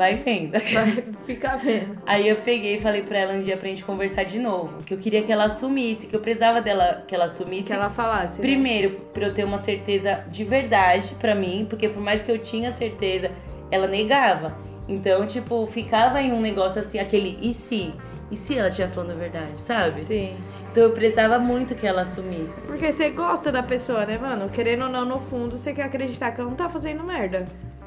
Vai 0.01 0.15
vendo. 0.15 0.53
Vai 0.73 1.03
ficar 1.27 1.57
vendo. 1.57 1.95
Aí 2.07 2.27
eu 2.27 2.37
peguei 2.37 2.77
e 2.77 2.81
falei 2.81 3.03
pra 3.03 3.19
ela 3.19 3.33
um 3.33 3.41
dia 3.43 3.55
pra 3.55 3.69
gente 3.69 3.83
conversar 3.83 4.23
de 4.23 4.39
novo. 4.39 4.81
Que 4.83 4.95
eu 4.95 4.97
queria 4.97 5.21
que 5.21 5.31
ela 5.31 5.43
assumisse, 5.43 6.07
que 6.07 6.15
eu 6.15 6.19
precisava 6.19 6.59
dela 6.59 7.03
que 7.07 7.13
ela 7.13 7.25
assumisse. 7.25 7.67
Que 7.67 7.73
ela 7.73 7.91
falasse. 7.91 8.41
né? 8.41 8.47
Primeiro, 8.47 8.99
pra 9.13 9.27
eu 9.27 9.33
ter 9.35 9.43
uma 9.45 9.59
certeza 9.59 10.25
de 10.27 10.43
verdade 10.43 11.13
pra 11.19 11.35
mim, 11.35 11.67
porque 11.69 11.87
por 11.87 12.01
mais 12.01 12.23
que 12.23 12.31
eu 12.31 12.39
tinha 12.39 12.71
certeza, 12.71 13.29
ela 13.69 13.85
negava. 13.85 14.57
Então, 14.89 15.27
tipo, 15.27 15.67
ficava 15.67 16.19
em 16.19 16.33
um 16.33 16.41
negócio 16.41 16.81
assim, 16.81 16.97
aquele 16.97 17.37
e 17.39 17.53
se? 17.53 17.93
E 18.31 18.35
se 18.35 18.57
ela 18.57 18.69
estiver 18.69 18.89
falando 18.89 19.11
a 19.11 19.15
verdade, 19.15 19.61
sabe? 19.61 20.01
Sim. 20.01 20.35
Então 20.71 20.81
eu 20.81 20.91
precisava 20.93 21.37
muito 21.37 21.75
que 21.75 21.85
ela 21.85 22.01
assumisse. 22.01 22.59
Porque 22.61 22.91
você 22.91 23.11
gosta 23.11 23.51
da 23.51 23.61
pessoa, 23.61 24.03
né, 24.03 24.17
mano? 24.17 24.49
Querendo 24.49 24.85
ou 24.85 24.89
não, 24.89 25.05
no 25.05 25.19
fundo, 25.19 25.59
você 25.59 25.73
quer 25.73 25.83
acreditar 25.83 26.31
que 26.31 26.41
ela 26.41 26.49
não 26.49 26.57
tá 26.57 26.67
fazendo 26.67 27.03
merda. 27.03 27.45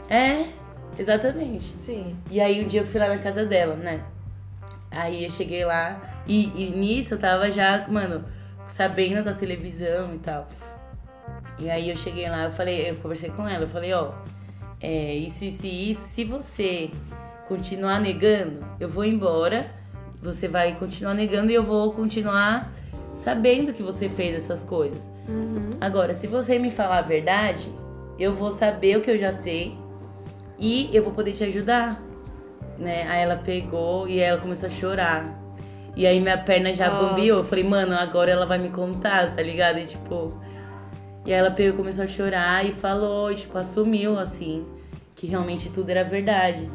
É, 0.08 0.44
exatamente. 0.98 1.72
Sim. 1.76 2.16
E 2.30 2.40
aí 2.40 2.64
um 2.64 2.68
dia 2.68 2.80
eu 2.80 2.86
fui 2.86 3.00
lá 3.00 3.08
na 3.08 3.18
casa 3.18 3.44
dela, 3.44 3.74
né? 3.74 4.02
Aí 4.90 5.24
eu 5.24 5.30
cheguei 5.30 5.64
lá 5.64 6.22
e, 6.26 6.44
e 6.56 6.70
nisso 6.70 7.14
eu 7.14 7.18
tava 7.18 7.50
já, 7.50 7.86
mano, 7.88 8.24
sabendo 8.66 9.24
da 9.24 9.34
televisão 9.34 10.14
e 10.14 10.18
tal. 10.18 10.48
E 11.58 11.70
aí 11.70 11.90
eu 11.90 11.96
cheguei 11.96 12.28
lá, 12.28 12.44
eu 12.44 12.52
falei, 12.52 12.90
eu 12.90 12.96
conversei 12.96 13.30
com 13.30 13.48
ela, 13.48 13.64
eu 13.64 13.68
falei, 13.68 13.92
ó, 13.92 14.12
é, 14.80 15.14
isso, 15.14 15.44
isso 15.44 15.66
isso, 15.66 16.00
se 16.00 16.24
você 16.24 16.90
continuar 17.48 18.00
negando, 18.00 18.64
eu 18.80 18.88
vou 18.88 19.04
embora, 19.04 19.70
você 20.22 20.48
vai 20.48 20.74
continuar 20.74 21.14
negando 21.14 21.50
e 21.50 21.54
eu 21.54 21.62
vou 21.62 21.92
continuar 21.92 22.72
sabendo 23.14 23.72
que 23.72 23.82
você 23.82 24.08
fez 24.08 24.34
essas 24.34 24.62
coisas. 24.64 25.08
Uhum. 25.28 25.76
Agora, 25.80 26.14
se 26.14 26.26
você 26.26 26.58
me 26.58 26.70
falar 26.70 26.98
a 26.98 27.02
verdade, 27.02 27.70
eu 28.18 28.34
vou 28.34 28.50
saber 28.50 28.98
o 28.98 29.00
que 29.00 29.10
eu 29.10 29.18
já 29.18 29.32
sei 29.32 29.76
e 30.64 30.88
eu 30.96 31.04
vou 31.04 31.12
poder 31.12 31.32
te 31.32 31.44
ajudar, 31.44 32.02
né? 32.78 33.06
Aí 33.06 33.22
ela 33.22 33.36
pegou 33.36 34.08
e 34.08 34.18
ela 34.18 34.40
começou 34.40 34.66
a 34.66 34.72
chorar. 34.72 35.38
E 35.94 36.06
aí 36.06 36.18
minha 36.20 36.38
perna 36.38 36.72
já 36.72 36.88
Nossa. 36.88 37.20
Eu 37.20 37.44
falei, 37.44 37.64
mano, 37.64 37.94
agora 37.94 38.30
ela 38.30 38.46
vai 38.46 38.56
me 38.56 38.70
contar, 38.70 39.36
tá 39.36 39.42
ligado? 39.42 39.78
E 39.78 39.84
tipo. 39.84 40.40
E 41.26 41.32
aí 41.32 41.38
ela 41.38 41.50
pegou 41.50 41.76
começou 41.76 42.04
a 42.04 42.06
chorar 42.06 42.64
e 42.64 42.72
falou, 42.72 43.30
e 43.30 43.34
tipo, 43.34 43.58
assumiu 43.58 44.18
assim, 44.18 44.66
que 45.14 45.26
realmente 45.26 45.68
tudo 45.68 45.90
era 45.90 46.02
verdade. 46.02 46.70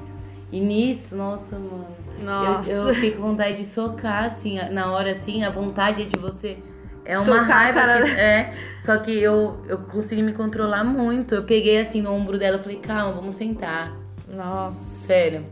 E 0.51 0.59
nisso, 0.59 1.15
nossa, 1.15 1.57
mano. 1.57 1.87
Eu, 2.19 2.25
Nossa. 2.25 2.71
eu 2.71 2.93
fiquei 2.93 3.11
com 3.11 3.21
vontade 3.21 3.57
de 3.57 3.65
socar, 3.65 4.25
assim, 4.25 4.59
na 4.71 4.91
hora 4.91 5.11
assim, 5.11 5.43
a 5.43 5.49
vontade 5.49 6.05
de 6.05 6.19
você. 6.19 6.57
É 7.05 7.17
uma 7.17 7.25
Socar 7.25 7.45
raiva 7.45 7.79
cara 7.79 8.03
que, 8.03 8.11
É, 8.11 8.53
só 8.77 8.97
que 8.97 9.11
eu, 9.19 9.63
eu 9.67 9.77
consegui 9.79 10.21
me 10.21 10.33
controlar 10.33 10.83
muito. 10.83 11.35
Eu 11.35 11.43
peguei 11.43 11.79
assim 11.79 12.01
no 12.01 12.11
ombro 12.13 12.37
dela 12.37 12.57
e 12.57 12.59
falei, 12.59 12.77
calma, 12.79 13.13
vamos 13.13 13.35
sentar. 13.35 13.97
Nossa. 14.27 15.07
Sério. 15.07 15.45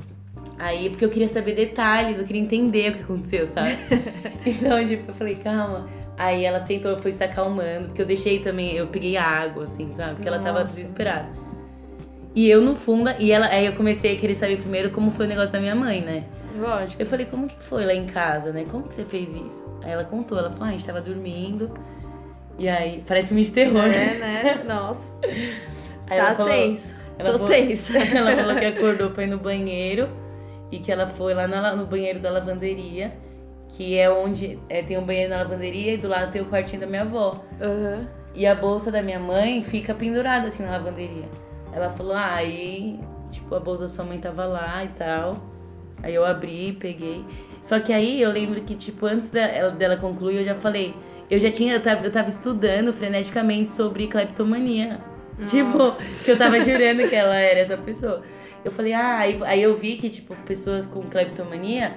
Aí, 0.59 0.89
porque 0.89 1.05
eu 1.05 1.09
queria 1.09 1.27
saber 1.27 1.53
detalhes, 1.53 2.17
eu 2.17 2.25
queria 2.25 2.41
entender 2.41 2.91
o 2.91 2.95
que 2.95 3.03
aconteceu, 3.03 3.45
sabe? 3.45 3.77
então, 4.45 4.85
tipo, 4.87 5.11
eu 5.11 5.15
falei, 5.15 5.35
calma. 5.35 5.87
Aí 6.17 6.43
ela 6.43 6.59
sentou, 6.59 6.91
eu 6.91 6.97
fui 6.97 7.13
se 7.13 7.23
acalmando, 7.23 7.87
porque 7.87 8.01
eu 8.01 8.05
deixei 8.05 8.39
também, 8.39 8.75
eu 8.75 8.87
peguei 8.87 9.17
água, 9.17 9.65
assim, 9.65 9.93
sabe? 9.93 10.15
Porque 10.15 10.27
ela 10.27 10.39
tava 10.39 10.61
Nossa. 10.61 10.75
desesperada. 10.75 11.31
E 12.33 12.49
eu 12.49 12.61
no 12.61 12.75
fundo, 12.75 13.09
e 13.19 13.31
ela, 13.31 13.47
aí 13.47 13.67
eu 13.67 13.73
comecei 13.73 14.15
a 14.15 14.19
querer 14.19 14.35
saber 14.35 14.57
primeiro 14.57 14.89
como 14.89 15.11
foi 15.11 15.25
o 15.25 15.29
negócio 15.29 15.51
da 15.51 15.59
minha 15.59 15.75
mãe, 15.75 16.01
né? 16.01 16.23
Lógico. 16.57 17.01
Eu 17.01 17.05
falei, 17.05 17.25
como 17.25 17.47
que 17.47 17.61
foi 17.63 17.85
lá 17.85 17.93
em 17.93 18.05
casa, 18.07 18.51
né? 18.51 18.65
Como 18.69 18.83
que 18.87 18.93
você 18.93 19.05
fez 19.05 19.33
isso? 19.35 19.65
Aí 19.83 19.91
ela 19.91 20.03
contou, 20.03 20.37
ela 20.37 20.49
falou, 20.49 20.65
ah, 20.65 20.67
a 20.69 20.71
gente 20.71 20.85
tava 20.85 21.01
dormindo. 21.01 21.71
E 22.57 22.67
aí, 22.67 23.03
parece 23.07 23.27
filme 23.29 23.43
de 23.43 23.51
terror, 23.51 23.83
né? 23.83 24.15
É, 24.15 24.17
né? 24.17 24.63
Nossa. 24.65 25.13
Aí 26.09 26.19
tá 26.19 26.35
falou- 26.35 26.51
tenso. 26.51 26.95
ela 27.19 27.31
Tô 27.31 27.37
falou- 27.39 27.53
tensa. 27.53 27.97
ela 27.99 28.35
falou 28.35 28.55
que 28.55 28.65
acordou 28.65 29.09
pra 29.11 29.23
ir 29.23 29.27
no 29.27 29.37
banheiro 29.37 30.09
e 30.71 30.79
que 30.79 30.91
ela 30.91 31.07
foi 31.07 31.33
lá 31.33 31.47
na- 31.47 31.75
no 31.75 31.85
banheiro 31.85 32.19
da 32.19 32.29
lavanderia, 32.31 33.11
que 33.69 33.97
é 33.97 34.09
onde 34.09 34.57
é, 34.69 34.81
tem 34.81 34.97
um 34.97 35.05
banheiro 35.05 35.29
na 35.31 35.39
lavanderia 35.43 35.93
e 35.93 35.97
do 35.97 36.07
lado 36.07 36.31
tem 36.31 36.41
o 36.41 36.45
quartinho 36.45 36.81
da 36.81 36.87
minha 36.87 37.01
avó. 37.03 37.43
Aham. 37.61 38.07
E 38.33 38.45
a 38.47 38.55
bolsa 38.55 38.89
da 38.91 39.01
minha 39.01 39.19
mãe 39.19 39.63
fica 39.63 39.93
pendurada 39.93 40.47
assim 40.47 40.63
na 40.63 40.71
lavanderia. 40.71 41.27
Ela 41.73 41.89
falou, 41.91 42.13
ah, 42.13 42.33
aí, 42.35 42.99
tipo, 43.31 43.53
a 43.53 43.59
bolsa 43.59 43.83
da 43.83 43.89
sua 43.89 44.05
mãe 44.05 44.17
tava 44.19 44.45
lá 44.45 44.83
e 44.83 44.87
tal. 44.89 45.35
Aí 46.01 46.13
eu 46.13 46.25
abri, 46.25 46.77
peguei. 46.79 47.23
Só 47.63 47.79
que 47.79 47.91
aí 47.91 48.21
eu 48.21 48.31
lembro 48.31 48.61
que, 48.61 48.75
tipo, 48.75 49.05
antes 49.05 49.29
dela, 49.29 49.71
dela 49.71 49.97
concluir, 49.97 50.37
eu 50.37 50.45
já 50.45 50.55
falei. 50.55 50.95
Eu 51.29 51.39
já 51.39 51.51
tinha, 51.51 51.73
eu 51.73 51.81
tava, 51.81 52.05
eu 52.05 52.11
tava 52.11 52.29
estudando 52.29 52.93
freneticamente 52.93 53.71
sobre 53.71 54.07
cleptomania. 54.07 54.99
Tipo, 55.49 55.77
Nossa. 55.77 56.25
que 56.25 56.31
eu 56.31 56.37
tava 56.37 56.59
jurando 56.59 57.07
que 57.07 57.15
ela 57.15 57.35
era 57.35 57.59
essa 57.59 57.77
pessoa. 57.77 58.23
Eu 58.63 58.71
falei, 58.71 58.93
ah, 58.93 59.17
aí, 59.17 59.39
aí 59.43 59.61
eu 59.61 59.75
vi 59.75 59.97
que, 59.97 60.09
tipo, 60.09 60.35
pessoas 60.45 60.85
com 60.87 61.01
cleptomania. 61.03 61.93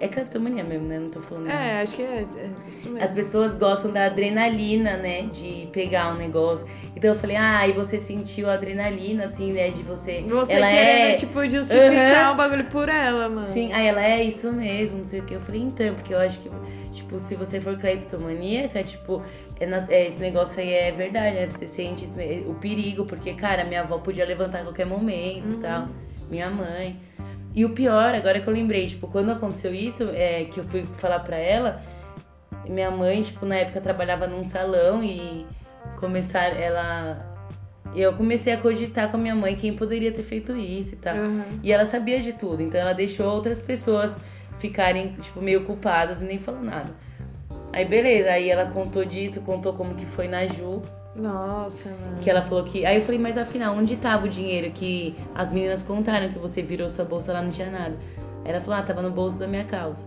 É 0.00 0.08
cleptomania 0.08 0.62
mesmo, 0.62 0.86
né? 0.86 0.98
Não 0.98 1.10
tô 1.10 1.20
falando. 1.20 1.48
É, 1.50 1.82
acho 1.82 1.96
que 1.96 2.02
é, 2.02 2.24
é 2.36 2.50
isso 2.68 2.88
mesmo. 2.88 3.02
As 3.04 3.12
pessoas 3.12 3.56
gostam 3.56 3.90
da 3.92 4.06
adrenalina, 4.06 4.96
né? 4.96 5.22
De 5.22 5.68
pegar 5.72 6.12
um 6.12 6.16
negócio. 6.16 6.66
Então 6.94 7.10
eu 7.10 7.16
falei, 7.16 7.36
ah, 7.36 7.66
e 7.66 7.72
você 7.72 7.98
sentiu 7.98 8.48
a 8.48 8.54
adrenalina, 8.54 9.24
assim, 9.24 9.52
né? 9.52 9.70
De 9.70 9.82
você. 9.82 10.20
Você 10.22 10.52
ela 10.52 10.68
querendo, 10.68 11.12
é. 11.12 11.14
tipo, 11.14 11.44
justificar 11.50 12.24
Aham. 12.26 12.32
o 12.32 12.36
bagulho 12.36 12.64
por 12.66 12.88
ela, 12.88 13.28
mano. 13.28 13.46
Sim, 13.46 13.72
aí 13.72 13.86
ela 13.86 14.04
é 14.04 14.22
isso 14.22 14.52
mesmo, 14.52 14.98
não 14.98 15.04
sei 15.04 15.20
o 15.20 15.24
que. 15.24 15.34
Eu 15.34 15.40
falei, 15.40 15.62
então, 15.62 15.94
porque 15.94 16.14
eu 16.14 16.18
acho 16.18 16.38
que, 16.40 16.50
tipo, 16.92 17.18
se 17.18 17.34
você 17.34 17.60
for 17.60 17.76
cleptomaníaca, 17.78 18.82
tipo, 18.84 19.22
é 19.58 19.66
na- 19.66 19.86
é, 19.88 20.06
esse 20.06 20.20
negócio 20.20 20.60
aí 20.60 20.72
é 20.72 20.92
verdade, 20.92 21.34
né? 21.36 21.48
Você 21.48 21.66
sente 21.66 22.08
o 22.46 22.54
perigo, 22.54 23.04
porque, 23.04 23.34
cara, 23.34 23.64
minha 23.64 23.80
avó 23.80 23.98
podia 23.98 24.24
levantar 24.24 24.60
a 24.60 24.62
qualquer 24.62 24.86
momento 24.86 25.54
e 25.54 25.56
tal. 25.58 25.88
Minha 26.30 26.50
mãe. 26.50 27.00
E 27.54 27.64
o 27.64 27.70
pior, 27.70 28.14
agora 28.14 28.40
que 28.40 28.46
eu 28.46 28.52
lembrei, 28.52 28.86
tipo, 28.86 29.08
quando 29.08 29.30
aconteceu 29.30 29.74
isso, 29.74 30.08
é, 30.12 30.44
que 30.44 30.60
eu 30.60 30.64
fui 30.64 30.86
falar 30.94 31.20
pra 31.20 31.36
ela, 31.36 31.82
minha 32.66 32.90
mãe, 32.90 33.22
tipo, 33.22 33.44
na 33.46 33.56
época 33.56 33.80
trabalhava 33.80 34.26
num 34.26 34.44
salão 34.44 35.02
e 35.02 35.46
começar 35.96 36.44
ela. 36.56 37.26
Eu 37.96 38.14
comecei 38.14 38.52
a 38.52 38.58
cogitar 38.58 39.10
com 39.10 39.16
a 39.16 39.20
minha 39.20 39.34
mãe 39.34 39.56
quem 39.56 39.74
poderia 39.74 40.12
ter 40.12 40.22
feito 40.22 40.54
isso 40.56 40.94
e 40.94 40.98
tal. 40.98 41.16
Aham. 41.16 41.44
E 41.62 41.72
ela 41.72 41.86
sabia 41.86 42.20
de 42.20 42.34
tudo, 42.34 42.62
então 42.62 42.78
ela 42.80 42.92
deixou 42.92 43.26
outras 43.32 43.58
pessoas 43.58 44.20
ficarem, 44.58 45.14
tipo, 45.20 45.40
meio 45.40 45.64
culpadas 45.64 46.20
e 46.20 46.24
nem 46.24 46.38
falou 46.38 46.62
nada. 46.62 46.92
Aí 47.72 47.84
beleza, 47.84 48.30
aí 48.30 48.50
ela 48.50 48.66
contou 48.66 49.04
disso, 49.04 49.40
contou 49.40 49.72
como 49.72 49.94
que 49.94 50.04
foi 50.04 50.28
na 50.28 50.46
Ju, 50.46 50.82
Nossa, 51.18 51.88
mano. 51.88 52.18
que 52.20 52.30
ela 52.30 52.42
falou 52.42 52.64
que. 52.64 52.86
Aí 52.86 52.96
eu 52.96 53.02
falei, 53.02 53.20
mas 53.20 53.36
afinal, 53.36 53.74
onde 53.74 53.96
tava 53.96 54.26
o 54.26 54.28
dinheiro 54.28 54.70
que 54.70 55.16
as 55.34 55.50
meninas 55.52 55.82
contaram 55.82 56.28
que 56.28 56.38
você 56.38 56.62
virou 56.62 56.88
sua 56.88 57.04
bolsa 57.04 57.32
lá 57.32 57.42
não 57.42 57.50
tinha 57.50 57.70
nada? 57.70 57.96
Aí 58.44 58.52
ela 58.52 58.60
falou, 58.60 58.78
ah, 58.78 58.82
tava 58.82 59.02
no 59.02 59.10
bolso 59.10 59.38
da 59.38 59.46
minha 59.46 59.64
calça. 59.64 60.06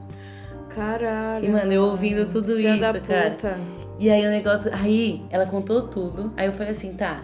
Caralho. 0.70 1.46
E, 1.46 1.50
mano, 1.50 1.72
eu 1.72 1.84
ouvindo 1.84 2.30
tudo 2.30 2.60
isso, 2.60 2.80
da 2.80 3.00
cara. 3.00 3.32
puta. 3.32 3.58
E 4.00 4.10
aí 4.10 4.26
o 4.26 4.30
negócio. 4.30 4.72
Aí 4.74 5.22
ela 5.30 5.46
contou 5.46 5.84
tudo. 5.88 6.32
Aí 6.38 6.48
eu 6.48 6.54
falei 6.54 6.72
assim, 6.72 6.94
tá. 6.94 7.22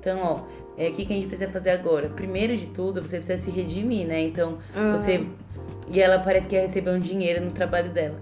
Então, 0.00 0.18
ó, 0.22 0.40
é, 0.78 0.88
o 0.88 0.92
que, 0.92 1.04
que 1.04 1.12
a 1.12 1.16
gente 1.16 1.28
precisa 1.28 1.50
fazer 1.50 1.70
agora? 1.70 2.08
Primeiro 2.08 2.56
de 2.56 2.66
tudo, 2.66 3.00
você 3.00 3.18
precisa 3.18 3.38
se 3.38 3.50
redimir, 3.50 4.06
né? 4.06 4.20
Então, 4.22 4.58
Aham. 4.74 4.96
você. 4.96 5.26
E 5.88 6.00
ela 6.00 6.18
parece 6.18 6.48
que 6.48 6.54
ia 6.54 6.62
receber 6.62 6.90
um 6.90 6.98
dinheiro 6.98 7.44
no 7.44 7.50
trabalho 7.52 7.90
dela. 7.90 8.18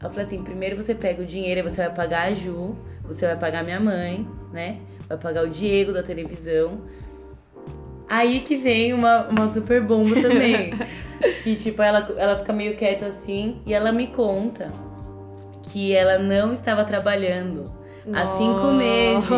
Ela 0.00 0.10
falou 0.10 0.22
assim: 0.22 0.42
primeiro 0.42 0.76
você 0.76 0.94
pega 0.94 1.22
o 1.22 1.26
dinheiro, 1.26 1.68
você 1.68 1.82
vai 1.82 1.94
pagar 1.94 2.28
a 2.28 2.32
Ju, 2.32 2.76
você 3.08 3.26
vai 3.26 3.36
pagar 3.36 3.64
minha 3.64 3.80
mãe, 3.80 4.28
né? 4.52 4.78
Vai 5.08 5.18
pagar 5.18 5.44
o 5.44 5.48
Diego 5.48 5.92
da 5.92 6.02
televisão. 6.02 6.82
Aí 8.08 8.40
que 8.40 8.56
vem 8.56 8.92
uma, 8.92 9.26
uma 9.28 9.48
super 9.48 9.82
bomba 9.82 10.14
também. 10.20 10.72
que, 11.42 11.56
tipo, 11.56 11.82
ela, 11.82 12.06
ela 12.16 12.36
fica 12.36 12.52
meio 12.52 12.76
quieta 12.76 13.06
assim 13.06 13.60
e 13.66 13.74
ela 13.74 13.90
me 13.90 14.06
conta 14.06 14.70
que 15.64 15.92
ela 15.92 16.18
não 16.18 16.52
estava 16.52 16.84
trabalhando 16.84 17.77
há 18.14 18.26
cinco 18.26 18.72
meses. 18.72 19.28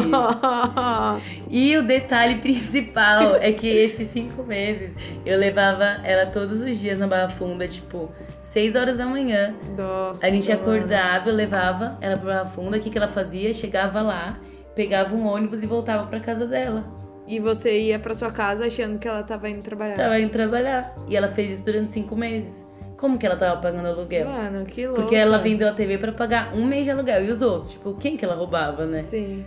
E 1.49 1.77
o 1.77 1.83
detalhe 1.83 2.37
principal 2.37 3.37
é 3.37 3.53
que 3.53 3.67
esses 3.67 4.09
cinco 4.09 4.43
meses 4.43 4.95
eu 5.27 5.39
levava 5.39 6.01
ela 6.05 6.27
todos 6.27 6.61
os 6.61 6.79
dias 6.79 6.99
na 6.99 7.07
Barra 7.07 7.29
Funda, 7.29 7.67
tipo, 7.67 8.11
6 8.43 8.75
horas 8.75 8.99
da 8.99 9.07
manhã. 9.07 9.55
Nossa. 9.77 10.27
A 10.27 10.31
gente 10.31 10.51
acordava, 10.51 11.29
eu 11.29 11.35
levava 11.35 11.97
ela 12.01 12.17
pra 12.17 12.35
Barra 12.35 12.47
Funda, 12.47 12.77
o 12.77 12.81
que, 12.81 12.91
que 12.91 12.99
ela 12.99 13.09
fazia? 13.09 13.53
Chegava 13.53 14.03
lá, 14.03 14.39
pegava 14.75 15.15
um 15.15 15.27
ônibus 15.27 15.63
e 15.63 15.67
voltava 15.67 16.07
pra 16.07 16.21
casa 16.21 16.47
dela. 16.47 16.85
E 17.27 17.39
você 17.39 17.79
ia 17.81 17.99
pra 17.99 18.13
sua 18.13 18.33
casa 18.33 18.67
achando 18.67 18.99
que 18.99 19.07
ela 19.07 19.23
tava 19.23 19.49
indo 19.49 19.63
trabalhar. 19.63 19.95
Tava 19.95 20.19
indo 20.19 20.33
trabalhar. 20.33 20.91
E 21.07 21.17
ela 21.17 21.29
fez 21.29 21.53
isso 21.53 21.65
durante 21.65 21.93
cinco 21.93 22.17
meses. 22.17 22.60
Como 23.01 23.17
que 23.17 23.25
ela 23.25 23.37
tava 23.37 23.59
pagando 23.63 23.89
aluguel? 23.89 24.29
Mano, 24.29 24.67
que 24.67 24.85
louco. 24.85 25.01
Porque 25.01 25.17
ela 25.17 25.39
vendeu 25.39 25.67
a 25.67 25.73
TV 25.73 25.97
pra 25.97 26.13
pagar 26.13 26.55
um 26.55 26.67
mês 26.67 26.85
de 26.85 26.91
aluguel. 26.91 27.25
E 27.25 27.31
os 27.31 27.41
outros? 27.41 27.73
Tipo, 27.73 27.95
quem 27.95 28.15
que 28.15 28.27
ela 28.27 28.35
roubava, 28.35 28.85
né? 28.85 29.07
Sim. 29.07 29.43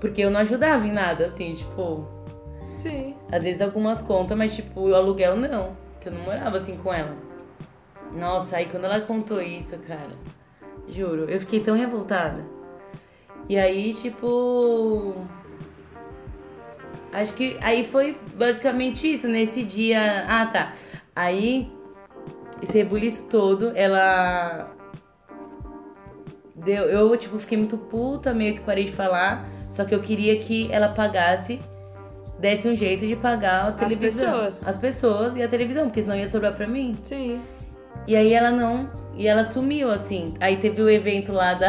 Porque 0.00 0.20
eu 0.20 0.32
não 0.32 0.40
ajudava 0.40 0.84
em 0.84 0.90
nada, 0.90 1.26
assim, 1.26 1.52
tipo. 1.52 2.04
Sim. 2.76 3.14
Às 3.30 3.44
vezes 3.44 3.62
algumas 3.62 4.02
contas, 4.02 4.36
mas 4.36 4.52
tipo, 4.52 4.80
o 4.80 4.94
aluguel 4.96 5.36
não. 5.36 5.76
Que 6.00 6.08
eu 6.08 6.12
não 6.12 6.22
morava 6.22 6.56
assim 6.56 6.76
com 6.76 6.92
ela. 6.92 7.14
Nossa, 8.12 8.56
aí 8.56 8.66
quando 8.66 8.84
ela 8.84 9.00
contou 9.00 9.40
isso, 9.40 9.78
cara, 9.86 10.10
juro, 10.88 11.30
eu 11.30 11.38
fiquei 11.38 11.60
tão 11.60 11.76
revoltada. 11.76 12.44
E 13.48 13.56
aí, 13.56 13.94
tipo. 13.94 15.14
Acho 17.12 17.32
que 17.34 17.56
aí 17.60 17.84
foi 17.84 18.18
basicamente 18.34 19.14
isso, 19.14 19.28
nesse 19.28 19.62
dia. 19.62 20.24
Ah, 20.26 20.46
tá. 20.46 20.72
Aí, 21.14 21.70
esse 22.62 22.78
rebuliço 22.78 23.28
todo, 23.28 23.72
ela. 23.74 24.70
Deu, 26.54 26.84
eu, 26.84 27.16
tipo, 27.16 27.38
fiquei 27.38 27.56
muito 27.56 27.78
puta, 27.78 28.34
meio 28.34 28.54
que 28.54 28.60
parei 28.60 28.84
de 28.84 28.92
falar. 28.92 29.48
Só 29.70 29.84
que 29.84 29.94
eu 29.94 30.00
queria 30.00 30.38
que 30.40 30.70
ela 30.72 30.88
pagasse, 30.88 31.60
desse 32.38 32.68
um 32.68 32.74
jeito 32.74 33.06
de 33.06 33.14
pagar 33.14 33.68
a 33.68 33.72
televisão. 33.72 34.32
pessoas. 34.32 34.62
As 34.66 34.76
pessoas 34.76 35.36
e 35.36 35.42
a 35.42 35.48
televisão, 35.48 35.84
porque 35.84 36.02
senão 36.02 36.16
ia 36.16 36.26
sobrar 36.26 36.54
pra 36.54 36.66
mim. 36.66 36.96
Sim. 37.02 37.40
E 38.06 38.16
aí 38.16 38.32
ela 38.32 38.50
não. 38.50 38.88
E 39.14 39.26
ela 39.26 39.44
sumiu, 39.44 39.90
assim. 39.90 40.34
Aí 40.40 40.56
teve 40.56 40.82
o 40.82 40.90
evento 40.90 41.32
lá 41.32 41.54
da, 41.54 41.68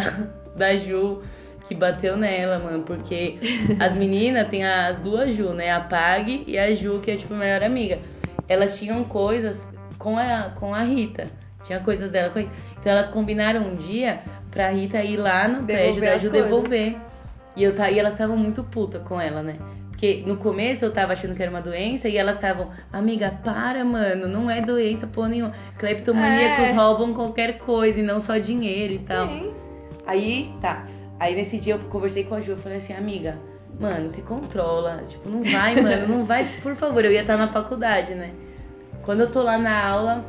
da 0.55 0.75
Ju 0.77 1.21
que 1.67 1.75
bateu 1.75 2.17
nela, 2.17 2.57
mano. 2.57 2.83
Porque 2.83 3.37
as 3.79 3.93
meninas 3.93 4.47
tem 4.47 4.65
as 4.65 4.97
duas 4.97 5.31
Ju, 5.31 5.53
né? 5.53 5.71
A 5.71 5.79
Pag 5.79 6.45
e 6.47 6.57
a 6.57 6.73
Ju, 6.73 6.99
que 6.99 7.11
é 7.11 7.15
tipo 7.15 7.33
a 7.35 7.37
melhor 7.37 7.61
amiga. 7.61 7.99
Elas 8.47 8.79
tinham 8.79 9.03
coisas 9.03 9.67
com 9.99 10.17
a, 10.17 10.51
com 10.59 10.73
a 10.73 10.81
Rita. 10.81 11.27
Tinha 11.63 11.79
coisas 11.81 12.09
dela 12.09 12.29
com 12.31 12.39
a 12.39 12.41
Rita. 12.41 12.53
Então 12.79 12.91
elas 12.91 13.09
combinaram 13.09 13.61
um 13.61 13.75
dia 13.75 14.21
pra 14.49 14.71
Rita 14.71 15.03
ir 15.03 15.17
lá 15.17 15.47
no 15.47 15.63
prédio 15.65 16.01
da 16.01 16.17
Ju 16.17 16.29
devolver. 16.31 16.95
E, 17.55 17.63
eu, 17.63 17.75
e 17.75 17.99
elas 17.99 18.13
estavam 18.13 18.37
muito 18.37 18.63
puta 18.63 18.99
com 18.99 19.19
ela, 19.19 19.43
né? 19.43 19.55
Porque 19.89 20.23
no 20.25 20.37
começo 20.37 20.85
eu 20.85 20.91
tava 20.93 21.11
achando 21.11 21.35
que 21.35 21.41
era 21.41 21.51
uma 21.51 21.61
doença 21.61 22.07
e 22.07 22.15
elas 22.15 22.35
estavam, 22.35 22.69
amiga, 22.91 23.31
para, 23.43 23.83
mano, 23.83 24.29
não 24.29 24.49
é 24.49 24.61
doença 24.61 25.05
porra 25.07 25.27
nenhuma. 25.27 25.51
Cleptomaníacos 25.77 26.69
É. 26.69 26.71
roubam 26.71 27.13
qualquer 27.13 27.57
coisa 27.59 27.99
e 27.99 28.03
não 28.03 28.21
só 28.21 28.37
dinheiro 28.37 28.93
e 28.93 28.99
tal. 28.99 29.27
Sim. 29.27 29.51
Aí, 30.07 30.53
tá. 30.61 30.85
Aí 31.19 31.35
nesse 31.35 31.57
dia 31.59 31.73
eu 31.73 31.79
conversei 31.79 32.23
com 32.23 32.35
a 32.35 32.39
Ju, 32.39 32.53
eu 32.53 32.57
falei 32.57 32.77
assim, 32.77 32.93
amiga, 32.93 33.37
mano, 33.77 34.07
se 34.07 34.21
controla. 34.21 35.01
Tipo, 35.05 35.27
não 35.29 35.43
vai, 35.43 35.75
mano, 35.75 36.07
não 36.07 36.23
vai, 36.23 36.47
por 36.61 36.75
favor. 36.77 37.03
Eu 37.03 37.11
ia 37.11 37.19
estar 37.21 37.35
na 37.35 37.49
faculdade, 37.49 38.15
né? 38.15 38.31
Quando 39.03 39.21
eu 39.21 39.29
tô 39.31 39.41
lá 39.41 39.57
na 39.57 39.87
aula, 39.87 40.25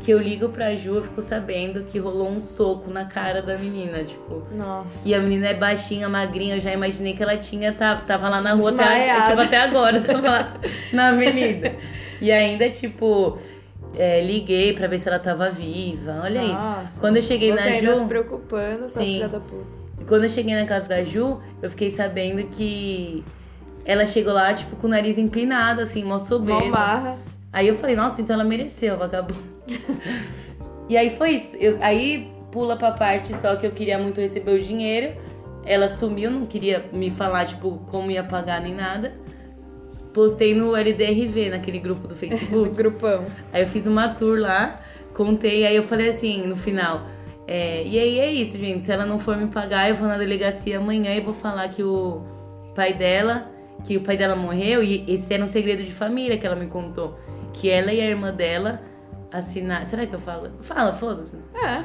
que 0.00 0.10
eu 0.10 0.18
ligo 0.18 0.48
pra 0.48 0.74
Ju, 0.74 0.94
eu 0.96 1.02
fico 1.02 1.20
sabendo 1.20 1.82
que 1.84 1.98
rolou 1.98 2.28
um 2.28 2.40
soco 2.40 2.90
na 2.90 3.04
cara 3.04 3.42
da 3.42 3.56
menina, 3.58 4.02
tipo. 4.04 4.42
Nossa. 4.52 5.06
E 5.08 5.14
a 5.14 5.18
menina 5.20 5.48
é 5.48 5.54
baixinha, 5.54 6.08
magrinha, 6.08 6.56
eu 6.56 6.60
já 6.60 6.72
imaginei 6.72 7.12
que 7.14 7.22
ela 7.22 7.36
tinha, 7.36 7.72
tá- 7.72 7.96
tava 7.96 8.28
lá 8.28 8.40
na 8.40 8.54
rua 8.54 8.70
até, 8.70 8.82
Desmaiada. 8.84 9.30
tipo, 9.30 9.40
até 9.42 9.56
agora, 9.58 10.00
tava 10.00 10.20
lá 10.30 10.54
na 10.92 11.08
avenida. 11.08 11.74
E 12.20 12.32
ainda, 12.32 12.68
tipo, 12.70 13.38
é, 13.96 14.22
liguei 14.24 14.72
pra 14.72 14.86
ver 14.88 14.98
se 14.98 15.08
ela 15.08 15.18
tava 15.18 15.50
viva. 15.50 16.20
Olha 16.24 16.42
isso. 16.42 16.64
Nossa. 16.64 17.00
Quando 17.00 17.16
eu 17.16 17.22
cheguei 17.22 17.52
Você 17.52 17.68
na 17.68 17.76
ainda 17.76 17.94
se 17.94 18.04
preocupando 18.06 18.78
com 18.78 18.84
a 18.84 18.88
Sim. 18.88 18.98
filha 19.14 19.28
da 19.28 19.40
puta. 19.40 19.78
E 20.00 20.04
quando 20.04 20.24
eu 20.24 20.30
cheguei 20.30 20.54
na 20.54 20.64
casa 20.64 20.88
da 20.88 21.04
Ju, 21.04 21.40
eu 21.62 21.68
fiquei 21.70 21.90
sabendo 21.90 22.42
que 22.48 23.22
ela 23.84 24.06
chegou 24.06 24.32
lá, 24.32 24.52
tipo, 24.54 24.74
com 24.76 24.86
o 24.86 24.90
nariz 24.90 25.18
empinado, 25.18 25.80
assim, 25.80 26.02
mó 26.04 26.18
soberba. 26.18 26.70
barra. 26.70 27.16
Aí 27.52 27.66
eu 27.68 27.74
falei, 27.74 27.96
nossa, 27.96 28.20
então 28.20 28.34
ela 28.34 28.44
mereceu, 28.44 28.96
vagabundo. 28.96 29.42
e 30.88 30.96
aí 30.96 31.10
foi 31.10 31.30
isso. 31.30 31.56
Eu- 31.56 31.78
aí 31.80 32.30
pula 32.52 32.76
pra 32.76 32.92
parte 32.92 33.34
só 33.36 33.56
que 33.56 33.66
eu 33.66 33.70
queria 33.72 33.98
muito 33.98 34.20
receber 34.20 34.52
o 34.52 34.60
dinheiro. 34.60 35.16
Ela 35.64 35.88
sumiu, 35.88 36.30
não 36.30 36.46
queria 36.46 36.84
me 36.92 37.10
falar, 37.10 37.44
tipo, 37.46 37.82
como 37.90 38.10
ia 38.10 38.22
pagar 38.24 38.60
nem 38.62 38.74
nada. 38.74 39.12
Postei 40.14 40.54
no 40.54 40.74
LDRV, 40.74 41.50
naquele 41.50 41.78
grupo 41.78 42.02
do 42.02 42.08
Do 42.08 42.16
Facebook. 42.16 42.70
grupão. 42.76 43.26
Aí 43.52 43.62
eu 43.62 43.68
fiz 43.68 43.86
uma 43.86 44.08
tour 44.14 44.38
lá, 44.38 44.80
contei, 45.14 45.66
aí 45.66 45.76
eu 45.76 45.82
falei 45.82 46.08
assim, 46.08 46.46
no 46.46 46.56
final. 46.56 47.02
é, 47.46 47.82
e 47.86 47.98
aí 47.98 48.18
é 48.18 48.30
isso, 48.32 48.56
gente. 48.58 48.84
Se 48.84 48.92
ela 48.92 49.04
não 49.06 49.18
for 49.18 49.36
me 49.36 49.46
pagar, 49.48 49.88
eu 49.88 49.94
vou 49.94 50.08
na 50.08 50.16
delegacia 50.18 50.78
amanhã 50.78 51.14
e 51.14 51.20
vou 51.20 51.34
falar 51.34 51.68
que 51.68 51.82
o 51.82 52.22
pai 52.74 52.94
dela, 52.94 53.50
que 53.84 53.96
o 53.96 54.00
pai 54.02 54.16
dela 54.16 54.36
morreu, 54.36 54.82
e 54.82 55.04
esse 55.12 55.32
era 55.32 55.42
um 55.42 55.46
segredo 55.48 55.82
de 55.82 55.92
família 55.92 56.36
que 56.38 56.46
ela 56.46 56.56
me 56.56 56.66
contou. 56.66 57.18
Que 57.52 57.68
ela 57.70 57.92
e 57.92 58.00
a 58.00 58.04
irmã 58.04 58.32
dela 58.32 58.80
assinaram. 59.32 59.86
Será 59.86 60.06
que 60.06 60.14
eu 60.14 60.20
falo? 60.20 60.50
Fala, 60.60 60.92
foda-se. 60.92 61.36
É. 61.54 61.82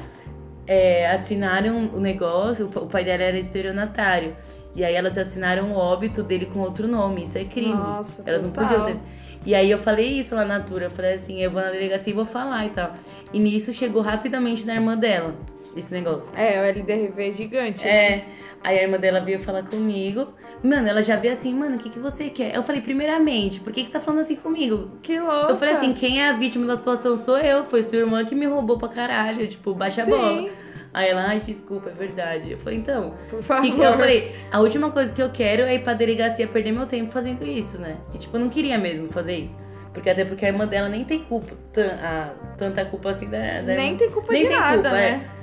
É, 0.65 1.11
assinaram 1.11 1.89
o 1.93 1.99
negócio, 1.99 2.67
o 2.67 2.69
pa- 2.69 2.79
o 2.81 2.87
pai 2.87 3.03
dela 3.03 3.23
era 3.23 3.37
estelionatário. 3.37 4.35
E 4.75 4.83
aí 4.83 4.95
elas 4.95 5.17
assinaram 5.17 5.71
o 5.71 5.75
óbito 5.75 6.23
dele 6.23 6.45
com 6.47 6.59
outro 6.59 6.87
nome. 6.87 7.23
Isso 7.23 7.37
é 7.37 7.43
crime. 7.43 7.73
Nossa, 7.73 8.23
elas 8.25 8.41
não 8.41 8.49
total. 8.51 8.69
podiam 8.69 8.85
ter. 8.85 8.99
E 9.45 9.53
aí 9.53 9.69
eu 9.69 9.77
falei 9.77 10.19
isso 10.19 10.33
lá 10.35 10.45
na 10.45 10.61
tour. 10.61 10.81
Eu 10.81 10.89
falei 10.89 11.15
assim, 11.15 11.39
eu 11.39 11.51
vou 11.51 11.61
na 11.61 11.69
delegacia 11.69 12.11
e 12.11 12.15
vou 12.15 12.25
falar 12.25 12.65
e 12.65 12.69
tal. 12.69 12.93
E 13.33 13.39
nisso 13.39 13.73
chegou 13.73 14.01
rapidamente 14.01 14.65
da 14.65 14.73
irmã 14.73 14.97
dela, 14.97 15.35
esse 15.75 15.93
negócio. 15.93 16.31
É, 16.35 16.59
o 16.59 16.63
LDRV 16.63 17.27
é 17.29 17.31
gigante. 17.31 17.85
né? 17.85 17.91
É. 17.91 18.25
Aí 18.63 18.79
a 18.79 18.83
irmã 18.83 18.97
dela 18.97 19.19
veio 19.19 19.39
falar 19.39 19.63
comigo. 19.63 20.33
Mano, 20.63 20.87
ela 20.87 21.01
já 21.03 21.17
veio 21.17 21.33
assim, 21.33 21.53
mano, 21.53 21.75
o 21.75 21.77
que, 21.77 21.89
que 21.89 21.99
você 21.99 22.29
quer? 22.29 22.55
Eu 22.55 22.63
falei, 22.63 22.81
primeiramente, 22.81 23.59
por 23.59 23.73
que, 23.73 23.81
que 23.81 23.87
você 23.87 23.93
tá 23.93 23.99
falando 23.99 24.21
assim 24.21 24.37
comigo? 24.37 24.91
Que 25.01 25.19
louco. 25.19 25.51
Eu 25.51 25.55
falei 25.57 25.73
assim, 25.73 25.91
quem 25.93 26.21
é 26.21 26.29
a 26.29 26.33
vítima 26.33 26.65
da 26.65 26.75
situação 26.77 27.17
sou 27.17 27.37
eu. 27.37 27.65
Foi 27.65 27.83
sua 27.83 27.97
irmã 27.99 28.23
que 28.23 28.33
me 28.33 28.45
roubou 28.45 28.77
pra 28.77 28.87
caralho. 28.87 29.45
Tipo, 29.47 29.73
baixa 29.73 30.03
a 30.03 30.05
Sim. 30.05 30.11
bola. 30.11 30.49
Aí 30.93 31.09
ela, 31.09 31.25
ai, 31.27 31.41
desculpa, 31.41 31.89
é 31.89 31.93
verdade. 31.93 32.51
Eu 32.51 32.57
falei, 32.57 32.77
então. 32.79 33.15
Por 33.29 33.39
que 33.39 33.43
favor. 33.45 33.63
que- 33.75 33.81
eu 33.81 33.93
falei, 33.97 34.35
a 34.51 34.59
última 34.61 34.91
coisa 34.91 35.13
que 35.13 35.21
eu 35.21 35.29
quero 35.31 35.63
é 35.63 35.75
ir 35.75 35.79
pra 35.83 35.93
delegacia 35.93 36.47
perder 36.47 36.71
meu 36.71 36.85
tempo 36.85 37.11
fazendo 37.11 37.43
isso, 37.45 37.77
né? 37.79 37.97
E 38.13 38.17
tipo, 38.17 38.37
eu 38.37 38.39
não 38.39 38.47
queria 38.49 38.77
mesmo 38.77 39.11
fazer 39.11 39.35
isso. 39.35 39.57
Porque 39.93 40.09
até 40.09 40.23
porque 40.23 40.45
a 40.45 40.47
irmã 40.47 40.65
dela 40.65 40.87
nem 40.87 41.03
tem 41.03 41.19
culpa, 41.23 41.53
tan- 41.73 41.97
a- 42.01 42.29
tanta 42.57 42.85
culpa 42.85 43.09
assim 43.09 43.27
da, 43.29 43.37
da 43.61 43.73
Nem 43.75 43.97
tem 43.97 44.09
culpa 44.09 44.31
Nem 44.31 44.43
de 44.43 44.47
tem 44.49 44.57
nada, 44.57 44.73
culpa, 44.75 44.89
né? 44.91 45.21
é. 45.39 45.42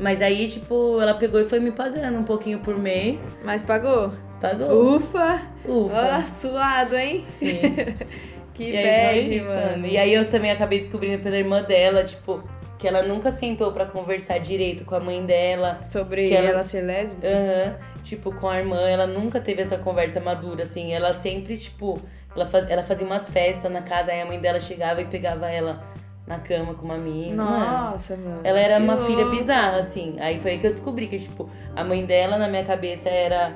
Mas 0.00 0.22
aí, 0.22 0.48
tipo, 0.48 1.00
ela 1.00 1.14
pegou 1.14 1.40
e 1.40 1.44
foi 1.44 1.60
me 1.60 1.70
pagando 1.70 2.18
um 2.18 2.24
pouquinho 2.24 2.58
por 2.60 2.76
mês. 2.78 3.20
Mas 3.44 3.62
pagou? 3.62 4.12
Pagou. 4.40 4.96
Ufa! 4.96 5.42
Ufa. 5.66 6.22
Ó, 6.22 6.26
suado, 6.26 6.96
hein? 6.96 7.24
Sim. 7.38 7.50
Que 8.52 8.72
bad, 8.72 9.40
mano. 9.40 9.86
E 9.86 9.96
aí 9.96 10.12
eu 10.12 10.28
também 10.28 10.50
acabei 10.50 10.80
descobrindo 10.80 11.22
pela 11.22 11.36
irmã 11.36 11.62
dela, 11.62 12.04
tipo, 12.04 12.42
que 12.78 12.86
ela 12.86 13.02
nunca 13.02 13.30
sentou 13.30 13.72
pra 13.72 13.86
conversar 13.86 14.38
direito 14.38 14.84
com 14.84 14.94
a 14.94 15.00
mãe 15.00 15.24
dela. 15.24 15.80
Sobre 15.80 16.28
que 16.28 16.34
ela- 16.34 16.48
ela... 16.50 16.62
ser 16.62 16.82
lésbica? 16.82 17.26
Aham. 17.26 17.76
Tipo, 18.02 18.30
com 18.34 18.48
a 18.50 18.58
irmã, 18.58 18.86
ela 18.86 19.06
nunca 19.06 19.40
teve 19.40 19.62
essa 19.62 19.78
conversa 19.78 20.20
madura, 20.20 20.64
assim. 20.64 20.92
Ela 20.92 21.14
sempre, 21.14 21.56
tipo, 21.56 21.98
ela, 22.36 22.44
faz, 22.44 22.68
ela 22.68 22.82
fazia 22.82 23.06
umas 23.06 23.26
festas 23.30 23.72
na 23.72 23.80
casa, 23.80 24.12
aí 24.12 24.20
a 24.20 24.26
mãe 24.26 24.38
dela 24.38 24.60
chegava 24.60 25.00
e 25.00 25.06
pegava 25.06 25.48
ela 25.50 25.82
na 26.30 26.38
cama 26.38 26.74
com 26.74 26.84
uma. 26.84 26.96
Mano, 26.96 27.34
Nossa, 27.34 28.16
mano. 28.16 28.40
ela 28.44 28.58
era 28.58 28.78
uma 28.78 28.96
filha 28.98 29.24
louco. 29.24 29.36
bizarra, 29.36 29.78
assim. 29.80 30.14
Aí 30.20 30.38
foi 30.38 30.52
aí 30.52 30.58
que 30.60 30.66
eu 30.68 30.70
descobri 30.70 31.08
que, 31.08 31.18
tipo, 31.18 31.50
a 31.74 31.82
mãe 31.82 32.06
dela 32.06 32.38
na 32.38 32.46
minha 32.48 32.64
cabeça 32.64 33.08
era. 33.08 33.52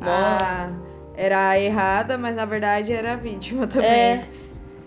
Ah, 0.00 0.70
era 1.16 1.58
errada, 1.58 2.16
mas 2.16 2.34
na 2.36 2.44
verdade 2.44 2.92
era 2.92 3.12
a 3.12 3.16
vítima 3.16 3.66
também. 3.66 3.90
É. 3.90 4.24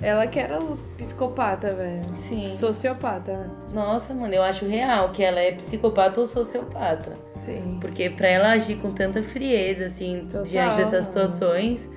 Ela 0.02 0.28
que 0.28 0.40
era 0.40 0.60
psicopata, 0.98 1.74
velho. 1.74 2.02
Sim. 2.18 2.48
Sociopata, 2.48 3.32
né? 3.34 3.50
Nossa, 3.74 4.14
mano, 4.14 4.34
eu 4.34 4.44
acho 4.44 4.66
real 4.66 5.10
que 5.10 5.24
ela 5.24 5.40
é 5.40 5.52
psicopata 5.54 6.20
ou 6.20 6.28
sociopata. 6.28 7.14
Sim. 7.36 7.78
Porque 7.80 8.10
pra 8.10 8.28
ela 8.28 8.52
agir 8.52 8.76
com 8.78 8.92
tanta 8.92 9.24
frieza, 9.24 9.86
assim, 9.86 10.24
Total, 10.24 10.44
diante 10.44 10.76
dessas 10.78 10.92
mano. 10.92 11.06
situações, 11.06 11.90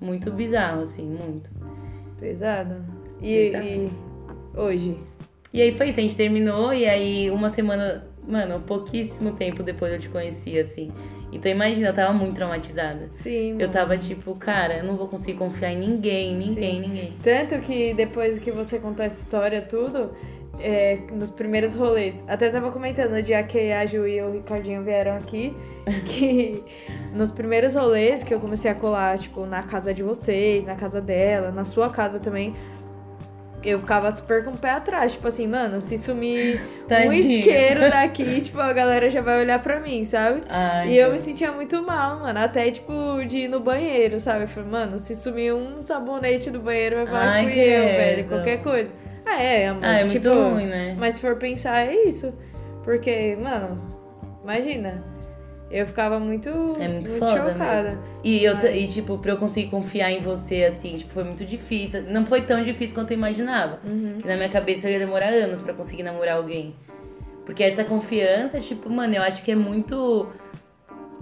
muito 0.00 0.30
bizarro, 0.30 0.82
assim, 0.82 1.06
muito. 1.06 1.50
Pesado. 2.20 2.84
E, 3.20 3.50
Pesado. 3.50 3.64
e 3.64 3.90
hoje? 4.58 4.98
E 5.52 5.62
aí 5.62 5.72
foi 5.72 5.88
isso, 5.88 5.98
a 5.98 6.02
gente 6.02 6.16
terminou 6.16 6.74
e 6.74 6.84
aí 6.84 7.30
uma 7.30 7.48
semana, 7.48 8.06
mano, 8.26 8.60
pouquíssimo 8.60 9.32
tempo 9.32 9.62
depois 9.62 9.92
eu 9.92 9.98
te 9.98 10.08
conheci, 10.08 10.58
assim. 10.58 10.92
Então 11.32 11.50
imagina, 11.50 11.88
eu 11.88 11.94
tava 11.94 12.12
muito 12.12 12.34
traumatizada. 12.34 13.08
Sim. 13.10 13.52
Eu 13.52 13.60
mano. 13.60 13.72
tava 13.72 13.98
tipo, 13.98 14.34
cara, 14.34 14.78
eu 14.78 14.84
não 14.84 14.96
vou 14.96 15.08
conseguir 15.08 15.38
confiar 15.38 15.72
em 15.72 15.78
ninguém, 15.78 16.36
ninguém, 16.36 16.80
ninguém. 16.80 17.16
Tanto 17.22 17.60
que 17.60 17.94
depois 17.94 18.38
que 18.38 18.50
você 18.50 18.78
contou 18.78 19.04
essa 19.04 19.20
história, 19.20 19.62
tudo, 19.62 20.10
é, 20.60 20.98
nos 21.12 21.30
primeiros 21.30 21.74
rolês, 21.74 22.22
até 22.26 22.48
tava 22.48 22.70
comentando 22.70 23.12
no 23.12 23.22
dia 23.22 23.42
que 23.42 23.72
a 23.72 23.84
Ju 23.86 24.06
e 24.06 24.20
o 24.22 24.32
Ricardinho 24.32 24.82
vieram 24.82 25.16
aqui, 25.16 25.54
que 26.06 26.62
nos 27.14 27.30
primeiros 27.30 27.74
rolês 27.74 28.24
que 28.24 28.32
eu 28.34 28.40
comecei 28.40 28.70
a 28.70 28.74
colar, 28.74 29.18
tipo, 29.18 29.46
na 29.46 29.62
casa 29.62 29.92
de 29.94 30.02
vocês, 30.02 30.64
na 30.64 30.74
casa 30.74 31.00
dela, 31.00 31.50
na 31.50 31.64
sua 31.64 31.90
casa 31.90 32.18
também, 32.18 32.54
eu 33.62 33.80
ficava 33.80 34.10
super 34.10 34.44
com 34.44 34.52
o 34.52 34.56
pé 34.56 34.70
atrás, 34.70 35.12
tipo 35.12 35.26
assim, 35.26 35.46
mano, 35.46 35.80
se 35.80 35.98
sumir 35.98 36.62
um 37.06 37.12
isqueiro 37.12 37.80
daqui, 37.90 38.40
tipo, 38.40 38.60
a 38.60 38.72
galera 38.72 39.10
já 39.10 39.20
vai 39.20 39.40
olhar 39.40 39.58
pra 39.58 39.80
mim, 39.80 40.04
sabe? 40.04 40.42
Ai, 40.48 40.90
E 40.90 40.98
eu 40.98 41.12
me 41.12 41.18
sentia 41.18 41.50
muito 41.52 41.82
mal, 41.84 42.20
mano. 42.20 42.38
Até, 42.38 42.70
tipo, 42.70 42.92
de 43.26 43.38
ir 43.38 43.48
no 43.48 43.60
banheiro, 43.60 44.20
sabe? 44.20 44.44
Eu 44.44 44.48
falei, 44.48 44.70
mano, 44.70 44.98
se 44.98 45.14
sumir 45.14 45.52
um 45.52 45.78
sabonete 45.78 46.50
do 46.50 46.60
banheiro, 46.60 46.96
vai 46.96 47.06
falar 47.06 47.28
Ai, 47.28 47.46
que 47.46 47.52
fui 47.52 47.60
eu, 47.60 47.84
velho. 47.84 48.28
Qualquer 48.28 48.62
coisa. 48.62 48.92
Ah, 49.26 49.42
é, 49.42 49.68
amor. 49.68 49.84
Ah, 49.84 50.00
é 50.00 50.06
tipo, 50.06 50.28
muito 50.28 50.50
ruim, 50.50 50.66
né? 50.66 50.96
Mas 50.98 51.14
se 51.14 51.20
for 51.20 51.36
pensar, 51.36 51.86
é 51.86 51.94
isso. 51.94 52.32
Porque, 52.82 53.36
mano, 53.40 53.76
imagina. 54.42 55.04
Eu 55.70 55.86
ficava 55.86 56.18
muito, 56.18 56.48
É 56.80 56.88
muito 56.88 57.10
foda 57.18 57.52
chocada. 57.52 57.98
E, 58.24 58.42
eu, 58.42 58.54
Mas- 58.54 58.84
e, 58.84 58.88
tipo, 58.88 59.18
pra 59.18 59.32
eu 59.32 59.36
conseguir 59.36 59.68
confiar 59.70 60.10
em 60.10 60.20
você, 60.20 60.64
assim, 60.64 60.96
tipo, 60.96 61.12
foi 61.12 61.24
muito 61.24 61.44
difícil. 61.44 62.04
Não 62.08 62.24
foi 62.24 62.42
tão 62.42 62.62
difícil 62.64 62.94
quanto 62.94 63.10
eu 63.10 63.18
imaginava. 63.18 63.78
Uhum. 63.84 64.16
Que 64.20 64.26
na 64.26 64.36
minha 64.36 64.48
cabeça 64.48 64.88
ia 64.88 64.98
demorar 64.98 65.28
anos 65.28 65.60
pra 65.60 65.74
conseguir 65.74 66.02
namorar 66.02 66.36
alguém. 66.36 66.74
Porque 67.44 67.62
essa 67.62 67.84
confiança, 67.84 68.58
tipo, 68.60 68.88
mano, 68.90 69.14
eu 69.14 69.22
acho 69.22 69.42
que 69.42 69.50
é 69.50 69.54
muito. 69.54 70.26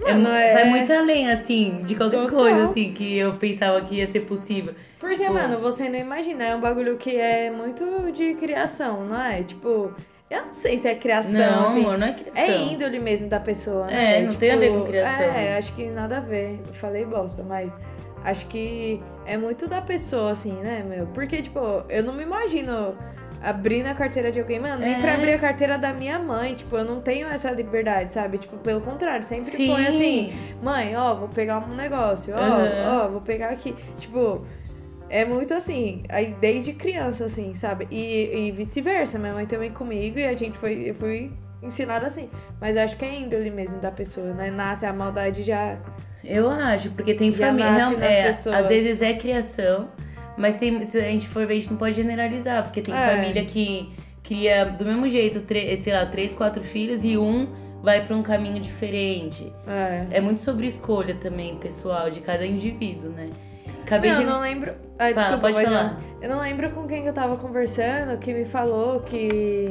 é 0.05 0.13
Mano, 0.13 0.29
mu- 0.29 0.35
é- 0.35 0.53
Vai 0.55 0.65
muito 0.71 0.93
além, 0.93 1.29
assim, 1.31 1.83
de 1.85 1.95
qualquer 1.97 2.19
Total. 2.23 2.39
coisa, 2.39 2.63
assim, 2.65 2.93
que 2.93 3.17
eu 3.17 3.33
pensava 3.35 3.81
que 3.81 3.97
ia 3.97 4.07
ser 4.07 4.21
possível. 4.21 4.75
Porque, 5.01 5.17
Tipo- 5.17 5.33
mano, 5.35 5.59
você 5.59 5.89
não 5.89 5.99
imagina, 5.99 6.45
é 6.45 6.55
um 6.55 6.61
bagulho 6.61 6.97
que 6.97 7.17
é 7.17 7.51
muito 7.51 7.85
de 8.13 8.35
criação, 8.35 9.05
não 9.07 9.21
é? 9.21 9.43
Tipo, 9.43 9.93
eu 10.29 10.47
não 10.47 10.53
sei 10.53 10.77
se 10.79 10.89
é 10.89 10.95
criação, 10.95 11.33
não, 11.33 11.65
assim. 11.65 11.81
amor, 11.85 11.99
não 11.99 12.07
é 12.09 12.13
criação. 12.13 12.43
É 12.43 12.57
índole 12.73 12.99
mesmo 12.99 13.29
da 13.29 13.39
pessoa, 13.41 13.87
né? 13.87 14.21
É, 14.21 14.27
não 14.27 14.35
tem 14.35 14.51
a 14.53 14.57
ver 14.57 14.71
com 14.73 14.83
criação. 14.85 15.25
É, 15.25 15.57
acho 15.57 15.73
que 15.75 15.87
nada 15.91 16.17
a 16.19 16.21
ver. 16.21 16.61
Eu 16.67 16.75
falei 16.75 17.05
bosta, 17.05 17.43
mas 17.43 17.75
acho 18.25 18.47
que 18.47 19.01
é 19.25 19.37
muito 19.37 19.69
da 19.69 19.81
pessoa, 19.81 20.33
assim, 20.33 20.53
né, 20.55 20.85
meu? 20.89 21.07
Porque, 21.09 21.43
tipo, 21.43 21.61
eu 21.89 22.03
não 22.03 22.13
me 22.13 22.23
imagino 22.25 22.97
abrindo 23.43 23.87
a 23.87 23.95
carteira 23.95 24.33
de 24.33 24.41
alguém, 24.41 24.59
mano, 24.59 24.79
nem 24.79 24.95
É. 24.95 25.01
pra 25.01 25.15
abrir 25.15 25.35
a 25.35 25.39
carteira 25.39 25.79
da 25.79 25.93
minha 25.93 26.19
mãe. 26.19 26.55
Tipo, 26.55 26.77
eu 26.79 26.85
não 26.85 27.01
tenho 27.01 27.29
essa 27.29 27.51
liberdade, 27.51 28.13
sabe? 28.13 28.39
Tipo, 28.39 28.57
pelo 28.57 28.81
contrário, 28.81 29.23
sempre 29.23 29.53
Sim. 29.53 29.71
foi 29.73 29.87
assim, 29.87 30.33
mãe, 30.63 30.97
ó, 30.97 31.15
vou 31.15 31.29
pegar 31.29 31.59
um 31.59 31.75
negócio, 31.77 32.35
ó, 32.35 32.39
Aham. 32.39 33.05
ó, 33.05 33.09
vou 33.09 33.21
pegar 33.21 33.51
aqui. 33.51 33.75
Tipo. 33.99 34.45
É 35.09 35.25
muito 35.25 35.55
assim, 35.55 36.03
aí 36.09 36.35
desde 36.41 36.73
criança, 36.73 37.27
assim, 37.27 37.55
sabe? 37.55 37.87
E, 37.91 38.49
e 38.49 38.53
vice-versa, 38.53 39.19
minha 39.19 39.33
mãe 39.33 39.47
também 39.47 39.71
comigo 39.71 40.19
e 40.19 40.27
a 40.27 40.35
gente 40.37 40.59
foi, 40.59 40.91
eu 40.91 40.95
fui 40.95 41.31
ensinada 41.63 42.07
assim. 42.07 42.29
Mas 42.61 42.77
acho 42.77 42.97
que 42.97 43.05
é 43.05 43.21
índole 43.21 43.51
mesmo 43.51 43.81
da 43.81 43.91
pessoa, 43.91 44.33
né? 44.35 44.51
Nasce 44.51 44.85
a 44.85 44.93
maldade 44.93 45.43
já. 45.43 45.79
Eu 46.25 46.51
acho, 46.51 46.91
porque 46.91 47.15
tem 47.15 47.33
família. 47.33 48.05
é, 48.05 48.25
pessoas. 48.27 48.57
Às 48.57 48.69
vezes 48.69 49.01
é 49.01 49.15
criação, 49.15 49.89
mas 50.37 50.57
tem, 50.57 50.85
se 50.85 50.99
a 50.99 51.03
gente 51.03 51.29
for 51.29 51.47
ver, 51.47 51.55
a 51.55 51.57
gente 51.57 51.71
não 51.71 51.77
pode 51.79 51.95
generalizar, 51.95 52.65
porque 52.65 52.83
tem 52.83 52.95
É. 52.95 53.17
família 53.17 53.45
que 53.45 53.93
cria 54.25 54.65
do 54.65 54.85
mesmo 54.85 55.09
jeito, 55.09 55.41
sei 55.81 55.93
lá, 55.93 56.05
três, 56.05 56.35
quatro 56.35 56.65
filhos 56.65 57.05
e 57.05 57.17
um 57.17 57.47
vai 57.81 58.05
pra 58.05 58.17
um 58.17 58.23
caminho 58.23 58.61
diferente. 58.61 59.53
É. 59.69 60.17
É 60.19 60.21
muito 60.21 60.41
sobre 60.41 60.67
escolha 60.67 61.15
também, 61.15 61.55
pessoal, 61.57 62.11
de 62.11 62.19
cada 62.21 62.45
indivíduo, 62.45 63.11
né? 63.11 63.31
Acabei 63.87 64.11
Não, 64.11 64.19
de. 64.19 64.25
eu 64.25 64.31
não 64.31 64.41
lembro. 64.41 64.75
Ah, 64.99 65.15
Fala, 65.15 65.15
desculpa, 65.15 65.41
pode 65.53 65.65
falar. 65.65 66.01
Eu 66.21 66.29
não 66.29 66.41
lembro 66.41 66.71
com 66.73 66.89
quem 66.89 67.03
que 67.03 67.09
eu 67.09 67.13
tava 67.13 67.37
conversando 67.37 68.19
que 68.19 68.35
me 68.35 68.45
falou 68.45 69.01
que. 69.01 69.69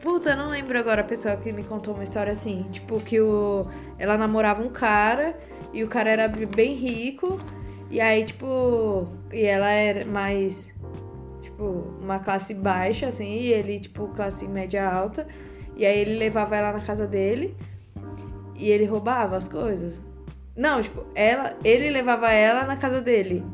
Puta, 0.00 0.30
eu 0.30 0.36
não 0.36 0.50
lembro 0.50 0.76
agora 0.76 1.02
a 1.02 1.04
pessoa 1.04 1.36
que 1.36 1.52
me 1.52 1.62
contou 1.62 1.94
uma 1.94 2.02
história 2.02 2.32
assim. 2.32 2.66
Tipo, 2.72 2.96
que 2.96 3.20
o... 3.20 3.64
ela 4.00 4.18
namorava 4.18 4.60
um 4.60 4.68
cara 4.68 5.38
e 5.72 5.84
o 5.84 5.88
cara 5.88 6.10
era 6.10 6.26
bem 6.26 6.74
rico. 6.74 7.38
E 7.88 8.00
aí, 8.00 8.24
tipo. 8.24 9.06
E 9.32 9.44
ela 9.44 9.70
era 9.70 10.04
mais. 10.04 10.68
Tipo, 11.40 11.96
uma 12.02 12.18
classe 12.18 12.52
baixa, 12.52 13.06
assim. 13.06 13.30
E 13.32 13.52
ele, 13.52 13.78
tipo, 13.78 14.08
classe 14.08 14.48
média 14.48 14.90
alta. 14.90 15.24
E 15.76 15.86
aí 15.86 16.00
ele 16.00 16.18
levava 16.18 16.56
ela 16.56 16.72
na 16.72 16.80
casa 16.80 17.06
dele. 17.06 17.56
E 18.56 18.70
ele 18.70 18.86
roubava 18.86 19.36
as 19.36 19.46
coisas. 19.46 20.04
Não, 20.56 20.80
tipo, 20.82 21.04
ela, 21.14 21.54
ele 21.64 21.88
levava 21.90 22.30
ela 22.30 22.64
na 22.64 22.76
casa 22.76 23.00
dele. 23.00 23.44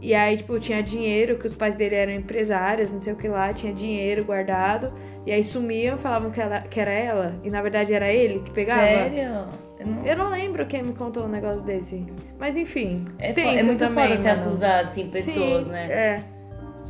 E 0.00 0.14
aí, 0.14 0.36
tipo, 0.36 0.58
tinha 0.58 0.82
dinheiro, 0.82 1.38
que 1.38 1.46
os 1.46 1.54
pais 1.54 1.76
dele 1.76 1.94
eram 1.94 2.12
empresários, 2.12 2.90
não 2.90 3.00
sei 3.00 3.12
o 3.12 3.16
que 3.16 3.28
lá, 3.28 3.52
tinha 3.52 3.72
dinheiro 3.72 4.24
guardado. 4.24 4.92
E 5.24 5.30
aí 5.30 5.44
sumiam, 5.44 5.96
falavam 5.96 6.32
que, 6.32 6.40
ela, 6.40 6.60
que 6.62 6.80
era 6.80 6.90
ela. 6.90 7.36
E 7.44 7.50
na 7.50 7.62
verdade 7.62 7.94
era 7.94 8.08
ele 8.10 8.40
que 8.40 8.50
pegava. 8.50 8.80
Sério? 8.82 9.46
Eu 9.78 9.86
não- 9.86 10.06
Eu 10.06 10.16
não 10.16 10.30
lembro 10.30 10.66
quem 10.66 10.82
me 10.82 10.92
contou 10.92 11.24
um 11.24 11.28
negócio 11.28 11.62
desse. 11.62 12.04
Mas 12.38 12.56
enfim. 12.56 13.04
É, 13.20 13.32
tem 13.32 13.58
é 13.58 13.62
muito 13.62 13.78
também, 13.78 14.08
foda 14.08 14.16
se 14.16 14.28
acusar, 14.28 14.84
assim, 14.84 15.08
pessoas, 15.08 15.64
Sim, 15.66 15.70
né? 15.70 15.86
É. 15.92 16.22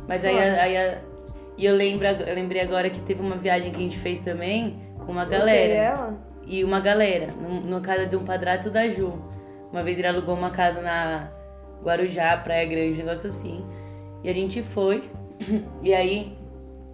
Mas 0.07 0.25
aí, 0.25 0.37
aí 0.37 0.97
e 1.57 1.65
eu, 1.65 1.75
lembro, 1.75 2.07
eu 2.07 2.33
lembrei 2.35 2.61
agora 2.61 2.89
que 2.89 2.99
teve 3.01 3.21
uma 3.21 3.35
viagem 3.35 3.71
que 3.71 3.77
a 3.77 3.83
gente 3.83 3.97
fez 3.99 4.19
também 4.19 4.75
com 5.05 5.11
uma 5.11 5.23
Você 5.25 5.35
e 5.35 5.39
galera. 5.39 5.73
ela? 5.73 6.17
E 6.45 6.63
uma 6.63 6.79
galera, 6.79 7.27
numa 7.31 7.79
casa 7.79 8.05
de 8.07 8.15
um 8.15 8.25
padrasto 8.25 8.69
da 8.71 8.87
Ju. 8.87 9.13
Uma 9.73 9.81
vez 9.81 9.97
ele 9.97 10.07
alugou 10.07 10.35
uma 10.35 10.51
casa 10.51 10.81
na 10.81 11.31
Guarujá, 11.83 12.37
Praia 12.37 12.63
Grande, 12.65 12.93
um 13.01 13.05
negócio 13.05 13.27
assim. 13.27 13.65
E 14.23 14.29
a 14.29 14.33
gente 14.33 14.61
foi. 14.61 15.03
E 15.81 15.91
aí, 15.93 16.37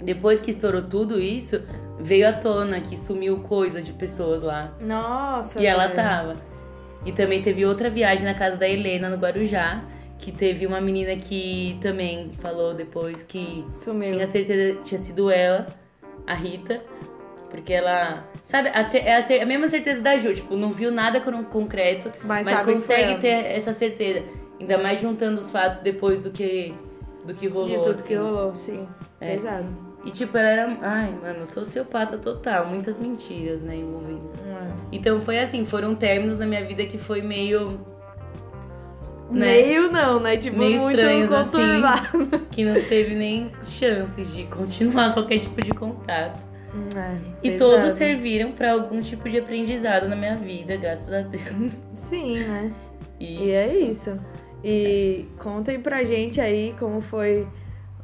depois 0.02 0.40
que 0.40 0.50
estourou 0.50 0.82
tudo 0.82 1.20
isso, 1.20 1.62
veio 2.00 2.28
à 2.28 2.32
tona 2.34 2.80
que 2.80 2.96
sumiu 2.96 3.42
coisa 3.42 3.82
de 3.82 3.92
pessoas 3.92 4.42
lá. 4.42 4.74
Nossa. 4.80 5.62
E 5.62 5.66
ela 5.66 5.88
velho. 5.88 5.96
tava. 5.96 6.36
E 7.06 7.12
também 7.12 7.42
teve 7.42 7.66
outra 7.66 7.90
viagem 7.90 8.24
na 8.24 8.34
casa 8.34 8.56
da 8.56 8.68
Helena, 8.68 9.10
no 9.10 9.18
Guarujá, 9.18 9.84
que 10.18 10.32
teve 10.32 10.66
uma 10.66 10.80
menina 10.80 11.16
que 11.18 11.78
também 11.82 12.30
falou 12.40 12.74
depois 12.74 13.24
que 13.24 13.66
Sumiu. 13.78 14.14
tinha 14.14 14.26
certeza 14.26 14.80
tinha 14.84 15.00
sido 15.00 15.30
ela, 15.30 15.68
a 16.26 16.34
Rita, 16.34 16.82
porque 17.50 17.74
ela. 17.74 18.24
Sabe, 18.44 18.70
a, 18.70 18.82
é 18.98 19.40
a, 19.40 19.44
a 19.44 19.46
mesma 19.46 19.68
certeza 19.68 20.02
da 20.02 20.18
Ju, 20.18 20.34
tipo, 20.34 20.56
não 20.56 20.72
viu 20.72 20.92
nada 20.92 21.20
con- 21.20 21.44
concreto, 21.44 22.12
Mas, 22.24 22.46
mas, 22.46 22.62
consegue 22.62 23.20
ter 23.20 23.46
essa 23.46 23.74
certeza. 23.74 24.24
Ainda 24.60 24.78
mais 24.78 25.00
juntando 25.00 25.40
os 25.40 25.50
fatos 25.50 25.80
depois 25.80 26.22
do 26.22 26.32
que, 26.32 26.74
do 27.26 27.34
que 27.34 27.48
rolou. 27.48 27.68
De 27.68 27.76
tudo 27.76 27.92
assim. 27.92 28.08
que 28.08 28.16
rolou, 28.16 28.54
sim. 28.54 28.88
É. 29.22 29.34
Pesado. 29.34 29.68
E 30.04 30.12
tipo, 30.12 30.38
ela 30.38 30.50
era. 30.50 30.78
Ai, 30.82 31.12
mano, 31.22 31.46
sociopata 31.46 32.18
total, 32.18 32.68
muitas 32.68 32.98
mentiras, 32.98 33.62
né, 33.62 33.76
envolvidas. 33.76 34.40
Então 34.92 35.22
foi 35.22 35.40
assim, 35.40 35.66
foram 35.66 35.94
términos 35.96 36.40
na 36.40 36.46
minha 36.46 36.66
vida 36.66 36.86
que 36.86 36.98
foi 36.98 37.22
meio. 37.22 37.80
Né? 39.30 39.46
Meio 39.46 39.92
não, 39.92 40.20
né? 40.20 40.38
Tipo, 40.38 40.58
Meio 40.58 40.82
muito 40.82 40.98
estranhos, 41.00 41.32
assim. 41.32 41.60
que 42.52 42.66
não 42.66 42.74
teve 42.82 43.14
nem 43.14 43.52
chances 43.62 44.34
de 44.34 44.46
continuar 44.46 45.14
qualquer 45.14 45.40
tipo 45.40 45.62
de 45.62 45.72
contato. 45.72 46.49
É, 46.96 47.18
E 47.44 47.52
pesado. 47.52 47.72
todos 47.72 47.94
serviram 47.94 48.52
pra 48.52 48.74
algum 48.74 49.02
tipo 49.02 49.28
de 49.30 49.40
aprendizado 49.40 50.08
na 50.08 50.16
minha 50.16 50.36
vida, 50.36 50.78
graças 50.78 51.12
a 51.12 51.22
Deus. 51.22 51.72
Sim, 51.94 52.40
né? 52.40 52.72
E, 53.20 53.46
E 53.46 53.52
é 53.52 53.74
isso. 53.76 54.18
E 54.64 55.26
contem 55.40 55.80
pra 55.80 56.04
gente 56.04 56.40
aí 56.40 56.76
como 56.78 57.02
foi 57.02 57.48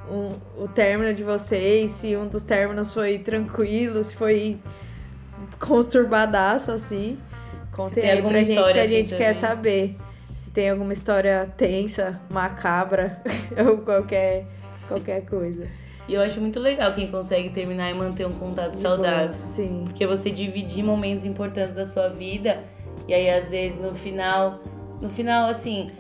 um- 0.10 0.36
o 0.64 0.68
término 0.68 1.14
de 1.14 1.24
vocês, 1.24 1.92
se 1.92 2.16
um 2.16 2.28
dos 2.28 2.44
términos 2.44 2.94
foi 2.94 3.20
tranquilo, 3.20 4.04
se 4.04 4.16
foi 4.16 4.58
conturbadaço 5.60 6.72
assim. 6.72 7.18
Contem 7.72 8.04
tem 8.04 8.12
aí 8.12 8.22
pra 8.22 8.44
gente 8.44 8.56
que 8.74 8.80
a 8.80 8.82
assim 8.84 8.90
gente 8.90 9.10
quer 9.16 9.34
também. 9.36 9.50
saber. 9.50 9.96
Se 10.34 10.52
tem 10.52 10.70
alguma 10.70 10.94
história 10.94 11.50
tensa, 11.58 12.20
macabra 12.30 13.22
ou 13.68 13.78
qualquer, 13.80 14.46
qualquer 14.88 15.26
coisa. 15.26 15.68
E 16.08 16.14
eu 16.14 16.22
acho 16.22 16.40
muito 16.40 16.60
legal 16.60 16.94
quem 16.94 17.08
consegue 17.08 17.50
terminar 17.50 17.90
e 17.92 17.94
manter 17.94 18.26
um 18.28 18.34
contato 18.34 18.74
saudável. 18.76 19.36
Sim. 19.46 19.84
Porque 19.86 20.06
você 20.06 20.30
dividir 20.30 20.84
momentos 20.84 21.26
importantes 21.26 21.74
da 21.74 21.86
sua 21.86 22.10
vida 22.10 22.60
e 23.08 23.14
aí 23.14 23.30
às 23.30 23.50
vezes 23.50 23.80
no 23.80 23.96
final, 23.96 24.60
no 25.02 25.10
final 25.10 25.50
assim, 25.50 25.92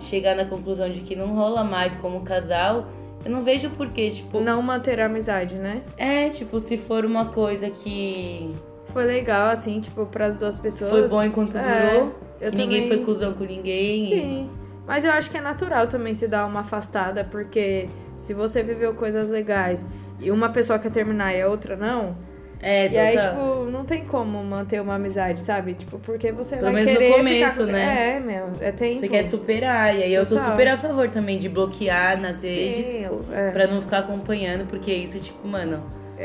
chegar 0.00 0.34
na 0.34 0.44
conclusão 0.44 0.90
de 0.90 1.00
que 1.00 1.14
não 1.14 1.28
rola 1.34 1.62
mais 1.62 1.94
como 1.96 2.20
casal, 2.22 2.86
eu 3.24 3.30
não 3.30 3.42
vejo 3.44 3.70
porquê, 3.70 4.10
tipo, 4.10 4.40
Não 4.40 4.60
manter 4.60 4.98
a 5.00 5.06
amizade, 5.06 5.54
né? 5.54 5.82
é, 5.96 6.28
tipo, 6.30 6.58
se 6.58 6.76
for 6.76 7.04
uma 7.04 7.26
coisa 7.26 7.70
que 7.70 8.52
Foi 8.92 9.04
legal, 9.04 9.50
assim, 9.50 9.80
tipo, 9.80 10.04
pras 10.06 10.36
duas 10.36 10.56
pessoas. 10.56 10.90
foi 10.90 11.08
bom 11.08 11.22
enquanto 11.22 11.56
É, 11.56 11.90
durou, 11.92 12.14
eu 12.40 12.50
ninguém 12.52 12.88
foi 12.88 12.98
cuzão 12.98 13.32
com 13.32 13.44
ninguém. 13.44 14.02
e- 14.04 14.08
Sim. 14.08 14.50
Mas 14.84 15.04
eu 15.04 15.12
acho 15.12 15.30
que 15.30 15.38
é 15.38 15.40
natural 15.40 15.86
também 15.86 16.12
se 16.14 16.26
dar 16.26 16.44
uma 16.44 16.60
afastada, 16.60 17.22
porque 17.24 17.88
se 18.22 18.32
você 18.34 18.62
viveu 18.62 18.94
coisas 18.94 19.28
legais 19.28 19.84
e 20.20 20.30
uma 20.30 20.48
pessoa 20.48 20.78
quer 20.78 20.90
terminar 20.90 21.34
e 21.34 21.42
a 21.42 21.48
outra 21.48 21.76
não, 21.76 22.16
É, 22.64 22.88
e 22.88 22.96
aí, 22.96 23.16
total. 23.16 23.32
tipo, 23.32 23.70
não 23.72 23.84
tem 23.84 24.04
como 24.04 24.42
manter 24.44 24.80
uma 24.80 24.94
amizade, 24.94 25.40
sabe? 25.40 25.74
Tipo, 25.74 25.98
porque 25.98 26.30
você 26.30 26.54
Pelo 26.56 26.70
vai 26.70 26.74
menos 26.84 26.92
no 26.92 26.98
querer 27.00 27.12
começo, 27.16 27.60
ficar... 27.66 27.72
né? 27.72 28.16
É, 28.16 28.20
meu, 28.20 28.50
é 28.60 28.70
tempo. 28.70 29.00
Você 29.00 29.08
quer 29.08 29.24
superar. 29.24 29.96
E 29.96 30.02
aí 30.04 30.14
eu 30.14 30.24
sou 30.24 30.36
Total. 30.38 30.52
super 30.52 30.68
a 30.68 30.78
favor 30.78 31.08
também 31.08 31.38
de 31.40 31.48
bloquear 31.48 32.20
nas 32.20 32.44
redes. 32.44 32.86
Sim, 32.86 33.04
eu- 33.04 33.24
é. 33.32 33.50
Pra 33.50 33.66
não 33.66 33.82
ficar 33.82 33.98
acompanhando, 33.98 34.64
porque 34.68 34.94
isso, 34.94 35.18
tipo, 35.18 35.46
mano, 35.48 35.80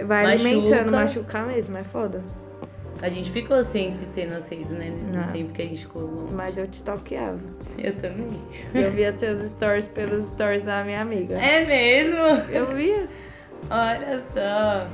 Vai 0.06 0.26
machuca. 0.26 0.50
alimentando, 0.50 0.92
machucar 0.92 1.48
mesmo, 1.48 1.76
é 1.76 1.84
foda. 1.84 2.20
A 3.02 3.10
gente 3.10 3.32
ficou 3.32 3.64
sem 3.64 3.92
se 3.92 4.06
ter 4.08 4.26
nas 4.28 4.48
redes, 4.50 4.70
né? 4.72 4.90
No 5.14 5.20
Ah. 5.20 5.28
tempo 5.32 5.52
que 5.54 5.62
a 5.62 5.66
gente 5.66 5.82
ficou 5.82 6.02
longe. 6.04 6.34
Mas 6.34 6.58
eu 6.58 6.68
te 6.68 6.74
stalkeava. 6.74 7.40
Eu 7.78 7.94
também. 7.96 8.42
Eu 8.74 8.92
via 8.92 9.16
seus 9.18 9.42
stories 9.50 9.88
pelos 9.88 10.26
stories 10.26 10.64
da 10.64 10.84
minha 10.84 11.02
amiga. 11.02 11.36
É 11.36 11.66
mesmo? 11.66 12.18
Eu 12.52 12.68
via. 12.76 13.08
Olha 13.70 14.20
só. 14.22 14.88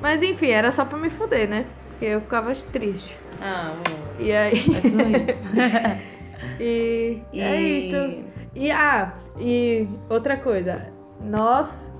Mas 0.00 0.22
enfim, 0.22 0.48
era 0.50 0.70
só 0.70 0.84
pra 0.84 0.98
me 0.98 1.08
fuder, 1.10 1.48
né? 1.48 1.64
Porque 1.90 2.06
eu 2.06 2.20
ficava 2.20 2.52
triste. 2.54 3.16
Ah, 3.40 3.72
amor. 3.72 4.00
E 4.20 4.32
aí. 4.32 4.52
Isso. 4.54 4.80
e, 6.60 7.22
E- 7.32 7.40
é 7.40 7.60
isso. 7.60 8.24
E 8.54 8.70
ah, 8.70 9.12
e 9.38 9.86
outra 10.08 10.36
coisa. 10.36 10.92
Nós 11.20 11.90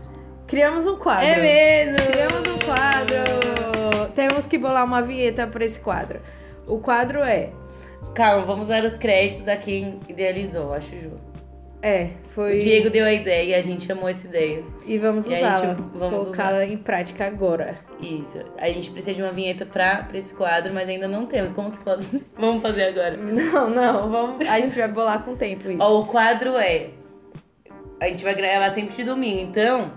criamos 0.47 0.87
um 0.87 0.97
quadro. 0.97 1.27
É 1.27 1.41
mesmo! 1.41 1.97
Criamos 2.07 2.47
um 2.49 2.59
quadro. 2.59 3.86
Temos 4.17 4.47
que 4.47 4.57
bolar 4.57 4.83
uma 4.83 5.03
vinheta 5.03 5.47
pra 5.47 5.63
esse 5.63 5.79
quadro. 5.79 6.21
O 6.67 6.79
quadro 6.79 7.21
é. 7.21 7.51
Calma, 8.15 8.47
vamos 8.47 8.69
dar 8.69 8.83
os 8.83 8.97
créditos 8.97 9.47
a 9.47 9.57
quem 9.57 10.01
idealizou, 10.09 10.73
acho 10.73 10.99
justo. 10.99 11.37
É, 11.83 12.09
foi. 12.31 12.57
O 12.57 12.61
Diego 12.61 12.89
deu 12.89 13.05
a 13.05 13.13
ideia 13.13 13.43
e 13.51 13.55
a 13.55 13.63
gente 13.63 13.93
amou 13.93 14.09
essa 14.09 14.27
ideia. 14.27 14.65
E 14.87 14.97
vamos 14.97 15.27
usá-la. 15.27 15.77
Colocá-la 15.99 16.65
em 16.65 16.79
prática 16.79 17.27
agora. 17.27 17.79
Isso. 18.01 18.39
A 18.57 18.69
gente 18.69 18.91
precisa 18.91 19.15
de 19.15 19.23
uma 19.23 19.33
vinheta 19.33 19.67
pra, 19.67 20.05
pra 20.05 20.17
esse 20.17 20.35
quadro, 20.35 20.73
mas 20.73 20.89
ainda 20.89 21.07
não 21.07 21.27
temos. 21.27 21.53
Como 21.53 21.71
que 21.71 21.79
pode? 21.85 22.07
Vamos 22.39 22.63
fazer 22.63 22.85
agora. 22.85 23.19
Não, 23.19 23.69
não, 23.69 24.11
vamos. 24.11 24.49
A 24.49 24.59
gente 24.59 24.79
vai 24.79 24.89
bolar 24.89 25.23
com 25.23 25.33
o 25.33 25.37
tempo 25.37 25.71
isso. 25.71 25.83
Ó, 25.83 26.01
o 26.01 26.07
quadro 26.07 26.57
é. 26.57 26.89
A 28.01 28.09
gente 28.09 28.25
vai 28.25 28.35
gravar 28.35 28.71
sempre 28.71 28.97
de 28.97 29.05
domingo, 29.05 29.43
então 29.43 29.93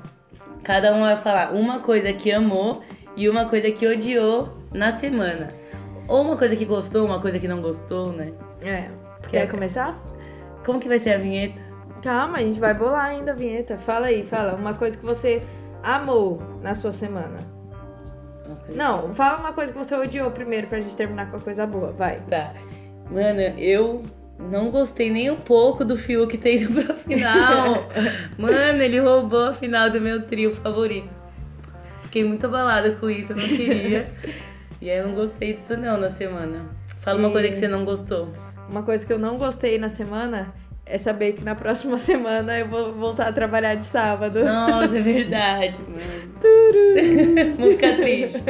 cada 0.62 0.94
um 0.94 1.00
vai 1.00 1.18
falar 1.18 1.54
uma 1.54 1.80
coisa 1.80 2.12
que 2.12 2.32
amou 2.32 2.84
e 3.16 3.28
uma 3.30 3.46
coisa 3.50 3.72
que 3.72 3.88
odiou 3.88 4.50
na 4.74 4.92
semana. 4.92 5.50
Ou 6.08 6.22
uma 6.24 6.38
coisa 6.38 6.56
que 6.56 6.66
gostou, 6.66 7.06
uma 7.06 7.20
coisa 7.20 7.38
que 7.40 7.48
não 7.48 7.62
gostou, 7.62 8.12
né? 8.12 8.32
É. 8.64 8.90
Quer- 9.30 9.46
Quer 9.46 9.48
começar? 9.52 9.98
Como 10.66 10.80
que 10.80 10.88
vai 10.88 10.98
ser 11.00 11.12
a 11.14 11.18
vinheta? 11.18 11.60
Calma, 12.02 12.38
a 12.38 12.42
gente 12.42 12.60
vai 12.60 12.74
bolar 12.74 13.06
ainda 13.06 13.32
a 13.32 13.36
vinheta. 13.36 13.78
Fala 13.80 14.08
aí, 14.08 14.24
fala. 14.26 14.54
Uma 14.56 14.74
coisa 14.74 14.98
que 14.98 15.06
você 15.06 15.42
amou 15.84 16.42
na 16.62 16.74
sua 16.76 16.92
semana. 16.92 17.38
Não, 18.74 19.14
fala 19.14 19.38
uma 19.40 19.54
coisa 19.54 19.72
que 19.72 19.78
você 19.78 19.96
odiou 19.96 20.32
primeiro 20.32 20.68
pra 20.68 20.80
gente 20.82 20.96
terminar 20.96 21.30
com 21.30 21.38
a 21.38 21.40
coisa 21.40 21.66
boa. 21.68 21.92
Vai. 21.92 22.20
Tá. 22.30 22.54
Mano, 23.12 23.40
eu 23.42 24.04
não 24.40 24.70
gostei 24.70 25.12
nem 25.12 25.30
um 25.30 25.36
pouco 25.36 25.84
do 25.84 25.98
Fiuk 25.98 26.38
ter 26.38 26.62
ido 26.62 26.84
pra 26.84 26.96
final. 26.96 27.86
Mano, 28.38 28.82
ele 28.82 29.00
roubou 29.00 29.46
a 29.48 29.54
final 29.54 29.90
do 29.90 30.00
meu 30.00 30.24
trio 30.26 30.54
favorito. 30.54 31.19
Fiquei 32.10 32.24
muito 32.24 32.44
abalada 32.48 32.92
com 32.94 33.08
isso, 33.08 33.34
eu 33.34 33.38
não 33.38 33.44
queria. 33.48 34.08
e 34.82 34.90
aí 34.90 34.98
eu 34.98 35.08
não 35.08 35.14
gostei 35.14 35.54
disso 35.54 35.78
não 35.78 35.96
na 36.00 36.10
semana. 36.10 36.66
Fala 37.02 37.20
uma 37.20 37.30
E- 37.30 37.32
coisa 37.32 37.48
que 37.50 37.56
você 37.56 37.68
não 37.68 37.86
gostou. 37.86 38.30
Uma 38.68 38.82
coisa 38.82 39.06
que 39.06 39.14
eu 39.14 39.20
não 39.20 39.38
gostei 39.38 39.78
na 39.78 39.90
semana 39.90 40.54
é 40.88 40.98
saber 40.98 41.34
que 41.34 41.44
na 41.44 41.54
próxima 41.54 41.98
semana 42.02 42.58
eu 42.58 42.68
vou 42.68 42.94
voltar 42.94 43.28
a 43.28 43.32
trabalhar 43.34 43.76
de 43.76 43.84
sábado. 43.84 44.44
Nossa, 44.44 44.98
é 44.98 45.02
verdade, 45.02 45.78
mano. 45.88 46.30
Música 47.60 47.96
triste. 47.98 48.44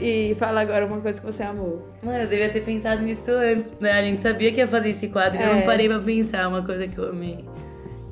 E 0.00 0.36
fala 0.38 0.60
agora 0.60 0.84
uma 0.86 1.00
coisa 1.00 1.18
que 1.20 1.26
você 1.26 1.42
amou. 1.42 1.88
Mano, 2.02 2.18
eu 2.20 2.26
devia 2.28 2.50
ter 2.50 2.60
pensado 2.62 3.02
nisso 3.02 3.30
antes, 3.32 3.78
né? 3.80 3.92
A 3.92 4.02
gente 4.02 4.20
sabia 4.20 4.52
que 4.52 4.58
ia 4.58 4.68
fazer 4.68 4.90
esse 4.90 5.08
quadro 5.08 5.40
e 5.40 5.42
eu 5.42 5.48
É. 5.50 5.54
não 5.54 5.62
parei 5.62 5.88
pra 5.88 5.98
pensar 5.98 6.46
uma 6.48 6.62
coisa 6.62 6.86
que 6.86 6.98
eu 6.98 7.08
amei. 7.08 7.44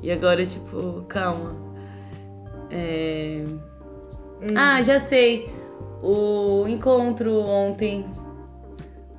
E 0.01 0.11
agora, 0.11 0.43
tipo, 0.45 1.05
calma. 1.07 1.55
É... 2.71 3.43
Hum. 4.41 4.55
Ah, 4.55 4.81
já 4.81 4.99
sei. 4.99 5.47
O 6.01 6.65
encontro 6.67 7.39
ontem 7.39 8.05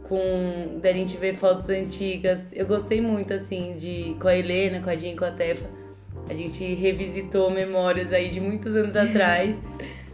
com 0.05 0.79
da 0.81 0.93
gente 0.93 1.17
ver 1.17 1.35
fotos 1.35 1.69
antigas. 1.69 2.49
Eu 2.53 2.67
gostei 2.67 3.01
muito, 3.01 3.33
assim, 3.35 3.77
de 3.77 4.17
com 4.21 4.29
a 4.29 4.37
Helena, 4.37 4.81
com 4.81 4.91
a 4.91 4.97
Jean, 4.97 5.17
com 5.17 5.25
a 5.25 5.31
Tefa. 5.31 5.67
A 6.29 6.35
gente 6.35 6.75
revisitou 6.75 7.51
memórias 7.51 8.13
aí 8.13 8.29
de 8.29 8.41
muitos 8.41 8.75
anos 8.75 8.95
atrás. 8.97 9.61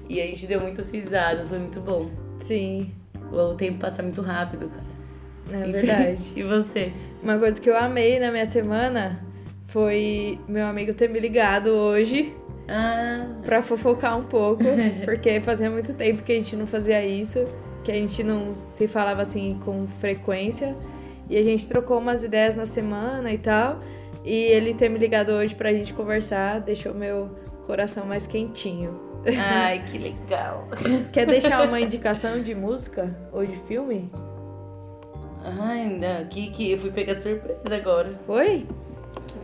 e 0.09 0.21
a 0.21 0.27
gente 0.27 0.47
deu 0.47 0.61
muitas 0.61 0.91
risadas, 0.91 1.49
foi 1.49 1.59
muito 1.59 1.81
bom. 1.81 2.11
Sim, 2.45 2.91
O 3.33 3.55
tempo 3.55 3.79
passa 3.79 4.03
muito 4.03 4.21
rápido, 4.21 4.69
cara. 4.69 5.65
é 5.65 5.71
verdade. 5.73 6.23
E 6.37 6.43
você? 6.43 6.93
Uma 7.23 7.39
coisa 7.39 7.61
que 7.61 7.71
eu 7.71 7.77
amei 7.77 8.19
na 8.21 8.31
minha 8.31 8.45
semana 8.47 9.25
foi 9.75 10.39
meu 10.47 10.65
amigo 10.67 10.95
ter 10.95 11.09
me 11.11 11.19
ligado 11.19 11.67
hoje 11.67 12.33
Ah, 12.69 13.27
pra 13.45 13.61
fofocar 13.61 14.17
um 14.17 14.23
pouco, 14.23 14.63
porque 15.05 15.41
fazia 15.41 15.69
muito 15.69 15.93
tempo 15.95 16.23
que 16.23 16.31
a 16.31 16.37
gente 16.37 16.55
não 16.55 16.65
fazia 16.67 17.05
isso, 17.05 17.45
que 17.83 17.91
a 17.91 17.95
gente 17.97 18.23
não 18.23 18.57
se 18.57 18.87
falava 18.87 19.21
assim 19.23 19.59
com 19.65 19.89
frequência. 19.99 20.71
E 21.29 21.37
a 21.37 21.43
gente 21.43 21.67
trocou 21.67 21.99
umas 21.99 22.23
ideias 22.23 22.55
na 22.55 22.67
semana 22.67 23.33
e 23.33 23.39
tal. 23.39 23.81
E 24.25 24.33
ele 24.33 24.75
ter 24.75 24.89
me 24.89 24.99
ligado 24.99 25.31
hoje 25.31 25.55
pra 25.57 25.73
gente 25.73 25.93
conversar 25.93 26.61
deixou 26.61 26.95
meu 26.95 27.31
coração 27.67 28.07
mais 28.07 28.27
quentinho. 28.29 29.01
ai, 29.27 29.83
que 29.91 29.99
legal. 29.99 30.69
Quer 31.13 31.27
deixar 31.27 31.67
uma 31.67 31.81
indicação 31.81 32.41
de 32.41 32.55
música 32.55 33.13
ou 33.33 33.45
de 33.45 33.57
filme? 33.57 34.07
Ai, 35.61 35.89
não, 35.89 36.27
que, 36.29 36.51
que 36.51 36.71
eu 36.73 36.79
fui 36.79 36.91
pegar 36.93 37.17
surpresa 37.17 37.75
agora. 37.75 38.13
Foi? 38.27 38.67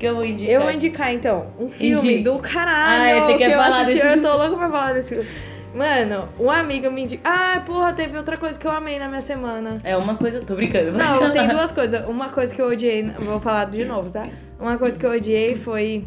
Que 0.00 0.06
eu 0.06 0.14
vou 0.14 0.24
indicar? 0.24 0.54
Eu 0.54 0.62
vou 0.62 0.70
indicar 0.70 1.12
então 1.12 1.52
um 1.58 1.68
filme 1.68 2.22
do 2.22 2.38
caralho. 2.38 3.22
Ah, 3.22 3.26
você 3.26 3.34
quer 3.34 3.48
que 3.48 3.52
eu 3.52 3.58
falar 3.58 3.80
assisti, 3.82 4.02
desse 4.02 4.16
Eu 4.16 4.22
tô 4.22 4.36
louco 4.36 4.56
pra 4.56 4.70
falar 4.70 4.92
desse 4.94 5.10
filme. 5.10 5.28
Mano, 5.74 6.28
um 6.40 6.50
amigo 6.50 6.90
me 6.90 7.02
indicou. 7.02 7.30
Ah, 7.30 7.62
porra, 7.64 7.92
teve 7.92 8.16
outra 8.16 8.38
coisa 8.38 8.58
que 8.58 8.66
eu 8.66 8.72
amei 8.72 8.98
na 8.98 9.08
minha 9.08 9.20
semana. 9.20 9.76
É 9.84 9.94
uma 9.96 10.16
coisa. 10.16 10.40
Tô 10.40 10.54
brincando. 10.56 10.92
Não, 10.92 11.28
tem 11.30 11.46
duas 11.46 11.70
coisas. 11.70 12.08
Uma 12.08 12.30
coisa 12.30 12.54
que 12.54 12.62
eu 12.62 12.68
odiei, 12.68 13.10
vou 13.20 13.38
falar 13.38 13.66
de 13.66 13.84
novo, 13.84 14.10
tá? 14.10 14.26
Uma 14.58 14.78
coisa 14.78 14.98
que 14.98 15.04
eu 15.04 15.10
odiei 15.10 15.54
foi 15.54 16.04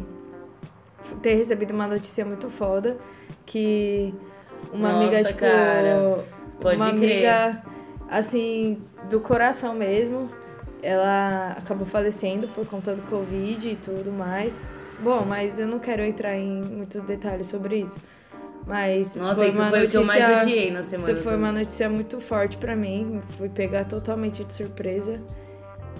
ter 1.22 1.34
recebido 1.36 1.72
uma 1.72 1.86
notícia 1.86 2.24
muito 2.24 2.50
foda 2.50 2.96
que 3.46 4.12
uma 4.72 4.88
Nossa, 4.90 5.04
amiga, 5.04 5.24
tipo, 5.24 5.38
cara. 5.38 6.24
Pode 6.60 6.76
uma 6.76 6.92
crer. 6.92 7.28
amiga 7.28 7.62
assim 8.10 8.82
do 9.08 9.20
coração 9.20 9.72
mesmo, 9.72 10.28
ela 10.84 11.52
acabou 11.58 11.86
falecendo 11.86 12.46
por 12.48 12.66
conta 12.66 12.94
do 12.94 13.02
Covid 13.02 13.70
e 13.70 13.76
tudo 13.76 14.12
mais. 14.12 14.62
Bom, 15.00 15.24
mas 15.24 15.58
eu 15.58 15.66
não 15.66 15.78
quero 15.78 16.02
entrar 16.02 16.36
em 16.36 16.62
muitos 16.62 17.02
detalhes 17.02 17.46
sobre 17.46 17.78
isso. 17.78 17.98
Mas 18.66 19.16
Nossa, 19.16 19.34
foi 19.34 19.48
isso 19.48 19.58
uma 19.58 19.70
foi 19.70 19.80
notícia, 19.80 20.00
o 20.00 20.04
que 20.04 20.10
eu 20.10 20.20
mais 20.20 20.42
odiei 20.42 20.70
na 20.70 20.82
semana. 20.82 21.12
isso 21.12 21.22
foi 21.22 21.36
uma 21.36 21.52
notícia 21.52 21.88
muito 21.88 22.20
forte 22.20 22.56
pra 22.56 22.76
mim. 22.76 23.20
Fui 23.36 23.48
pegar 23.48 23.84
totalmente 23.84 24.44
de 24.44 24.52
surpresa. 24.52 25.18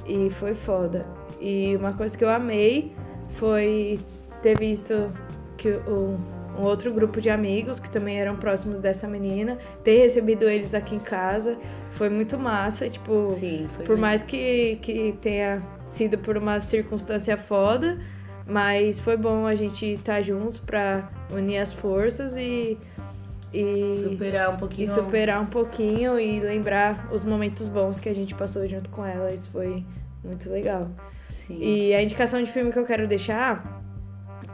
E 0.07 0.31
foi 0.31 0.55
foda. 0.55 1.07
E 1.41 1.75
uma 1.77 1.93
coisa 1.93 2.17
que 2.17 2.25
eu 2.25 2.31
amei 2.31 2.95
foi 3.31 3.99
ter 4.43 4.59
visto 4.59 5.11
que 5.57 5.71
o, 5.71 6.19
um 6.59 6.63
outro 6.63 6.93
grupo 6.93 7.21
de 7.21 7.31
amigos 7.31 7.81
que 7.81 7.91
também 7.91 8.19
eram 8.21 8.37
próximos 8.37 8.81
dessa 8.81 9.09
menina, 9.09 9.59
ter 9.83 9.99
recebido 9.99 10.49
eles 10.49 10.75
aqui 10.75 10.95
em 10.95 11.01
casa. 11.01 11.57
Foi 11.93 12.09
muito 12.09 12.39
massa, 12.39 12.89
tipo, 12.89 13.37
Sim, 13.39 13.69
foi. 13.77 13.85
por 13.85 13.93
mesmo. 13.93 14.01
mais 14.01 14.23
que, 14.23 14.77
que 14.83 15.15
tenha 15.21 15.63
sido 15.87 16.19
por 16.19 16.37
uma 16.37 16.61
circunstância 16.61 17.37
foda, 17.37 17.99
mas 18.47 18.99
foi 19.01 19.17
bom 19.17 19.47
a 19.47 19.55
gente 19.55 19.87
estar 19.95 20.21
juntos 20.23 20.59
pra 20.61 21.09
unir 21.33 21.59
as 21.59 21.73
forças 21.73 22.37
e, 22.37 22.77
e, 23.53 23.95
Superar 24.03 24.51
um 24.51 24.55
e 24.55 24.59
pouquinho. 24.59 24.89
superar 24.89 25.41
um 25.41 25.47
pouquinho 25.47 26.19
e 26.19 26.41
lembrar 26.41 27.09
os 27.13 27.23
momentos 27.25 27.69
bons 27.69 28.01
que 28.01 28.09
a 28.09 28.15
gente 28.15 28.35
passou 28.35 28.67
junto 28.67 28.91
com 28.91 29.05
ela. 29.05 29.33
Isso 29.33 29.49
foi 29.51 29.85
muito 30.23 30.51
legal. 30.51 30.89
Sim. 31.31 31.59
E 31.61 31.95
a 31.95 32.03
indicação 32.03 32.43
de 32.43 32.51
filme 32.51 32.73
que 32.73 32.79
eu 32.79 32.85
quero 32.85 33.07
deixar 33.07 33.84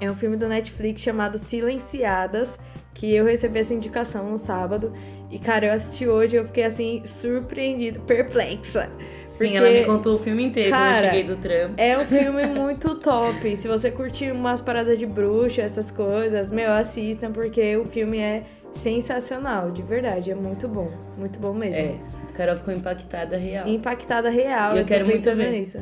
é 0.00 0.10
um 0.10 0.14
filme 0.16 0.36
do 0.36 0.48
Netflix 0.48 1.00
chamado 1.02 1.36
Silenciadas, 1.38 2.58
que 2.94 3.14
eu 3.14 3.24
recebi 3.24 3.58
essa 3.58 3.74
indicação 3.74 4.30
no 4.30 4.38
sábado. 4.38 4.92
E, 5.30 5.38
cara, 5.38 5.66
eu 5.66 5.72
assisti 5.72 6.08
hoje 6.08 6.36
e 6.36 6.38
eu 6.38 6.44
fiquei, 6.44 6.64
assim, 6.64 7.02
surpreendida, 7.04 8.00
perplexa. 8.00 8.90
Sim, 9.28 9.44
porque- 9.44 9.56
ela 9.56 9.70
me 9.70 9.84
contou 9.84 10.16
o 10.16 10.18
filme 10.18 10.44
inteiro 10.44 10.70
quando 10.70 10.80
Cara, 10.80 11.06
eu 11.06 11.10
cheguei 11.10 11.24
do 11.24 11.36
trampo. 11.40 11.74
É 11.76 11.96
um 11.98 12.04
filme 12.04 12.46
muito 12.50 12.96
top. 12.96 13.56
Se 13.56 13.68
você 13.68 13.90
curtir 13.90 14.32
umas 14.32 14.60
paradas 14.60 14.98
de 14.98 15.06
bruxa, 15.06 15.62
essas 15.62 15.90
coisas, 15.90 16.50
meu, 16.50 16.72
assistam, 16.72 17.30
porque 17.30 17.76
o 17.76 17.84
filme 17.84 18.18
é 18.18 18.42
sensacional, 18.72 19.70
de 19.70 19.82
verdade. 19.82 20.32
É 20.32 20.34
muito 20.34 20.66
bom. 20.66 20.90
Muito 21.16 21.38
bom 21.38 21.54
mesmo. 21.54 21.80
É, 21.82 21.94
a 22.28 22.32
Carol 22.32 22.56
ficou 22.56 22.74
impactada 22.74 23.36
real. 23.36 23.68
Impactada 23.68 24.30
real. 24.30 24.74
E 24.74 24.78
eu 24.80 24.82
tô 24.84 24.88
quero 24.88 25.06
muito 25.06 25.22
ver. 25.36 25.52
nisso. 25.52 25.78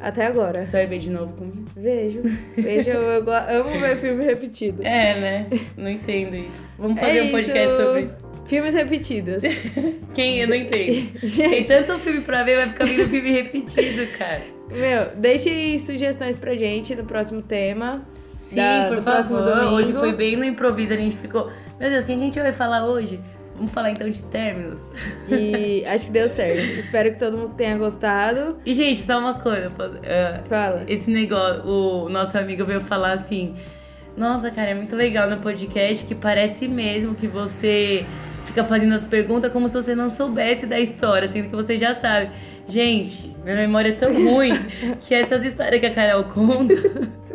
Até 0.00 0.26
agora. 0.26 0.64
Você 0.64 0.72
vai 0.76 0.86
ver 0.86 0.98
de 1.00 1.10
novo 1.10 1.32
comigo? 1.34 1.64
Vejo. 1.76 2.22
Vejo, 2.56 2.90
eu, 2.90 3.24
eu 3.24 3.64
amo 3.64 3.80
ver 3.80 3.96
filme 3.98 4.24
repetido. 4.24 4.82
É, 4.82 5.18
né? 5.20 5.46
Não 5.76 5.88
entendo 5.90 6.36
isso. 6.36 6.68
Vamos 6.78 6.96
É 6.98 7.06
fazer 7.06 7.22
um 7.22 7.30
podcast 7.30 7.68
isso. 7.72 7.76
sobre 7.82 8.10
Filmes 8.46 8.74
repetidos. 8.74 9.42
quem 10.14 10.40
eu 10.40 10.48
não 10.48 10.54
entendo. 10.54 11.08
Tem 11.20 11.28
Gente, 11.28 11.66
tanto 11.68 11.98
filme 11.98 12.20
pra 12.22 12.42
ver, 12.44 12.56
vai 12.56 12.68
ficar 12.68 12.84
vendo 12.86 13.08
filme 13.08 13.30
repetido, 13.32 14.06
cara. 14.16 14.42
meu, 14.70 15.16
deixe 15.16 15.78
sugestões 15.80 16.36
pra 16.36 16.54
gente 16.54 16.94
no 16.94 17.04
próximo 17.04 17.42
tema. 17.42 18.06
Sim, 18.38 18.56
da- 18.56 18.86
por 18.88 18.96
do 18.96 19.02
favor. 19.02 19.12
próximo 19.28 19.42
domingo. 19.42 19.74
Hoje 19.74 19.92
foi 19.92 20.12
bem 20.14 20.36
no 20.36 20.44
improviso, 20.44 20.92
a 20.92 20.96
gente 20.96 21.16
ficou. 21.16 21.50
Meu 21.78 21.90
Deus, 21.90 22.04
quem 22.04 22.16
que 22.16 22.22
a 22.22 22.26
gente 22.26 22.40
vai 22.40 22.52
falar 22.52 22.86
hoje? 22.86 23.20
Vamos 23.58 23.72
falar 23.72 23.90
então 23.90 24.08
de 24.08 24.22
términos. 24.22 24.80
E 25.28 25.84
acho 25.92 26.06
que 26.06 26.12
deu 26.12 26.28
certo. 26.28 26.78
Espero 26.78 27.10
que 27.12 27.18
todo 27.18 27.36
mundo 27.36 27.54
tenha 27.56 27.76
gostado. 27.76 28.56
E, 28.64 28.72
gente, 28.72 29.02
só 29.02 29.18
uma 29.18 29.34
coisa. 29.34 29.70
ah, 29.78 30.42
Fala. 30.48 30.84
esse 30.86 31.10
negócio, 31.10 31.68
o 31.68 32.08
nosso 32.08 32.38
amigo 32.38 32.64
veio 32.64 32.80
falar 32.80 33.12
assim: 33.12 33.56
Nossa, 34.16 34.50
cara, 34.50 34.70
é 34.70 34.74
muito 34.74 34.94
legal 34.94 35.28
no 35.28 35.38
podcast 35.38 36.06
que 36.06 36.14
parece 36.14 36.68
mesmo 36.68 37.16
que 37.16 37.26
você 37.26 38.06
fica 38.46 38.64
fazendo 38.64 38.94
as 38.94 39.04
perguntas 39.04 39.52
como 39.52 39.68
se 39.68 39.74
você 39.74 39.94
não 39.94 40.08
soubesse 40.08 40.66
da 40.66 40.78
história, 40.80 41.28
sendo 41.28 41.50
que 41.50 41.56
você 41.56 41.76
já 41.76 41.92
sabe. 41.92 42.30
Gente, 42.68 43.34
minha 43.42 43.56
memória 43.56 43.88
é 43.88 43.92
tão 43.92 44.12
ruim 44.12 44.52
que 45.06 45.14
essas 45.14 45.42
histórias 45.42 45.80
que 45.80 45.86
a 45.86 45.94
Carol 45.94 46.24
conta. 46.24 46.74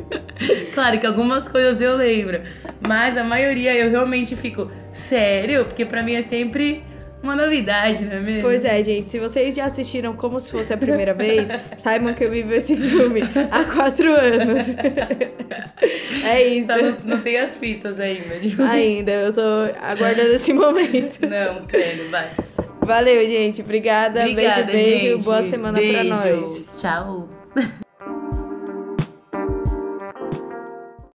claro 0.76 1.00
que 1.00 1.08
algumas 1.08 1.48
coisas 1.48 1.82
eu 1.82 1.98
lembro, 1.98 2.42
mas 2.88 3.18
a 3.18 3.24
maioria 3.24 3.74
eu 3.74 3.90
realmente 3.90 4.36
fico, 4.36 4.70
sério? 4.92 5.66
Porque 5.66 5.86
pra 5.86 6.04
mim 6.04 6.14
é 6.14 6.22
sempre 6.22 6.84
uma 7.24 7.36
novidade, 7.36 8.04
não 8.04 8.18
é 8.18 8.20
mesmo? 8.20 8.42
Pois 8.42 8.64
é, 8.64 8.84
gente. 8.84 9.08
Se 9.08 9.18
vocês 9.18 9.56
já 9.56 9.66
assistiram 9.66 10.14
como 10.14 10.40
se 10.40 10.52
fosse 10.52 10.74
a 10.74 10.78
primeira 10.78 11.14
vez, 11.14 11.48
saibam 11.78 12.14
que 12.14 12.26
eu 12.26 12.30
vivo 12.30 12.54
esse 12.54 12.76
filme 12.76 13.22
há 13.50 13.64
quatro 13.64 14.14
anos. 14.14 14.68
é 16.26 16.44
isso. 16.44 16.68
Só 16.68 16.78
não, 16.78 16.98
não 17.04 17.22
tem 17.22 17.40
as 17.40 17.56
fitas 17.56 18.00
ainda. 18.00 18.36
Ainda, 18.70 19.12
eu 19.12 19.34
tô 19.34 19.42
aguardando 19.82 20.34
esse 20.34 20.54
momento. 20.54 21.26
Não, 21.26 21.66
credo, 21.66 22.12
vai. 22.12 22.30
Valeu, 22.86 23.28
gente. 23.28 23.62
Obrigada. 23.62 24.22
Obrigada, 24.22 24.64
beijo, 24.64 24.78
beijo. 24.90 25.08
gente. 25.16 25.24
Boa 25.24 25.42
semana 25.44 25.80
pra 25.80 25.88
Beijo. 25.88 26.10
nós. 26.10 26.78
Tchau. 26.82 27.30